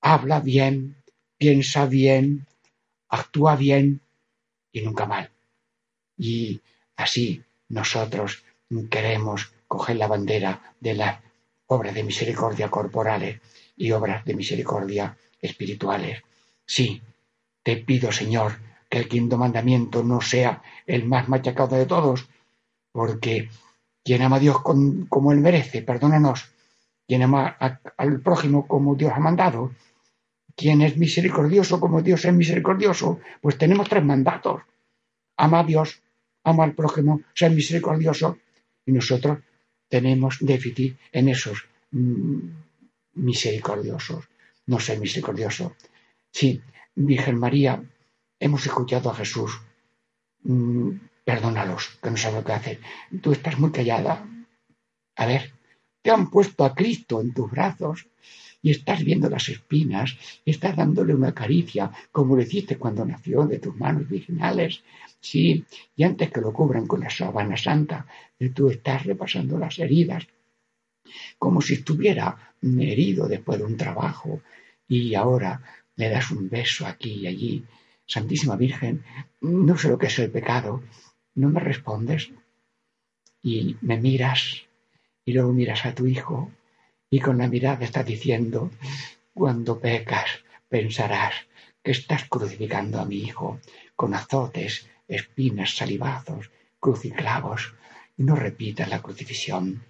habla 0.02 0.40
bien, 0.40 0.96
piensa 1.38 1.86
bien, 1.86 2.46
actúa 3.10 3.56
bien 3.56 4.02
y 4.72 4.82
nunca 4.82 5.06
mal. 5.06 5.32
Y 6.18 6.62
así 6.96 7.42
nosotros 7.70 8.44
queremos 8.90 9.52
coger 9.68 9.98
la 9.98 10.08
bandera 10.08 10.76
de 10.80 10.94
las 10.94 11.20
obras 11.68 11.94
de 11.94 12.04
misericordia 12.04 12.70
corporales 12.70 13.40
y 13.78 13.92
obras 13.92 14.26
de 14.26 14.36
misericordia 14.36 15.18
espirituales. 15.42 16.22
Sí, 16.66 17.02
te 17.64 17.78
pido, 17.78 18.12
Señor, 18.12 18.60
que 18.90 18.98
el 18.98 19.08
quinto 19.08 19.38
mandamiento 19.38 20.04
no 20.04 20.22
sea 20.22 20.62
el 20.86 21.06
más 21.06 21.30
machacado 21.30 21.76
de 21.76 21.86
todos, 21.86 22.28
porque 22.92 23.50
quien 24.04 24.22
ama 24.22 24.38
a 24.38 24.40
Dios 24.40 24.58
como 24.62 25.32
Él 25.32 25.40
merece, 25.40 25.82
perdónanos, 25.84 26.52
quien 27.08 27.24
ama 27.24 27.58
al 27.98 28.22
prójimo 28.22 28.68
como 28.68 28.96
Dios 28.96 29.14
ha 29.16 29.20
mandado, 29.20 29.72
¿Quién 30.60 30.82
es 30.82 30.98
misericordioso 30.98 31.80
como 31.80 32.02
Dios 32.02 32.26
es 32.26 32.34
misericordioso? 32.34 33.22
Pues 33.40 33.58
tenemos 33.58 33.88
tres 33.88 34.04
mandatos. 34.04 34.62
Ama 35.38 35.62
a 35.62 35.64
Dios, 35.64 36.04
ama 36.44 36.66
al 36.66 36.76
prójimo, 36.76 37.22
ser 37.34 37.52
misericordioso. 37.52 38.40
Y 38.86 38.92
nosotros 38.92 39.40
tenemos 39.88 40.40
déficit 40.42 40.98
en 41.14 41.30
esos 41.30 41.64
mm, 41.92 42.40
misericordiosos, 43.14 44.28
no 44.66 44.82
ser 44.82 45.00
misericordioso. 45.00 45.78
Sí, 46.30 46.62
Virgen 46.94 47.40
María, 47.40 47.82
hemos 48.40 48.66
escuchado 48.66 49.10
a 49.10 49.16
Jesús. 49.16 49.60
Mm, 50.44 50.92
perdónalos, 51.24 52.00
que 52.02 52.10
no 52.10 52.18
saben 52.18 52.44
que 52.44 52.54
hacer. 52.54 52.80
Tú 53.22 53.32
estás 53.32 53.60
muy 53.60 53.72
callada. 53.72 54.26
A 55.16 55.26
ver, 55.26 55.54
te 56.02 56.12
han 56.12 56.30
puesto 56.30 56.64
a 56.64 56.74
Cristo 56.74 57.22
en 57.22 57.34
tus 57.34 57.52
brazos 57.52 58.08
y 58.62 58.72
estás 58.72 59.04
viendo 59.04 59.30
las 59.30 59.48
espinas, 59.50 60.18
estás 60.46 60.76
dándole 60.76 61.14
una 61.14 61.34
caricia, 61.34 61.92
como 62.12 62.36
lo 62.36 62.42
hiciste 62.42 62.78
cuando 62.78 63.06
nació 63.06 63.46
de 63.46 63.60
tus 63.60 63.76
manos 63.76 64.10
virginales. 64.10 64.84
Sí, 65.22 65.66
y 65.96 66.04
antes 66.04 66.32
que 66.32 66.42
lo 66.42 66.54
cubran 66.54 66.88
con 66.88 67.02
la 67.02 67.10
sábana 67.10 67.58
santa, 67.58 68.06
tú 68.54 68.70
estás 68.70 69.06
repasando 69.06 69.58
las 69.58 69.80
heridas, 69.80 70.28
como 71.38 71.62
si 71.62 71.76
estuviera 71.76 72.54
herido 72.62 73.28
después 73.28 73.60
de 73.60 73.66
un 73.66 73.78
trabajo, 73.78 74.42
y 74.88 75.16
ahora 75.16 75.62
le 75.96 76.10
das 76.10 76.32
un 76.32 76.50
beso 76.50 76.86
aquí 76.86 77.12
y 77.12 77.28
allí. 77.28 77.66
Santísima 78.10 78.56
Virgen, 78.56 79.04
no 79.42 79.78
sé 79.78 79.88
lo 79.88 80.00
que 80.00 80.08
es 80.08 80.18
el 80.18 80.32
pecado, 80.32 80.82
no 81.36 81.50
me 81.50 81.60
respondes. 81.60 82.32
Y 83.44 83.78
me 83.82 83.98
miras 83.98 84.64
y 85.24 85.34
luego 85.34 85.54
miras 85.54 85.86
a 85.86 85.94
tu 85.94 86.08
hijo 86.08 86.52
y 87.12 87.20
con 87.20 87.38
la 87.38 87.48
mirada 87.48 87.86
estás 87.86 88.08
diciendo, 88.08 88.72
cuando 89.32 89.80
pecas 89.80 90.44
pensarás 90.68 91.36
que 91.84 91.92
estás 91.92 92.26
crucificando 92.26 93.00
a 93.00 93.06
mi 93.06 93.18
hijo 93.18 93.60
con 93.96 94.16
azotes, 94.16 94.90
espinas, 95.08 95.76
salivazos, 95.76 96.50
cruciclavos, 96.80 97.76
y 98.18 98.24
no 98.24 98.36
repitas 98.36 98.90
la 98.90 99.04
crucifixión, 99.04 99.84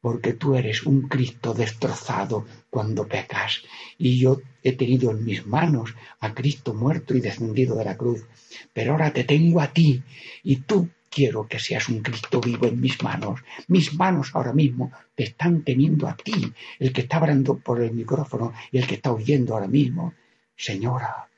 porque 0.00 0.34
tú 0.34 0.54
eres 0.54 0.84
un 0.84 1.08
Cristo 1.08 1.54
destrozado 1.54 2.46
cuando 2.70 3.08
pecas, 3.08 3.62
y 3.98 4.18
yo 4.18 4.40
he 4.64 4.72
tenido 4.72 5.10
en 5.12 5.24
mis 5.24 5.46
manos 5.46 5.94
a 6.18 6.34
Cristo 6.34 6.74
muerto 6.74 7.14
y 7.14 7.20
descendido 7.20 7.76
de 7.76 7.84
la 7.84 7.96
cruz, 7.96 8.24
pero 8.72 8.92
ahora 8.92 9.12
te 9.12 9.22
tengo 9.22 9.60
a 9.60 9.72
ti, 9.72 10.02
y 10.42 10.56
tú 10.56 10.88
quiero 11.14 11.46
que 11.46 11.60
seas 11.60 11.88
un 11.88 12.00
Cristo 12.00 12.40
vivo 12.40 12.66
en 12.66 12.80
mis 12.80 13.00
manos. 13.02 13.40
Mis 13.68 13.94
manos 13.94 14.30
ahora 14.34 14.52
mismo 14.52 14.90
te 15.14 15.24
están 15.24 15.62
teniendo 15.62 16.08
a 16.08 16.16
ti, 16.16 16.52
el 16.80 16.92
que 16.92 17.02
está 17.02 17.18
hablando 17.18 17.58
por 17.58 17.80
el 17.80 17.92
micrófono 17.92 18.52
y 18.72 18.78
el 18.78 18.86
que 18.86 18.96
está 18.96 19.12
oyendo 19.12 19.54
ahora 19.54 19.68
mismo. 19.68 20.14
Señora, 20.56 21.28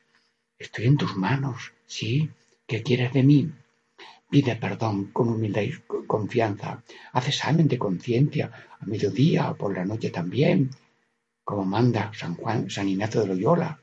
estoy 0.59 0.87
en 0.87 0.97
tus 0.97 1.16
manos, 1.16 1.72
¿sí? 1.85 2.31
¿Qué 2.66 2.83
quieres 2.83 3.12
de 3.12 3.22
mí? 3.22 3.51
Pide 4.31 4.57
perdón 4.57 5.11
con 5.12 5.29
humildad 5.29 5.62
y 5.62 5.72
confianza. 6.07 6.83
Haz 7.12 7.29
examen 7.29 7.68
de 7.68 7.79
conciencia 7.79 8.51
a 8.81 8.87
mediodía 8.87 9.53
por 9.55 9.74
la 9.77 9.85
noche 9.85 10.11
también, 10.11 10.70
como 11.47 11.64
manda 11.64 12.11
San 12.12 12.34
Juan, 12.34 12.68
San 12.68 12.88
Ignacio 12.88 13.20
de 13.20 13.28
Loyola. 13.28 13.78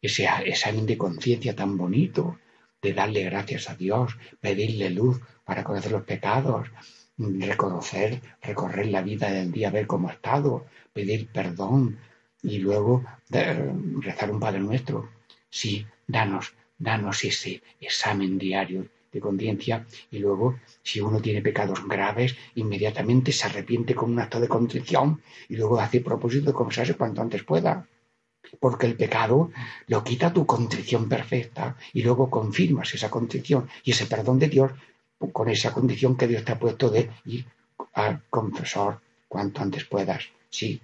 Ese 0.00 0.26
examen 0.46 0.86
de 0.86 0.96
conciencia 0.96 1.54
tan 1.54 1.76
bonito 1.76 2.38
de 2.80 2.94
darle 2.94 3.24
gracias 3.24 3.68
a 3.68 3.74
Dios, 3.74 4.16
pedirle 4.40 4.88
luz 4.88 5.20
para 5.44 5.62
conocer 5.62 5.92
los 5.92 6.04
pecados, 6.04 6.66
reconocer, 7.18 8.22
recorrer 8.40 8.86
la 8.86 9.02
vida 9.02 9.30
del 9.30 9.52
día, 9.52 9.68
ver 9.70 9.86
cómo 9.86 10.08
ha 10.08 10.14
estado, 10.14 10.64
pedir 10.94 11.28
perdón 11.28 11.98
y 12.42 12.58
luego 12.58 13.04
rezar 14.00 14.30
un 14.30 14.40
Padre 14.40 14.60
Nuestro. 14.60 15.10
Sí, 15.50 15.86
danos, 16.06 16.54
danos 16.78 17.22
ese 17.22 17.62
examen 17.80 18.38
diario 18.38 18.88
de 19.14 19.20
conciencia 19.20 19.86
y 20.10 20.18
luego, 20.18 20.56
si 20.82 21.00
uno 21.00 21.20
tiene 21.20 21.40
pecados 21.40 21.86
graves, 21.88 22.36
inmediatamente 22.56 23.32
se 23.32 23.46
arrepiente 23.46 23.94
con 23.94 24.12
un 24.12 24.20
acto 24.20 24.40
de 24.40 24.48
contrición 24.48 25.22
y 25.48 25.56
luego 25.56 25.80
hace 25.80 26.00
propósito 26.00 26.46
de 26.46 26.52
confesarse 26.52 26.94
cuanto 26.94 27.22
antes 27.22 27.42
pueda 27.44 27.86
porque 28.60 28.86
el 28.86 28.96
pecado 28.96 29.50
lo 29.86 30.04
quita 30.04 30.32
tu 30.32 30.46
contrición 30.46 31.08
perfecta 31.08 31.76
y 31.92 32.02
luego 32.02 32.30
confirmas 32.30 32.92
esa 32.94 33.10
contrición 33.10 33.68
y 33.84 33.92
ese 33.92 34.06
perdón 34.06 34.38
de 34.38 34.48
Dios 34.48 34.72
con 35.32 35.48
esa 35.48 35.72
condición 35.72 36.16
que 36.16 36.28
Dios 36.28 36.44
te 36.44 36.52
ha 36.52 36.58
puesto 36.58 36.90
de 36.90 37.10
ir 37.24 37.46
al 37.94 38.22
confesor 38.28 39.00
cuanto 39.28 39.62
antes 39.62 39.84
puedas. 39.84 40.24
Sí. 40.50 40.80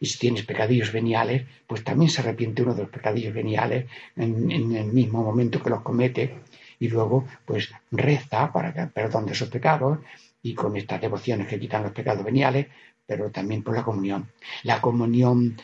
Y 0.00 0.06
si 0.06 0.18
tienes 0.18 0.44
pecadillos 0.44 0.92
veniales, 0.92 1.46
pues 1.66 1.84
también 1.84 2.10
se 2.10 2.20
arrepiente 2.20 2.62
uno 2.62 2.74
de 2.74 2.82
los 2.82 2.90
pecadillos 2.90 3.34
veniales 3.34 3.86
en, 4.16 4.50
el 4.50 4.86
mismo 4.86 5.22
momento 5.22 5.62
que 5.62 5.70
los 5.70 5.82
comete 5.82 6.40
y 6.78 6.88
luego 6.88 7.26
pues 7.44 7.72
reza 7.90 8.52
para 8.52 8.72
que 8.72 8.86
perdón 8.86 9.26
de 9.26 9.32
esos 9.32 9.48
pecados 9.48 9.98
y 10.42 10.54
con 10.54 10.76
estas 10.76 11.00
devociones 11.00 11.48
que 11.48 11.58
quitan 11.58 11.82
los 11.82 11.92
pecados 11.92 12.24
veniales, 12.24 12.66
pero 13.06 13.30
también 13.30 13.62
por 13.62 13.74
la 13.74 13.84
comunión. 13.84 14.30
La 14.62 14.80
comunión 14.80 15.56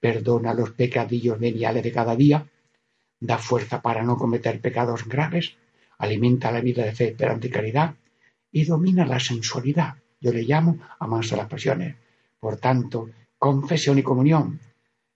perdona 0.00 0.54
los 0.54 0.70
pecadillos 0.70 1.38
veniales 1.38 1.82
de 1.82 1.92
cada 1.92 2.16
día, 2.16 2.46
da 3.20 3.38
fuerza 3.38 3.82
para 3.82 4.02
no 4.02 4.16
cometer 4.16 4.60
pecados 4.60 5.06
graves, 5.06 5.56
alimenta 5.98 6.52
la 6.52 6.60
vida 6.60 6.84
de 6.84 6.92
fe, 6.92 7.08
esperanza 7.08 7.46
y 7.46 7.50
caridad 7.50 7.94
y 8.52 8.64
domina 8.64 9.04
la 9.04 9.20
sensualidad. 9.20 9.96
Yo 10.20 10.32
le 10.32 10.42
llamo 10.42 10.78
amansa 10.98 11.36
las 11.36 11.48
pasiones. 11.48 11.94
Por 12.40 12.56
tanto, 12.56 13.10
confesión 13.38 13.98
y 13.98 14.02
comunión. 14.02 14.60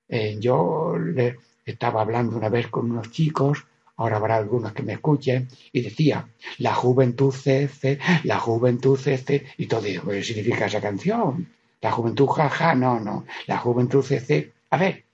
Eh, 0.09 0.37
yo 0.39 0.97
le 0.99 1.39
estaba 1.65 2.03
hablando 2.03 2.37
una 2.37 2.49
vez 2.49 2.69
con 2.69 2.91
unos 2.91 3.11
chicos, 3.11 3.67
ahora 4.01 4.17
habrá 4.17 4.37
algunos 4.37 4.73
que 4.73 4.83
me 4.83 4.95
escuchen, 4.95 5.49
y 5.73 5.81
decía, 5.83 6.27
la 6.59 6.75
juventud 6.75 7.33
cece, 7.33 7.99
la 8.25 8.39
juventud 8.39 8.99
cece, 8.99 9.47
y 9.57 9.67
todo 9.67 9.87
eso, 9.87 10.07
¿qué 10.09 10.23
significa 10.23 10.67
esa 10.67 10.81
canción? 10.81 11.49
La 11.81 11.93
juventud 11.93 12.27
jaja, 12.27 12.75
no, 12.75 13.01
no, 13.01 13.25
la 13.47 13.59
juventud 13.59 14.03
cece 14.03 14.53
a 14.71 14.77
ver, 14.77 15.05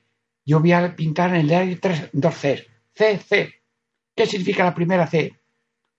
yo 0.45 0.61
voy 0.61 0.73
a 0.73 0.95
pintar 0.95 1.31
en 1.31 1.37
el 1.37 1.51
aire 1.51 1.77
tres, 1.77 2.11
dos 2.13 2.35
C. 2.35 2.67
C, 2.95 3.19
C. 3.19 3.55
¿Qué 4.15 4.27
significa 4.27 4.65
la 4.65 4.75
primera 4.75 5.07
C? 5.07 5.35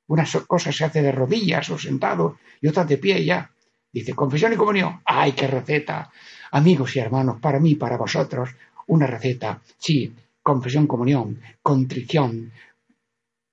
Una 0.08 0.26
cosa 0.46 0.72
se 0.72 0.86
hace 0.86 1.02
de 1.02 1.12
rodillas 1.12 1.70
o 1.72 1.78
sentado 1.78 2.38
y 2.62 2.68
otra 2.68 2.86
de 2.86 2.98
pie 2.98 3.26
ya. 3.26 3.52
Dice, 3.92 4.14
confesión 4.14 4.54
y 4.54 4.56
comunión. 4.56 5.02
¡Ay, 5.06 5.32
qué 5.32 5.48
receta! 5.48 6.12
Amigos 6.52 6.96
y 6.96 7.00
hermanos, 7.00 7.40
para 7.42 7.60
mí, 7.60 7.76
para 7.76 7.98
vosotros, 7.98 8.50
una 8.88 9.08
receta. 9.08 9.60
Sí, 9.78 10.14
confesión, 10.44 10.86
comunión, 10.86 11.42
contrición, 11.64 12.52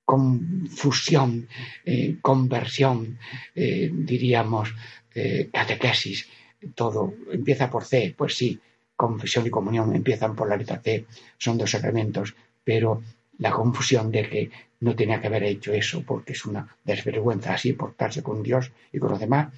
confusión, 0.04 1.48
eh, 1.84 2.18
conversión, 2.20 3.18
eh, 3.54 3.90
diríamos, 3.92 4.74
eh, 5.14 5.48
catequesis, 5.52 6.28
todo. 6.74 7.14
Empieza 7.30 7.70
por 7.70 7.84
C, 7.84 8.14
pues 8.16 8.36
sí, 8.36 8.58
confesión 8.96 9.46
y 9.46 9.50
comunión 9.50 9.94
empiezan 9.94 10.36
por 10.36 10.48
la 10.48 10.56
letra 10.56 10.80
C, 10.82 11.06
son 11.38 11.58
dos 11.58 11.70
sacramentos, 11.70 12.34
pero 12.62 13.02
la 13.38 13.50
confusión 13.50 14.10
de 14.10 14.28
que 14.28 14.50
no 14.80 14.94
tenía 14.94 15.20
que 15.20 15.26
haber 15.26 15.44
hecho 15.44 15.72
eso 15.72 16.02
porque 16.02 16.32
es 16.32 16.44
una 16.44 16.76
desvergüenza 16.84 17.54
así 17.54 17.72
portarse 17.72 18.22
con 18.22 18.42
Dios 18.42 18.70
y 18.92 18.98
con 18.98 19.10
los 19.10 19.20
demás, 19.20 19.52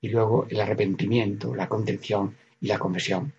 y 0.00 0.08
luego 0.08 0.46
el 0.48 0.60
arrepentimiento, 0.60 1.54
la 1.54 1.68
contención 1.68 2.36
y 2.60 2.66
la 2.66 2.78
confesión. 2.78 3.32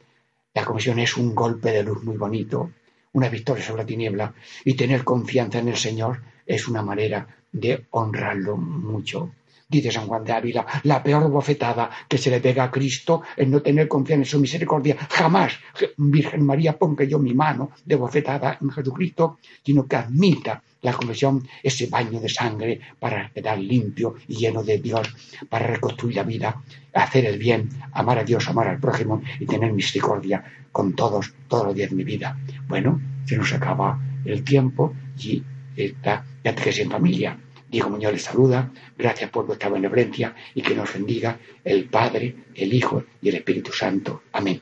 La 0.53 0.63
confesión 0.63 0.99
es 0.99 1.17
un 1.17 1.35
golpe 1.35 1.71
de 1.71 1.83
luz 1.83 2.03
muy 2.03 2.17
bonito, 2.17 2.71
una 3.15 3.29
victoria 3.29 3.63
sobre 3.63 3.83
la 3.83 3.87
tiniebla, 3.87 4.33
y 4.65 4.73
tener 4.73 5.03
confianza 5.03 5.59
en 5.59 5.69
el 5.69 5.77
Señor 5.77 6.21
es 6.45 6.67
una 6.67 6.81
manera 6.81 7.25
de 7.51 7.85
honrarlo 7.91 8.57
mucho. 8.57 9.31
Dice 9.67 9.91
San 9.91 10.07
Juan 10.07 10.25
de 10.25 10.33
Ávila, 10.33 10.65
la 10.83 11.01
peor 11.01 11.29
bofetada 11.31 11.89
que 12.07 12.17
se 12.17 12.29
le 12.29 12.41
pega 12.41 12.65
a 12.65 12.71
Cristo 12.71 13.23
es 13.35 13.47
no 13.47 13.61
tener 13.61 13.87
confianza 13.87 14.21
en 14.21 14.25
su 14.25 14.39
misericordia. 14.39 14.97
Jamás, 15.09 15.53
Virgen 15.97 16.45
María, 16.45 16.77
ponga 16.77 17.05
yo 17.05 17.17
mi 17.17 17.33
mano 17.33 17.71
de 17.83 17.95
bofetada 17.95 18.57
en 18.61 18.69
Jesucristo, 18.69 19.39
sino 19.63 19.87
que 19.87 19.95
admita 19.95 20.61
la 20.85 20.93
confesión, 20.93 21.47
ese 21.61 21.87
baño 21.87 22.19
de 22.19 22.29
sangre 22.29 22.79
para 22.99 23.29
quedar 23.31 23.59
limpio 23.59 24.15
y 24.27 24.35
lleno 24.35 24.63
de 24.63 24.77
Dios, 24.77 25.13
para 25.49 25.67
reconstruir 25.67 26.15
la 26.15 26.23
vida, 26.23 26.61
hacer 26.93 27.25
el 27.25 27.37
bien, 27.37 27.69
amar 27.91 28.19
a 28.19 28.23
Dios, 28.23 28.47
amar 28.47 28.67
al 28.67 28.79
prójimo 28.79 29.21
y 29.39 29.45
tener 29.45 29.73
misericordia 29.73 30.43
con 30.71 30.93
todos, 30.93 31.33
todos 31.47 31.65
los 31.67 31.75
días 31.75 31.89
de 31.89 31.95
mi 31.95 32.03
vida. 32.03 32.37
Bueno, 32.67 33.01
se 33.25 33.37
nos 33.37 33.51
acaba 33.53 33.99
el 34.23 34.43
tiempo 34.43 34.93
y 35.17 35.43
esta 35.75 36.23
que 36.43 36.81
en 36.81 36.91
familia. 36.91 37.37
Diego 37.69 37.89
Muñoz 37.89 38.13
les 38.13 38.23
saluda, 38.23 38.71
gracias 38.97 39.29
por 39.31 39.45
vuestra 39.47 39.69
benevolencia 39.69 40.35
y 40.53 40.61
que 40.61 40.75
nos 40.75 40.93
bendiga 40.93 41.39
el 41.63 41.85
Padre, 41.85 42.35
el 42.53 42.73
Hijo 42.73 43.03
y 43.21 43.29
el 43.29 43.35
Espíritu 43.35 43.71
Santo. 43.73 44.21
Amén. 44.31 44.61